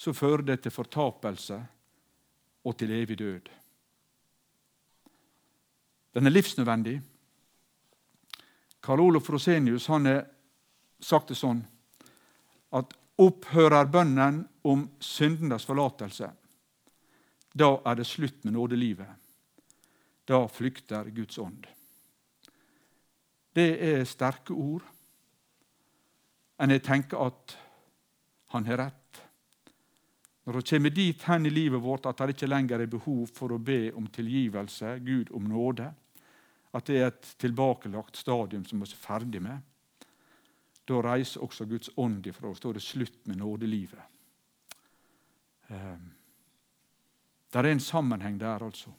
så 0.00 0.12
fører 0.16 0.42
det 0.42 0.62
til 0.64 0.74
fortapelse 0.74 1.58
og 2.64 2.76
til 2.78 2.92
evig 2.96 3.18
død. 3.18 3.48
Den 6.14 6.26
er 6.26 6.34
livsnødvendig. 6.34 7.00
Karl 8.82 9.00
Olof 9.00 9.30
Rosenius 9.30 9.86
han 9.86 10.08
har 10.08 10.24
sagt 11.00 11.30
det 11.30 11.38
sånn 11.38 11.60
at 12.74 12.94
opphører 13.20 13.88
bønnen 13.92 14.42
om 14.64 14.86
syndenes 15.00 15.66
forlatelse, 15.68 16.30
da 17.52 17.68
er 17.84 17.98
det 17.98 18.06
slutt 18.08 18.44
med 18.44 18.54
nådelivet. 18.54 19.10
Da 20.24 20.46
flykter 20.48 21.10
Guds 21.10 21.38
ånd. 21.42 21.66
Det 23.52 23.70
er 23.82 24.04
sterke 24.06 24.54
ord. 24.54 24.84
Enn 26.60 26.74
jeg 26.74 26.84
tenker 26.84 27.22
at 27.24 27.56
han 28.52 28.66
har 28.68 28.82
rett. 28.84 29.22
Når 30.44 30.58
vi 30.58 30.62
kommer 30.72 30.90
dit 30.90 31.22
hen 31.22 31.46
i 31.46 31.52
livet 31.52 31.82
vårt 31.82 32.06
at 32.10 32.20
det 32.20 32.34
ikke 32.34 32.50
lenger 32.50 32.82
er 32.82 32.90
behov 32.90 33.26
for 33.32 33.54
å 33.54 33.60
be 33.62 33.92
om 33.96 34.08
tilgivelse, 34.10 34.98
Gud 35.04 35.32
om 35.36 35.48
nåde, 35.48 35.90
at 36.72 36.86
det 36.86 36.96
er 36.98 37.10
et 37.10 37.34
tilbakelagt 37.40 38.18
stadium 38.18 38.64
som 38.66 38.82
vi 38.82 38.88
er 38.88 39.02
ferdig 39.02 39.42
med, 39.42 39.60
da 40.90 41.02
reiser 41.04 41.44
også 41.44 41.68
Guds 41.70 41.90
ånd 41.96 42.26
ifra 42.26 42.50
oss. 42.50 42.60
Da 42.60 42.70
er 42.70 42.78
det 42.78 42.82
slutt 42.82 43.20
med 43.30 43.38
nådelivet. 43.38 44.02
Ehm, 45.70 46.10
det 47.52 47.58
er 47.58 47.70
en 47.70 47.80
sammenheng 47.80 48.40
der, 48.40 48.64
altså. 48.64 48.90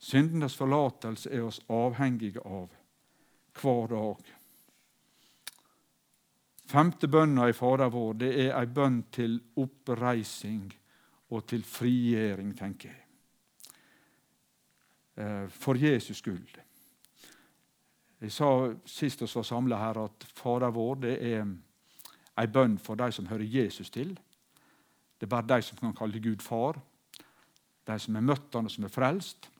Syndenes 0.00 0.56
forlatelse 0.56 1.28
er 1.30 1.44
oss 1.44 1.60
avhengige 1.68 2.40
av 2.40 2.72
hver 3.60 3.90
dag. 3.92 4.39
Femte 6.70 7.08
bønna 7.10 7.48
i 7.50 7.54
Fader 7.56 7.90
vår 7.90 8.18
det 8.20 8.30
er 8.44 8.52
ei 8.54 8.66
bønn 8.70 9.00
til 9.10 9.40
oppreising 9.58 10.68
og 11.34 11.42
til 11.50 11.64
frigjering, 11.66 12.52
tenker 12.54 12.92
jeg. 12.92 13.06
Eh, 15.18 15.48
for 15.50 15.78
Jesus 15.78 16.20
skyld. 16.22 16.60
Jeg 18.20 18.32
sa 18.36 18.50
sist 18.86 19.24
vi 19.24 19.28
var 19.34 19.48
samla 19.48 19.80
her, 19.80 19.98
at 20.04 20.28
Fader 20.38 20.70
vår 20.70 21.02
det 21.08 21.16
er 21.32 21.42
ei 22.38 22.46
bønn 22.46 22.78
for 22.78 22.94
de 22.94 23.10
som 23.12 23.26
hører 23.26 23.50
Jesus 23.50 23.90
til. 23.90 24.14
Det 25.18 25.26
er 25.26 25.34
bare 25.34 25.56
de 25.56 25.62
som 25.66 25.78
kan 25.80 25.96
kalle 25.96 26.22
Gud 26.22 26.42
far. 26.44 26.78
De 27.86 27.98
som 27.98 28.16
er 28.16 28.28
møtt 28.30 28.54
han 28.54 28.70
og 28.70 28.70
som 28.70 28.86
er 28.86 28.94
frelst. 28.94 29.50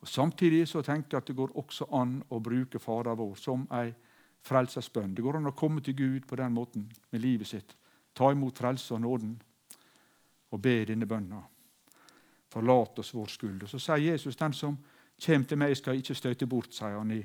Og 0.00 0.08
Samtidig 0.08 0.68
så 0.68 0.80
tenker 0.80 1.18
jeg 1.18 1.22
at 1.22 1.28
det 1.28 1.36
går 1.36 1.56
også 1.58 1.92
an 1.92 2.22
å 2.30 2.40
bruke 2.40 2.80
Fader 2.80 3.18
vår 3.18 3.36
som 3.36 3.68
ei 3.76 3.90
frelsesbønn. 4.48 5.14
Det 5.14 5.22
går 5.22 5.38
an 5.38 5.50
å 5.50 5.56
komme 5.56 5.82
til 5.84 5.96
Gud 5.96 6.26
på 6.28 6.36
den 6.40 6.54
måten 6.56 6.88
med 7.12 7.22
livet 7.22 7.50
sitt. 7.50 7.76
Ta 8.14 8.32
imot 8.32 8.58
frelse 8.58 8.94
og 8.96 9.04
nåden 9.04 9.36
og 10.50 10.60
be 10.62 10.84
denne 10.88 11.06
bønna. 11.06 11.42
Forlat 12.48 12.98
oss 12.98 13.14
vår 13.14 13.28
skyld. 13.28 13.62
Og 13.62 13.68
Så 13.68 13.78
sier 13.78 14.12
Jesus 14.12 14.36
den 14.36 14.52
som 14.52 14.78
kommer 15.24 15.46
til 15.46 15.58
meg, 15.58 15.76
skal 15.76 15.98
ikke 16.00 16.14
støte 16.14 16.46
bort, 16.46 16.72
sier 16.72 16.96
han 16.98 17.10
i 17.12 17.22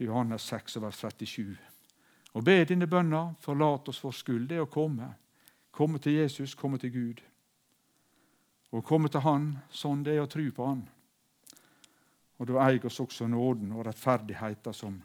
Johannes 0.00 0.42
6, 0.42 0.80
vers 0.80 0.96
37. 0.96 1.56
Og 2.34 2.44
be 2.44 2.64
denne 2.64 2.86
bønna, 2.86 3.34
forlat 3.40 3.88
oss 3.88 4.04
vår 4.04 4.16
skyld, 4.16 4.48
det 4.48 4.56
er 4.56 4.64
å 4.64 4.70
komme. 4.70 5.14
Komme 5.70 5.98
til 5.98 6.12
Jesus, 6.12 6.54
komme 6.54 6.78
til 6.78 6.90
Gud. 6.90 7.20
Å 8.70 8.80
komme 8.86 9.08
til 9.08 9.20
Han, 9.20 9.52
sånn 9.70 10.02
det 10.06 10.14
er 10.16 10.24
å 10.24 10.30
tro 10.30 10.46
på 10.54 10.66
Han. 10.66 10.82
Og 12.38 12.48
da 12.48 12.60
eier 12.64 12.86
oss 12.86 13.00
også 13.02 13.26
nåden 13.28 13.72
og 13.74 13.84
rettferdigheten 13.86 14.74
som 14.74 15.00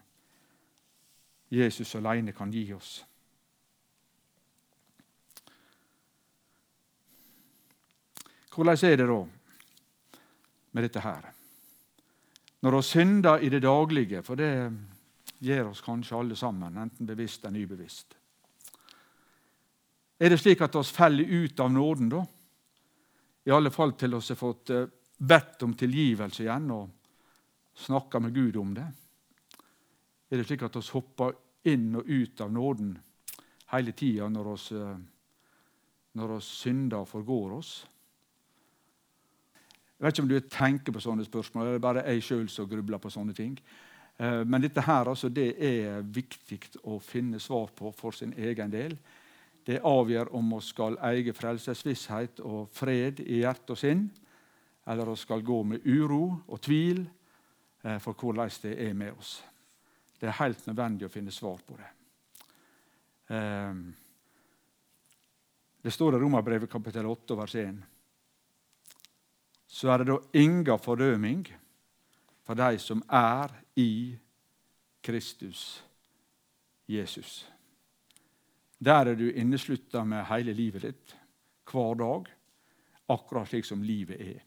Jesus 1.50 1.96
alene 1.96 2.34
kan 2.34 2.52
gi 2.52 2.66
oss. 2.74 3.06
Hvordan 8.56 8.86
er 8.88 8.98
det 8.98 9.08
da 9.10 9.22
med 10.72 10.86
dette 10.86 11.04
her? 11.04 11.32
Når 12.64 12.76
vi 12.76 12.82
synder 12.88 13.44
i 13.44 13.50
det 13.50 13.62
daglige, 13.62 14.24
for 14.24 14.40
det 14.40 14.52
gjør 15.44 15.74
oss 15.74 15.84
kanskje 15.84 16.18
alle 16.18 16.36
sammen, 16.40 16.78
enten 16.78 17.06
bevisst 17.06 17.46
eller 17.46 17.68
ubevisst. 17.68 18.16
Er 20.20 20.32
det 20.32 20.40
slik 20.40 20.62
at 20.64 20.76
vi 20.76 20.84
faller 20.96 21.44
ut 21.44 21.60
av 21.60 21.72
nåden 21.72 22.10
da? 22.10 22.24
I 23.46 23.52
alle 23.54 23.70
fall 23.72 23.94
til 24.00 24.16
vi 24.16 24.22
har 24.24 24.40
fått 24.40 24.72
eh, 24.74 24.88
bedt 25.18 25.64
om 25.68 25.74
tilgivelse 25.78 26.44
igjen 26.44 26.72
og 26.74 26.90
snakka 27.86 28.24
med 28.24 28.34
Gud 28.34 28.56
om 28.58 28.72
det? 28.74 28.88
Er 30.30 30.40
det 30.40 30.46
slik 30.48 30.64
at 30.66 30.78
vi 30.78 30.94
hopper 30.94 31.36
inn 31.70 31.96
og 31.98 32.08
ut 32.10 32.42
av 32.42 32.54
nåden 32.54 32.94
hele 33.72 33.94
tida 33.98 34.30
når 34.30 34.52
vi 34.52 34.78
eh, 34.80 34.96
når 36.16 36.38
oss 36.38 36.52
synder 36.62 37.02
og 37.04 37.10
forgår 37.10 37.58
oss? 37.58 37.74
Jeg 39.96 40.06
vet 40.06 40.16
ikke 40.16 40.24
om 40.24 40.30
du 40.32 40.40
tenker 40.52 40.96
på 40.96 41.04
sånne 41.04 41.26
spørsmål, 41.28 41.68
eller 41.68 41.84
bare 41.84 42.06
jeg 42.08 42.24
sjøl 42.24 42.48
som 42.52 42.70
grubler 42.70 43.00
på 43.00 43.12
sånne 43.12 43.36
ting. 43.36 43.58
Eh, 44.18 44.42
men 44.44 44.64
dette 44.64 44.84
her, 44.84 45.12
altså, 45.12 45.30
det 45.30 45.56
er 45.60 46.02
viktig 46.04 46.60
å 46.84 47.00
finne 47.04 47.40
svar 47.40 47.72
på 47.76 47.92
for 47.96 48.16
sin 48.16 48.34
egen 48.38 48.72
del. 48.72 48.98
Det 49.66 49.82
avgjør 49.84 50.34
om 50.38 50.56
vi 50.56 50.62
skal 50.62 50.98
eie 51.10 51.34
frelsesvisshet 51.34 52.42
og 52.46 52.70
fred 52.76 53.22
i 53.26 53.42
hjerte 53.42 53.76
og 53.76 53.82
sinn, 53.82 54.08
eller 54.88 55.10
vi 55.10 55.20
skal 55.20 55.44
gå 55.46 55.62
med 55.68 55.86
uro 55.86 56.24
og 56.46 56.62
tvil 56.62 57.06
Eh, 57.86 58.00
for 58.02 58.14
hvordan 58.14 58.50
det 58.64 58.88
er 58.88 58.94
med 58.94 59.12
oss. 59.12 59.44
Det 60.26 60.32
er 60.32 60.40
helt 60.40 60.64
nødvendig 60.66 61.06
å 61.06 61.14
finne 61.14 61.30
svar 61.30 61.60
på 61.62 61.76
det. 61.78 61.88
Ehm, 63.36 63.82
det 65.86 65.92
står 65.94 66.16
i 66.16 66.20
Romerbrevet 66.24 66.72
kapittel 66.72 67.06
8 67.06 67.36
vers 67.38 67.54
1. 67.62 67.76
Så 69.70 69.92
er 69.94 70.02
det 70.02 70.08
da 70.10 70.16
inga 70.42 70.80
fordøming 70.82 71.44
for 72.42 72.58
de 72.58 72.80
som 72.82 73.04
er 73.06 73.54
i 73.78 74.16
Kristus 75.06 75.84
Jesus. 76.90 77.46
Der 78.82 79.12
er 79.12 79.20
du 79.20 79.28
inneslutta 79.30 80.02
med 80.04 80.26
hele 80.32 80.56
livet 80.58 80.88
ditt, 80.88 81.14
hver 81.70 81.94
dag, 82.02 82.32
akkurat 83.14 83.52
slik 83.52 83.70
som 83.70 83.86
livet 83.86 84.26
er. 84.26 84.42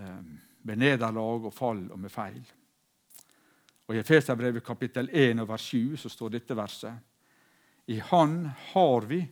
Um, 0.00 0.40
med 0.64 0.80
nederlag 0.80 1.44
og 1.44 1.52
fall 1.52 1.84
og 1.90 2.00
med 2.00 2.12
feil. 2.12 2.40
Og 3.90 3.96
I 3.96 4.04
Efeserbrevet 4.04 4.62
kapittel 4.62 5.08
1 5.10 5.40
og 5.42 5.48
vers 5.50 5.64
7 5.66 5.96
så 5.98 6.08
står 6.12 6.28
dette 6.30 6.54
verset. 6.54 6.94
I 7.90 7.96
Han 7.98 8.44
har 8.70 9.06
vi 9.10 9.24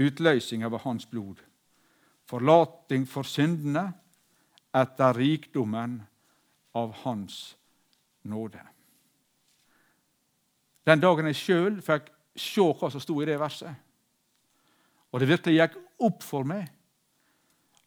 utløsning 0.00 0.62
av 0.64 0.78
Hans 0.80 1.04
blod, 1.06 1.42
forlating 2.24 3.04
for 3.04 3.28
syndene 3.28 3.82
etter 4.72 5.12
rikdommen 5.12 5.98
av 6.72 6.94
Hans 7.02 7.56
nåde. 8.24 8.62
Den 10.88 11.02
dagen 11.02 11.28
jeg 11.28 11.36
sjøl 11.36 11.76
fikk 11.84 12.08
se 12.40 12.64
hva 12.64 12.88
som 12.88 13.04
sto 13.04 13.18
i 13.20 13.26
det 13.28 13.36
verset, 13.42 13.74
og 15.12 15.20
det 15.20 15.28
virkelig 15.34 15.58
gikk 15.58 15.76
opp 16.08 16.24
for 16.24 16.48
meg 16.48 16.64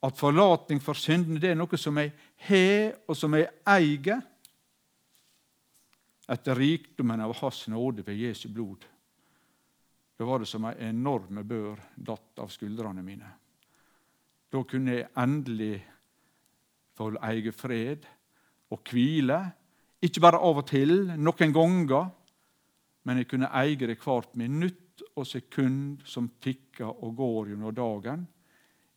at 0.05 0.21
forlating 0.21 0.83
for 0.85 0.93
syndene 0.93 1.41
det 1.41 1.55
er 1.55 1.57
noe 1.57 1.81
som 1.81 1.97
jeg 1.97 2.13
har, 2.45 2.93
og 3.09 3.17
som 3.17 3.33
jeg 3.33 3.49
eier, 3.65 4.21
etter 6.27 6.55
rikdommen 6.55 7.21
av 7.21 7.35
Hans 7.41 7.67
nåde 7.67 8.05
ved 8.05 8.17
Jesu 8.17 8.47
blod. 8.49 8.85
Da 10.17 10.25
var 10.25 10.39
det 10.39 10.47
som 10.47 10.65
en 10.65 10.77
enorme 10.77 11.43
bør 11.43 11.79
datt 11.95 12.39
av 12.39 12.51
skuldrene 12.53 13.03
mine. 13.03 13.31
Da 14.53 14.61
kunne 14.69 14.99
jeg 14.99 15.09
endelig 15.17 15.81
få 16.93 17.09
eie 17.25 17.51
fred 17.55 18.05
og 18.71 18.85
hvile. 18.91 19.39
Ikke 20.03 20.21
bare 20.21 20.41
av 20.43 20.61
og 20.61 20.67
til, 20.69 21.09
noen 21.17 21.55
ganger, 21.55 22.07
men 23.03 23.19
jeg 23.19 23.29
kunne 23.33 23.51
eie 23.59 23.75
det 23.79 23.97
hvert 24.03 24.35
minutt 24.39 25.03
og 25.17 25.25
sekund 25.27 26.05
som 26.07 26.29
tikker 26.41 26.87
og 26.87 27.17
går 27.17 27.51
gjennom 27.51 27.75
dagen, 27.75 28.25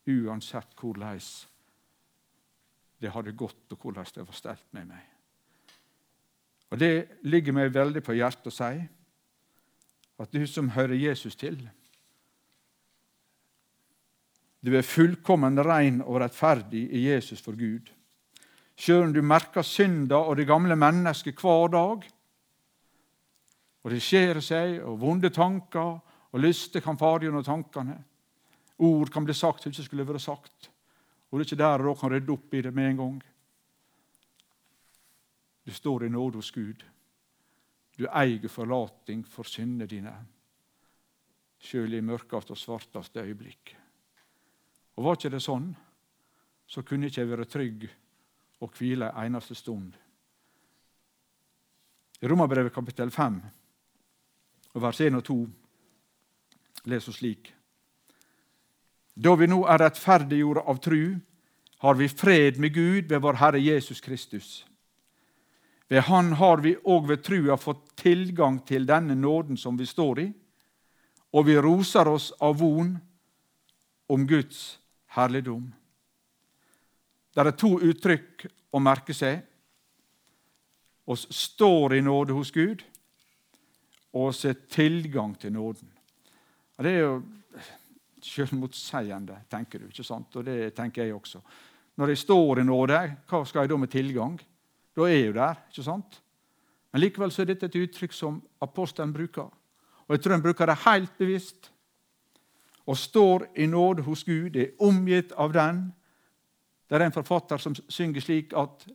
uansett 0.07 0.77
hvordan 0.79 1.21
det 3.01 3.13
hadde 3.13 3.37
gått, 3.37 3.67
og 3.73 3.79
hvordan 3.83 4.15
det 4.15 4.27
var 4.27 4.37
stelt 4.37 4.67
med 4.77 4.93
meg. 4.93 5.16
Og 6.71 6.79
Det 6.79 7.21
ligger 7.23 7.55
meg 7.55 7.75
veldig 7.75 8.03
på 8.03 8.17
hjertet 8.17 8.51
å 8.51 8.55
si 8.55 8.87
at 10.17 10.33
du 10.33 10.47
som 10.49 10.73
hører 10.73 10.97
Jesus 10.97 11.37
til, 11.37 11.59
du 14.67 14.73
er 14.75 14.83
fullkommen 14.83 15.61
ren 15.63 16.01
og 16.03 16.19
rettferdig 16.25 16.89
i 16.91 17.05
Jesus 17.07 17.43
for 17.45 17.55
Gud. 17.55 17.87
Sjøl 18.75 19.05
om 19.05 19.13
du 19.15 19.21
merker 19.23 19.63
synda 19.63 20.19
og 20.19 20.41
det 20.41 20.49
gamle 20.49 20.75
mennesket 20.75 21.39
hver 21.39 21.71
dag, 21.71 22.07
og 23.87 23.93
det 23.95 24.03
skjer 24.03 24.41
seg, 24.43 24.81
og 24.83 24.99
vonde 24.99 25.31
tanker 25.31 26.01
og 26.03 26.43
lyster 26.43 26.83
kan 26.83 26.99
fare 26.99 27.29
gjennom 27.29 27.45
tankene. 27.47 28.01
Ord 28.83 29.13
kan 29.15 29.25
bli 29.25 29.37
sagt 29.37 29.63
som 29.63 29.71
ikke 29.71 29.87
skulle 29.87 30.09
vært 30.09 30.25
sagt, 30.25 30.71
og 31.31 31.39
du 31.39 31.45
er 31.45 31.47
ikke 31.47 31.63
der 31.63 31.85
og 31.85 31.93
da 31.93 32.01
kan 32.01 32.13
rydde 32.13 32.35
opp 32.35 32.57
i 32.59 32.65
det 32.67 32.75
med 32.75 32.91
en 32.91 33.01
gang. 33.05 33.17
Du 35.67 35.73
står 35.73 36.05
i 36.07 36.09
nåde 36.09 36.39
hos 36.39 36.51
Gud. 36.51 36.85
Du 37.97 38.07
eier 38.07 38.49
forlating 38.49 39.25
for 39.27 39.49
syndene 39.49 39.89
dine, 39.91 40.13
sjøl 41.59 41.97
i 41.97 42.03
mørkeste 42.05 42.55
og 42.55 42.61
svarteste 42.61 43.25
øyeblikk. 43.25 43.73
Og 44.95 45.05
Var 45.05 45.19
ikke 45.19 45.33
det 45.35 45.41
sånn, 45.43 45.73
så 46.67 46.85
kunne 46.87 47.11
ikke 47.11 47.25
jeg 47.25 47.31
være 47.31 47.49
trygg 47.51 47.89
og 48.63 48.79
hvile 48.79 49.09
en 49.11 49.25
eneste 49.25 49.57
stund. 49.59 49.91
I 52.23 52.31
Romerbrevet 52.31 52.73
kapittel 52.73 53.11
5, 53.11 53.41
vers 54.77 55.01
1 55.01 55.19
og 55.19 55.25
2 55.25 55.39
leser 56.87 57.13
vi 57.13 57.19
slik.: 57.19 57.53
Da 59.17 59.35
vi 59.35 59.51
nå 59.51 59.65
er 59.67 59.83
rettferdiggjorde 59.83 60.63
av 60.63 60.79
tru, 60.79 61.19
har 61.83 61.95
vi 61.95 62.09
fred 62.09 62.63
med 62.63 62.75
Gud 62.75 63.11
ved 63.11 63.21
vår 63.21 63.43
Herre 63.43 63.61
Jesus 63.61 64.01
Kristus. 64.01 64.65
Ved 65.89 66.01
Han 66.01 66.33
har 66.33 66.63
vi 66.65 66.75
òg 66.77 67.07
ved 67.09 67.23
trua 67.23 67.57
fått 67.57 67.93
tilgang 67.97 68.59
til 68.67 68.87
denne 68.87 69.15
nåden 69.15 69.57
som 69.57 69.77
vi 69.79 69.87
står 69.87 70.21
i, 70.21 70.27
og 71.33 71.47
vi 71.47 71.59
roser 71.63 72.09
oss 72.09 72.33
av 72.41 72.59
von 72.59 72.97
om 74.09 74.27
Guds 74.27 74.79
herligdom. 75.15 75.69
Det 77.35 77.45
er 77.45 77.53
to 77.53 77.77
uttrykk 77.85 78.47
å 78.73 78.81
merke 78.81 79.15
seg. 79.15 79.43
oss 81.07 81.27
står 81.31 81.95
i 81.95 82.01
nåde 82.01 82.33
hos 82.33 82.51
Gud, 82.51 82.83
og 84.13 84.29
oss 84.29 84.43
har 84.43 84.57
tilgang 84.69 85.35
til 85.39 85.53
nåden. 85.53 85.87
Det 86.83 86.91
er 86.91 86.99
jo 86.99 87.23
selvmotsigende, 88.23 89.37
tenker 89.49 89.79
du, 89.79 89.87
ikke 89.87 90.05
sant? 90.05 90.35
Og 90.37 90.45
det 90.45 90.75
tenker 90.75 91.05
jeg 91.05 91.15
også. 91.15 91.41
Når 91.97 92.09
jeg 92.09 92.19
står 92.19 92.61
i 92.61 92.65
nåde, 92.67 92.99
hva 93.29 93.45
skal 93.47 93.63
jeg 93.63 93.71
da 93.71 93.77
med 93.77 93.93
tilgang? 93.93 94.41
Da 94.97 95.05
er 95.05 95.13
jeg 95.13 95.27
jo 95.27 95.33
der. 95.33 95.55
ikke 95.69 95.83
sant? 95.83 96.23
Men 96.93 97.01
likevel 97.01 97.33
er 97.41 97.45
dette 97.45 97.67
et 97.67 97.75
uttrykk 97.77 98.13
som 98.13 98.43
apostelen 98.65 99.13
bruker. 99.13 99.51
Og 100.09 100.15
jeg 100.15 100.23
tror 100.23 100.33
han 100.33 100.43
bruker 100.43 100.67
det 100.67 100.79
helt 100.87 101.19
bevisst. 101.19 101.73
Og 102.87 102.97
står 102.97 103.47
i 103.57 103.67
nåde 103.67 104.03
hos 104.03 104.25
Gud, 104.25 104.57
er 104.57 104.73
omgitt 104.81 105.33
av 105.33 105.53
den. 105.53 105.93
Det 106.89 106.97
er 106.97 107.05
en 107.07 107.13
forfatter 107.13 107.59
som 107.59 107.75
synger 107.75 108.21
slik 108.21 108.55
at 108.57 108.87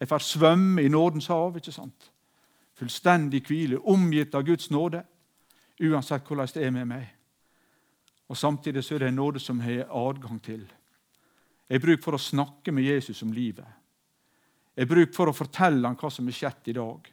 jeg 0.00 0.08
får 0.08 0.18
svømme 0.18 0.82
i 0.82 0.88
nådens 0.88 1.26
hav. 1.26 1.56
ikke 1.56 1.72
sant? 1.72 2.10
Fullstendig 2.74 3.44
hvile, 3.46 3.78
omgitt 3.78 4.34
av 4.34 4.42
Guds 4.42 4.70
nåde, 4.70 5.04
uansett 5.80 6.26
hvordan 6.26 6.48
det 6.54 6.64
er 6.66 6.70
med 6.70 6.84
meg. 6.86 7.06
Og 8.28 8.36
Samtidig 8.36 8.84
så 8.84 8.94
er 8.94 8.98
det 8.98 9.08
en 9.08 9.14
nåde 9.14 9.40
som 9.40 9.60
jeg 9.60 9.86
har 9.86 10.08
adgang 10.08 10.42
til. 10.42 10.66
Jeg 11.68 11.80
bruker 11.80 12.02
for 12.02 12.14
å 12.14 12.18
snakke 12.18 12.72
med 12.72 12.82
Jesus 12.82 13.22
om 13.22 13.32
livet 13.32 13.83
er 14.74 14.90
bruk 14.90 15.14
for 15.14 15.30
å 15.30 15.36
fortelle 15.36 15.86
ham 15.86 15.98
hva 15.98 16.10
som 16.10 16.28
er 16.28 16.36
skjedd 16.36 16.72
i 16.72 16.76
dag. 16.76 17.10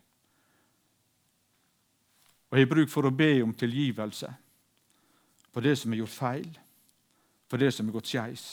Og 2.52 2.58
jeg 2.58 2.66
har 2.66 2.74
bruk 2.74 2.90
for 2.92 3.08
å 3.08 3.14
be 3.16 3.32
om 3.46 3.54
tilgivelse 3.56 4.32
for 5.52 5.64
det 5.64 5.76
som 5.80 5.94
er 5.94 6.02
gjort 6.02 6.16
feil, 6.16 6.52
for 7.52 7.60
det 7.62 7.72
som 7.76 7.88
er 7.88 7.96
gått 7.96 8.12
skeis. 8.12 8.46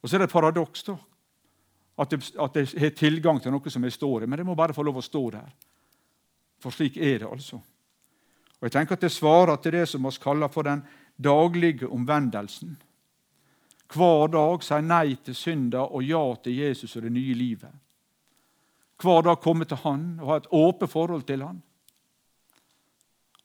Og 0.00 0.08
så 0.08 0.16
er 0.16 0.22
det 0.22 0.30
et 0.30 0.34
paradoks 0.34 0.86
da, 0.86 0.96
at 2.00 2.14
jeg, 2.14 2.30
at 2.40 2.56
jeg 2.56 2.70
har 2.80 2.94
tilgang 2.96 3.40
til 3.42 3.52
noe 3.52 3.72
som 3.72 3.84
jeg 3.84 3.96
står 3.96 4.24
i, 4.24 4.30
men 4.30 4.40
jeg 4.40 4.48
må 4.48 4.56
bare 4.58 4.74
få 4.74 4.84
lov 4.86 5.00
å 5.00 5.04
stå 5.04 5.24
der. 5.34 5.50
For 6.60 6.74
slik 6.74 6.96
er 6.96 7.22
det, 7.22 7.28
altså. 7.28 7.60
Og 8.60 8.68
jeg 8.68 8.74
tenker 8.74 8.96
at 8.96 9.04
Det 9.04 9.12
svarer 9.12 9.56
til 9.56 9.72
det 9.72 9.86
som 9.88 10.04
vi 10.04 10.12
kaller 10.20 10.48
for 10.52 10.68
den 10.68 10.82
daglige 11.16 11.88
omvendelsen. 11.88 12.76
Hver 13.90 14.28
dag 14.30 14.62
si 14.62 14.76
nei 14.86 15.16
til 15.24 15.34
synda 15.34 15.82
og 15.82 16.04
ja 16.06 16.22
til 16.44 16.60
Jesus 16.60 16.94
og 16.96 17.02
det 17.02 17.12
nye 17.12 17.34
livet. 17.34 17.72
Hver 19.00 19.24
dag 19.26 19.40
komme 19.42 19.66
til 19.66 19.80
Han 19.82 20.04
og 20.20 20.28
ha 20.30 20.36
et 20.38 20.50
åpent 20.52 20.90
forhold 20.92 21.26
til 21.26 21.42
Han. 21.42 21.62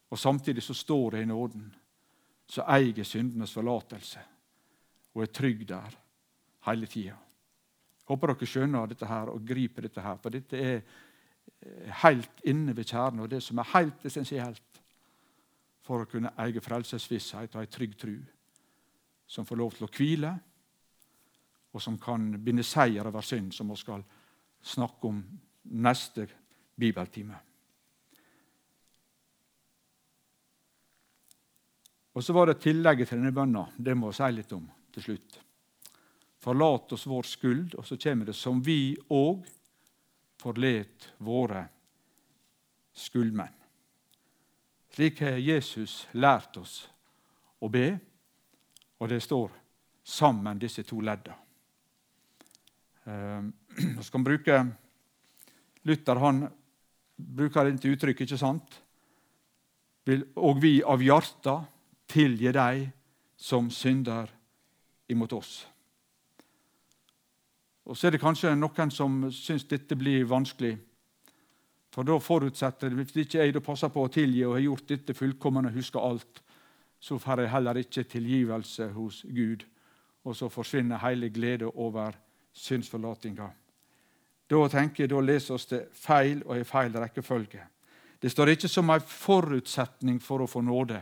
Og 0.09 0.19
Samtidig 0.19 0.63
så 0.63 0.73
står 0.73 1.11
det 1.11 1.21
i 1.21 1.25
nåden. 1.25 1.73
Så 2.47 2.61
eier 2.69 3.03
syndenes 3.03 3.53
forlatelse 3.53 4.21
og 5.15 5.23
er 5.23 5.31
trygg 5.33 5.67
der 5.67 5.95
hele 6.67 6.85
tida. 6.85 7.15
Håper 8.05 8.33
dere 8.33 8.47
skjønner 8.47 8.87
dette 8.87 9.07
her 9.09 9.31
og 9.33 9.47
griper 9.47 9.81
dette 9.81 10.01
her, 10.01 10.17
for 10.21 10.29
dette 10.29 10.59
er 10.61 10.81
helt 12.03 12.43
inne 12.45 12.75
ved 12.77 12.85
kjernen 12.85 13.23
og 13.23 13.29
det 13.31 13.41
som 13.41 13.57
er 13.57 13.71
helt 13.73 14.05
essensielt 14.05 14.81
for 15.85 16.03
å 16.03 16.09
kunne 16.09 16.33
eie 16.41 16.61
frelsesvisshet 16.61 17.55
og 17.55 17.63
ei 17.63 17.71
trygg 17.71 17.97
tru 17.97 18.17
som 19.27 19.45
får 19.45 19.59
lov 19.59 19.73
til 19.75 19.87
å 19.87 19.91
hvile, 19.91 20.31
og 21.75 21.81
som 21.81 21.97
kan 21.99 22.29
binde 22.43 22.63
seier 22.63 23.07
over 23.07 23.25
synd, 23.25 23.51
som 23.53 23.69
vi 23.73 23.79
skal 23.79 24.03
snakke 24.65 25.09
om 25.09 25.19
neste 25.75 26.27
bibeltime. 26.75 27.35
Og 32.15 32.23
Så 32.23 32.33
var 32.33 32.47
det 32.47 32.61
tillegget 32.63 33.09
til 33.09 33.19
denne 33.19 33.35
bønna. 33.35 33.65
Det 33.75 33.95
må 33.97 34.07
jeg 34.07 34.15
si 34.21 34.31
litt 34.37 34.53
om 34.55 34.69
til 34.95 35.03
slutt. 35.03 35.39
Forlat 36.39 36.93
oss 36.95 37.07
vår 37.11 37.27
skuld, 37.27 37.75
og 37.75 37.85
så 37.85 37.97
kommer 37.99 38.29
det 38.29 38.35
som 38.39 38.61
vi 38.63 38.95
òg 39.11 39.43
forlet 40.39 41.09
våre 41.17 41.65
skuldmenn. 42.95 43.53
Slik 44.95 45.19
har 45.25 45.41
Jesus 45.43 46.05
lært 46.15 46.55
oss 46.55 46.85
å 47.59 47.67
be. 47.67 47.97
Og 48.99 49.09
det 49.11 49.21
står 49.23 49.51
sammen, 50.05 50.59
disse 50.59 50.83
to 50.87 50.99
leddene. 51.01 51.35
Eh, 53.05 53.43
så 53.97 54.03
skal 54.07 54.21
man 54.21 54.29
bruke 54.29 54.59
Luther 55.85 56.17
han 56.17 56.47
bruker 57.15 57.69
dette 57.69 57.91
uttrykket, 57.93 58.25
ikke 58.25 58.41
sant? 58.41 58.79
Og 60.35 60.57
vi 60.61 60.79
av 60.81 61.01
hjarta 61.01 61.59
tilgi 62.09 62.51
deg 62.53 62.87
som 63.37 63.69
synder 63.69 64.29
imot 65.13 65.33
oss. 65.37 65.53
Og 67.85 67.97
Så 67.97 68.07
er 68.07 68.15
det 68.15 68.21
kanskje 68.21 68.55
noen 68.57 68.91
som 68.91 69.27
syns 69.29 69.67
dette 69.69 69.97
blir 69.97 70.25
vanskelig. 70.25 70.73
For 71.93 72.03
da 72.03 72.17
forutsetter 72.19 72.89
det, 72.89 72.97
Hvis 72.97 73.27
ikke 73.27 73.45
jeg 73.45 73.53
da 73.53 73.61
passer 73.61 73.89
på 73.89 74.03
å 74.03 74.11
tilgi 74.11 74.43
og 74.45 74.57
har 74.57 74.65
gjort 74.65 74.87
dette 74.87 75.13
fullkomment 75.13 75.67
og 75.67 75.77
husker 75.77 75.99
alt, 76.01 76.41
så 77.05 77.19
får 77.21 77.43
jeg 77.43 77.51
heller 77.53 77.77
ikke 77.77 78.03
tilgivelse 78.09 78.87
hos 78.95 79.21
Gud. 79.29 79.65
Og 80.25 80.35
så 80.35 80.49
forsvinner 80.49 80.97
hele 81.03 81.29
glede 81.29 81.67
over 81.69 82.15
synsforlatinga. 82.53 83.49
Da 84.49 84.67
tenker 84.69 85.03
jeg, 85.03 85.11
da 85.11 85.21
leser 85.21 85.53
oss 85.53 85.67
det 85.69 85.83
feil 85.93 86.41
og 86.45 86.57
i 86.57 86.65
feil 86.65 86.95
rekkefølge. 86.97 87.61
Det 88.21 88.31
står 88.31 88.55
ikke 88.55 88.69
som 88.71 88.89
en 88.89 89.05
forutsetning 89.05 90.17
for 90.21 90.41
å 90.41 90.49
få 90.49 90.63
nåde, 90.65 91.01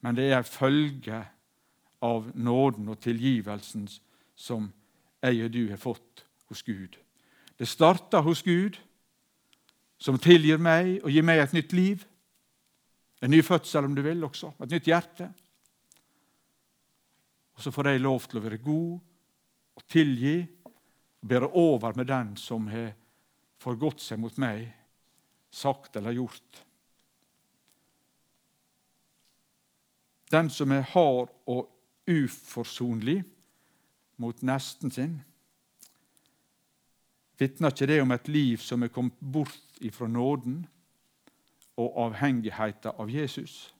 men 0.00 0.16
det 0.16 0.30
er 0.30 0.38
en 0.38 0.48
følge 0.48 1.18
av 2.02 2.30
nåden 2.34 2.88
og 2.88 3.00
tilgivelsen 3.02 3.84
som 4.34 4.70
jeg 5.22 5.44
og 5.44 5.52
du 5.52 5.66
har 5.68 5.80
fått 5.82 6.24
hos 6.48 6.62
Gud. 6.64 6.96
Det 7.58 7.68
starter 7.68 8.24
hos 8.24 8.42
Gud, 8.42 8.78
som 10.00 10.18
tilgir 10.18 10.58
meg 10.58 11.02
og 11.04 11.12
gir 11.12 11.26
meg 11.26 11.42
et 11.42 11.52
nytt 11.52 11.76
liv. 11.76 12.06
En 13.22 13.30
ny 13.30 13.42
fødsel, 13.42 13.86
om 13.86 13.94
du 13.94 14.02
vil, 14.02 14.24
også. 14.26 14.50
Et 14.64 14.74
nytt 14.74 14.88
hjerte. 14.90 15.28
Og 17.54 17.62
så 17.62 17.70
får 17.70 17.92
jeg 17.92 18.02
lov 18.02 18.26
til 18.26 18.40
å 18.40 18.42
være 18.42 18.58
god 18.64 18.98
og 19.78 19.84
tilgi 19.90 20.36
og 20.42 21.28
bære 21.30 21.50
over 21.54 21.94
med 21.96 22.08
den 22.10 22.34
som 22.40 22.66
har 22.72 22.90
forgått 23.62 24.02
seg 24.02 24.18
mot 24.18 24.38
meg, 24.42 24.66
sagt 25.52 25.96
eller 26.00 26.16
gjort. 26.16 26.62
Den 30.32 30.48
som 30.50 30.72
er 30.74 30.88
hard 30.94 31.30
og 31.52 31.68
uforsonlig 32.08 33.20
mot 34.18 34.42
nesten 34.42 34.90
sin, 34.90 35.18
vitner 37.38 37.70
ikke 37.70 37.90
det 37.90 38.00
om 38.02 38.14
et 38.14 38.30
liv 38.32 38.62
som 38.62 38.82
er 38.82 38.90
kommet 38.90 39.18
bort 39.20 39.82
ifra 39.82 40.08
nåden 40.10 40.62
og 41.76 41.98
avhengigheten 42.06 42.98
av 42.98 43.10
Jesus? 43.10 43.74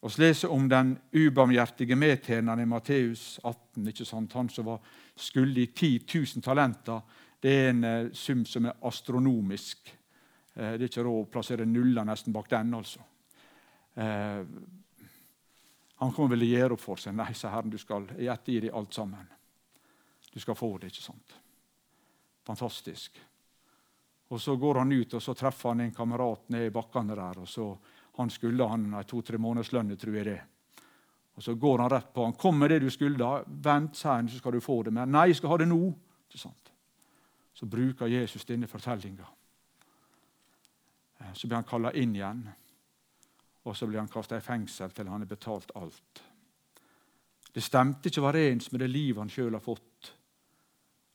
Vi 0.00 0.08
leser 0.22 0.52
om 0.54 0.68
den 0.70 0.92
ubarmhjertige 1.12 1.96
medtjeneren 1.98 2.60
i 2.62 2.66
Matteus 2.70 3.40
18. 3.42 3.88
ikke 3.88 4.04
sant? 4.06 4.32
Han 4.32 4.48
som 4.48 4.68
var 4.68 4.84
skyldig 5.18 5.62
i 5.62 5.72
10 5.74 6.04
000 6.36 6.42
talenter. 6.44 7.00
Det 7.42 7.50
er 7.50 7.70
en 7.70 7.84
uh, 7.84 8.12
sum 8.14 8.44
som 8.46 8.66
er 8.66 8.78
astronomisk. 8.86 9.90
Uh, 10.54 10.78
det 10.78 10.86
er 10.86 10.86
ikke 10.86 11.06
råd 11.06 11.24
å 11.24 11.30
plassere 11.32 11.66
nuller 11.66 12.06
nesten 12.06 12.32
bak 12.32 12.50
den. 12.50 12.74
altså. 12.78 13.02
Uh, 13.98 14.46
han 15.98 16.14
kommer 16.14 16.36
vel 16.36 16.46
å 16.46 16.52
gjøre 16.52 16.78
opp 16.78 16.84
for 16.84 17.02
seg. 17.02 17.16
Nei, 17.18 17.32
sa 17.34 17.50
Herren, 17.50 17.74
du 17.74 17.78
skal 17.78 18.06
i 18.18 18.30
deg 18.46 18.70
alt 18.70 18.94
sammen. 18.94 19.26
Du 20.30 20.38
skal 20.38 20.54
få 20.54 20.76
det, 20.78 20.92
ikke 20.92 21.08
sant? 21.08 21.34
Fantastisk. 22.46 23.18
Og 24.28 24.40
Så 24.40 24.56
går 24.56 24.74
han 24.74 24.92
ut 24.92 25.14
og 25.14 25.22
så 25.22 25.34
treffer 25.34 25.68
han 25.68 25.80
en 25.80 25.94
kamerat 25.94 26.48
nede 26.48 26.66
i 26.66 26.70
bakkene 26.70 27.14
der. 27.16 27.38
og 27.38 27.48
så 27.48 27.78
Han 28.16 28.30
skulle 28.30 28.68
han 28.68 29.04
to-tre 29.06 29.38
måneders 29.38 29.72
lønn, 29.72 29.96
tror 29.96 30.14
jeg 30.14 30.24
det. 30.24 30.40
Og 31.36 31.42
Så 31.42 31.54
går 31.54 31.78
han 31.78 31.90
rett 31.90 32.12
på. 32.12 32.24
han 32.24 32.32
'Kom 32.32 32.58
med 32.58 32.70
det 32.70 32.80
du 32.80 32.90
skulle. 32.90 33.44
Vent, 33.46 33.96
sier 33.96 34.12
han, 34.12 34.28
så 34.28 34.38
skal 34.38 34.52
du 34.52 34.60
få 34.60 34.82
det.' 34.82 34.92
Men 34.92 35.10
'nei, 35.10 35.26
jeg 35.26 35.36
skal 35.36 35.48
ha 35.48 35.56
det 35.56 35.68
nå.' 35.68 35.94
Så 37.54 37.66
bruker 37.66 38.06
Jesus 38.06 38.44
denne 38.44 38.66
fortellinga. 38.66 39.26
Så 41.34 41.46
blir 41.46 41.56
han 41.56 41.64
kalla 41.64 41.92
inn 41.92 42.14
igjen, 42.16 42.48
og 43.62 43.76
så 43.76 43.86
blir 43.86 43.98
han 43.98 44.08
kasta 44.08 44.36
i 44.36 44.40
fengsel 44.40 44.90
til 44.90 45.08
han 45.08 45.20
har 45.20 45.26
betalt 45.26 45.70
alt. 45.74 46.22
Det 47.52 47.62
stemte 47.62 48.08
ikke 48.08 48.22
overens 48.22 48.72
med 48.72 48.80
det 48.80 48.90
livet 48.90 49.18
han 49.18 49.32
sjøl 49.32 49.56
har 49.56 49.64
fått, 49.64 50.12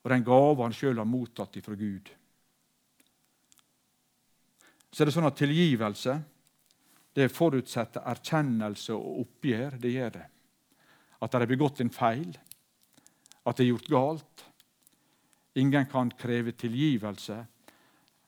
og 0.03 0.11
den 0.11 0.25
gava 0.27 0.63
han 0.63 0.75
sjøl 0.75 0.97
har 0.97 1.05
mottatt 1.05 1.55
ifra 1.55 1.75
Gud. 1.79 2.09
Så 4.93 5.01
er 5.01 5.09
det 5.09 5.15
sånn 5.15 5.25
at 5.25 5.39
tilgivelse 5.39 6.19
det 7.17 7.29
forutsetter 7.33 8.05
erkjennelse 8.09 8.93
og 8.93 9.23
oppgjør. 9.23 9.77
Det 9.81 9.91
gjør 9.93 10.13
det. 10.17 10.25
At 11.21 11.33
det 11.33 11.41
er 11.41 11.49
begått 11.49 11.81
en 11.81 11.93
feil, 11.93 12.33
at 13.43 13.57
det 13.57 13.65
er 13.65 13.71
gjort 13.71 13.89
galt. 13.89 14.45
Ingen 15.61 15.85
kan 15.89 16.11
kreve 16.17 16.53
tilgivelse 16.57 17.37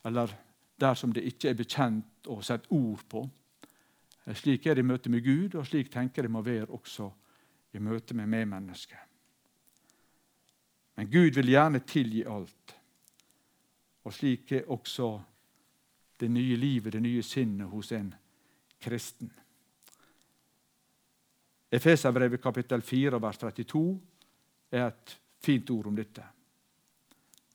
eller 0.05 0.33
dersom 0.77 1.13
det 1.15 1.25
ikke 1.25 1.49
er 1.49 1.57
bekjent 1.57 2.29
og 2.29 2.43
satt 2.45 2.67
ord 2.73 3.01
på. 3.09 3.23
Slik 4.37 4.65
er 4.65 4.77
det 4.77 4.83
i 4.85 4.89
møte 4.89 5.09
med 5.09 5.23
Gud, 5.25 5.55
og 5.57 5.65
slik 5.65 5.91
tenker 5.93 6.25
det 6.25 6.33
må 6.33 6.41
være 6.45 6.69
også 6.73 7.09
i 7.73 7.81
møte 7.81 8.13
med 8.17 8.29
medmennesker. 8.29 9.01
Men 10.95 11.09
Gud 11.11 11.37
vil 11.37 11.51
gjerne 11.51 11.81
tilgi 11.85 12.23
alt. 12.29 12.75
Og 14.05 14.13
slik 14.13 14.51
er 14.55 14.69
også 14.71 15.09
det 16.17 16.29
nye 16.31 16.55
livet, 16.57 16.93
det 16.93 17.01
nye 17.03 17.23
sinnet 17.23 17.67
hos 17.69 17.91
en 17.91 18.13
kristen. 18.81 19.31
Efeserbrevet 21.71 22.41
kapittel 22.41 22.81
4 22.81 23.19
vers 23.21 23.37
32 23.41 23.83
er 24.71 24.87
et 24.87 25.15
fint 25.43 25.69
ord 25.75 25.89
om 25.91 25.97
dette. 25.97 26.23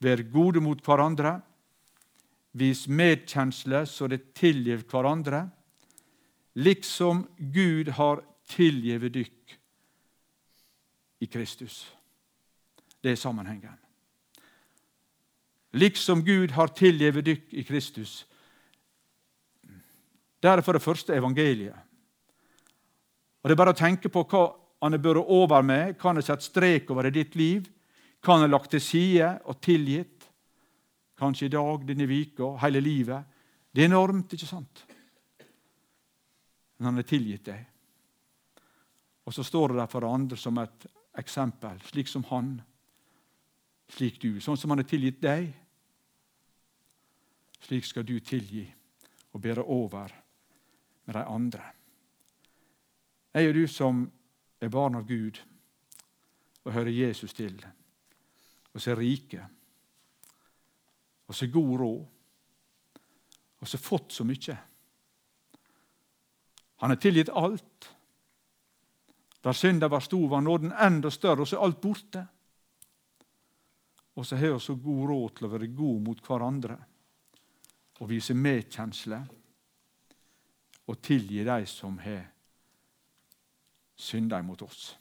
Vær 0.01 0.23
gode 0.33 0.61
mot 0.63 0.81
hverandre. 0.85 1.39
Vis 2.51 2.83
medkjensle 2.91 3.85
så 3.87 4.09
det 4.11 4.33
tilgir 4.35 4.81
hverandre, 4.91 5.45
liksom 6.59 7.23
Gud 7.37 7.93
har 7.95 8.19
tilgitt 8.51 9.05
dykk 9.15 9.53
i 11.23 11.29
Kristus. 11.31 11.85
Det 12.99 13.13
er 13.13 13.15
sammenhengen. 13.15 13.77
Liksom 15.71 16.25
Gud 16.27 16.51
har 16.51 16.73
tilgitt 16.75 17.23
dykk 17.25 17.55
i 17.55 17.63
Kristus. 17.63 18.25
Det 20.41 20.49
er 20.49 20.63
for 20.65 20.73
det 20.73 20.81
første 20.81 21.13
evangeliet. 21.13 21.77
Og 23.41 23.49
Det 23.49 23.53
er 23.53 23.61
bare 23.61 23.73
å 23.73 23.77
tenke 23.77 24.09
på 24.09 24.23
hva 24.29 24.43
han 24.81 24.95
har 24.95 25.01
båret 25.01 25.29
over 25.29 25.61
med, 25.65 25.95
hva 25.97 26.09
han 26.09 26.17
har 26.17 26.25
satt 26.25 26.45
strek 26.45 26.89
over 26.89 27.09
i 27.09 27.13
ditt 27.13 27.35
liv, 27.37 27.67
hva 28.21 28.35
han 28.35 28.45
har 28.45 28.53
lagt 28.53 28.71
til 28.73 28.81
side 28.81 29.29
og 29.45 29.59
tilgitt. 29.61 30.25
Kanskje 31.17 31.45
i 31.45 31.53
dag, 31.53 31.85
denne 31.85 32.07
vika, 32.09 32.55
hele 32.63 32.81
livet. 32.81 33.37
Det 33.71 33.83
er 33.83 33.89
enormt, 33.91 34.33
ikke 34.33 34.49
sant? 34.49 34.81
Men 36.77 36.89
han 36.89 36.97
har 36.97 37.05
tilgitt 37.05 37.45
deg. 37.45 37.67
Og 39.29 39.33
så 39.33 39.45
står 39.45 39.71
det 39.71 39.81
der 39.83 39.89
for 39.89 40.07
andre 40.09 40.37
som 40.37 40.57
et 40.57 40.87
eksempel, 41.21 41.77
slik 41.85 42.09
som 42.09 42.25
han, 42.31 42.55
slik 43.93 44.17
du. 44.21 44.39
Sånn 44.41 44.57
som 44.57 44.73
han 44.73 44.81
har 44.81 44.89
tilgitt 44.89 45.21
deg, 45.21 45.51
slik 47.61 47.85
skal 47.85 48.05
du 48.07 48.17
tilgi 48.25 48.65
og 49.31 49.43
bære 49.43 49.65
over 49.69 50.20
med 51.11 51.21
de 51.21 51.27
andre. 51.27 51.63
Jeg 53.33 53.49
og 53.49 53.55
du 53.55 53.67
som 53.67 54.01
er 54.61 54.71
barn 54.71 54.95
av 54.95 55.07
Gud 55.07 55.39
og 56.63 56.73
hører 56.73 56.91
Jesus 56.93 57.33
til, 57.33 57.57
og 58.71 58.81
så 58.81 58.91
er 58.91 59.01
rike, 59.01 59.45
og 61.27 61.35
så 61.35 61.45
er 61.45 61.51
god 61.51 61.73
råd, 61.79 62.05
og 63.61 63.67
så 63.67 63.77
fått 63.77 64.13
så 64.15 64.25
mye. 64.27 64.57
Han 66.81 66.89
har 66.89 67.01
tilgitt 67.01 67.29
alt. 67.29 67.89
Der 69.41 69.53
synda 69.53 69.87
var 69.87 69.99
stor, 70.05 70.27
var 70.29 70.41
nåden 70.41 70.71
enda 70.71 71.11
større, 71.11 71.41
og 71.41 71.47
så 71.47 71.57
er 71.57 71.65
alt 71.65 71.81
borte. 71.81 72.23
Og 74.15 74.25
så 74.25 74.35
har 74.35 74.53
vi 74.53 74.59
så 74.59 74.75
god 74.75 75.03
råd 75.09 75.35
til 75.35 75.47
å 75.47 75.51
være 75.51 75.69
god 75.75 76.01
mot 76.07 76.25
hverandre 76.25 76.79
og 78.01 78.09
vise 78.09 78.33
medkjensle 78.33 79.21
og 80.91 80.99
tilgi 80.99 81.45
de 81.47 81.65
som 81.69 81.97
har 82.03 82.25
synda 83.95 84.41
imot 84.41 84.65
oss. 84.65 84.97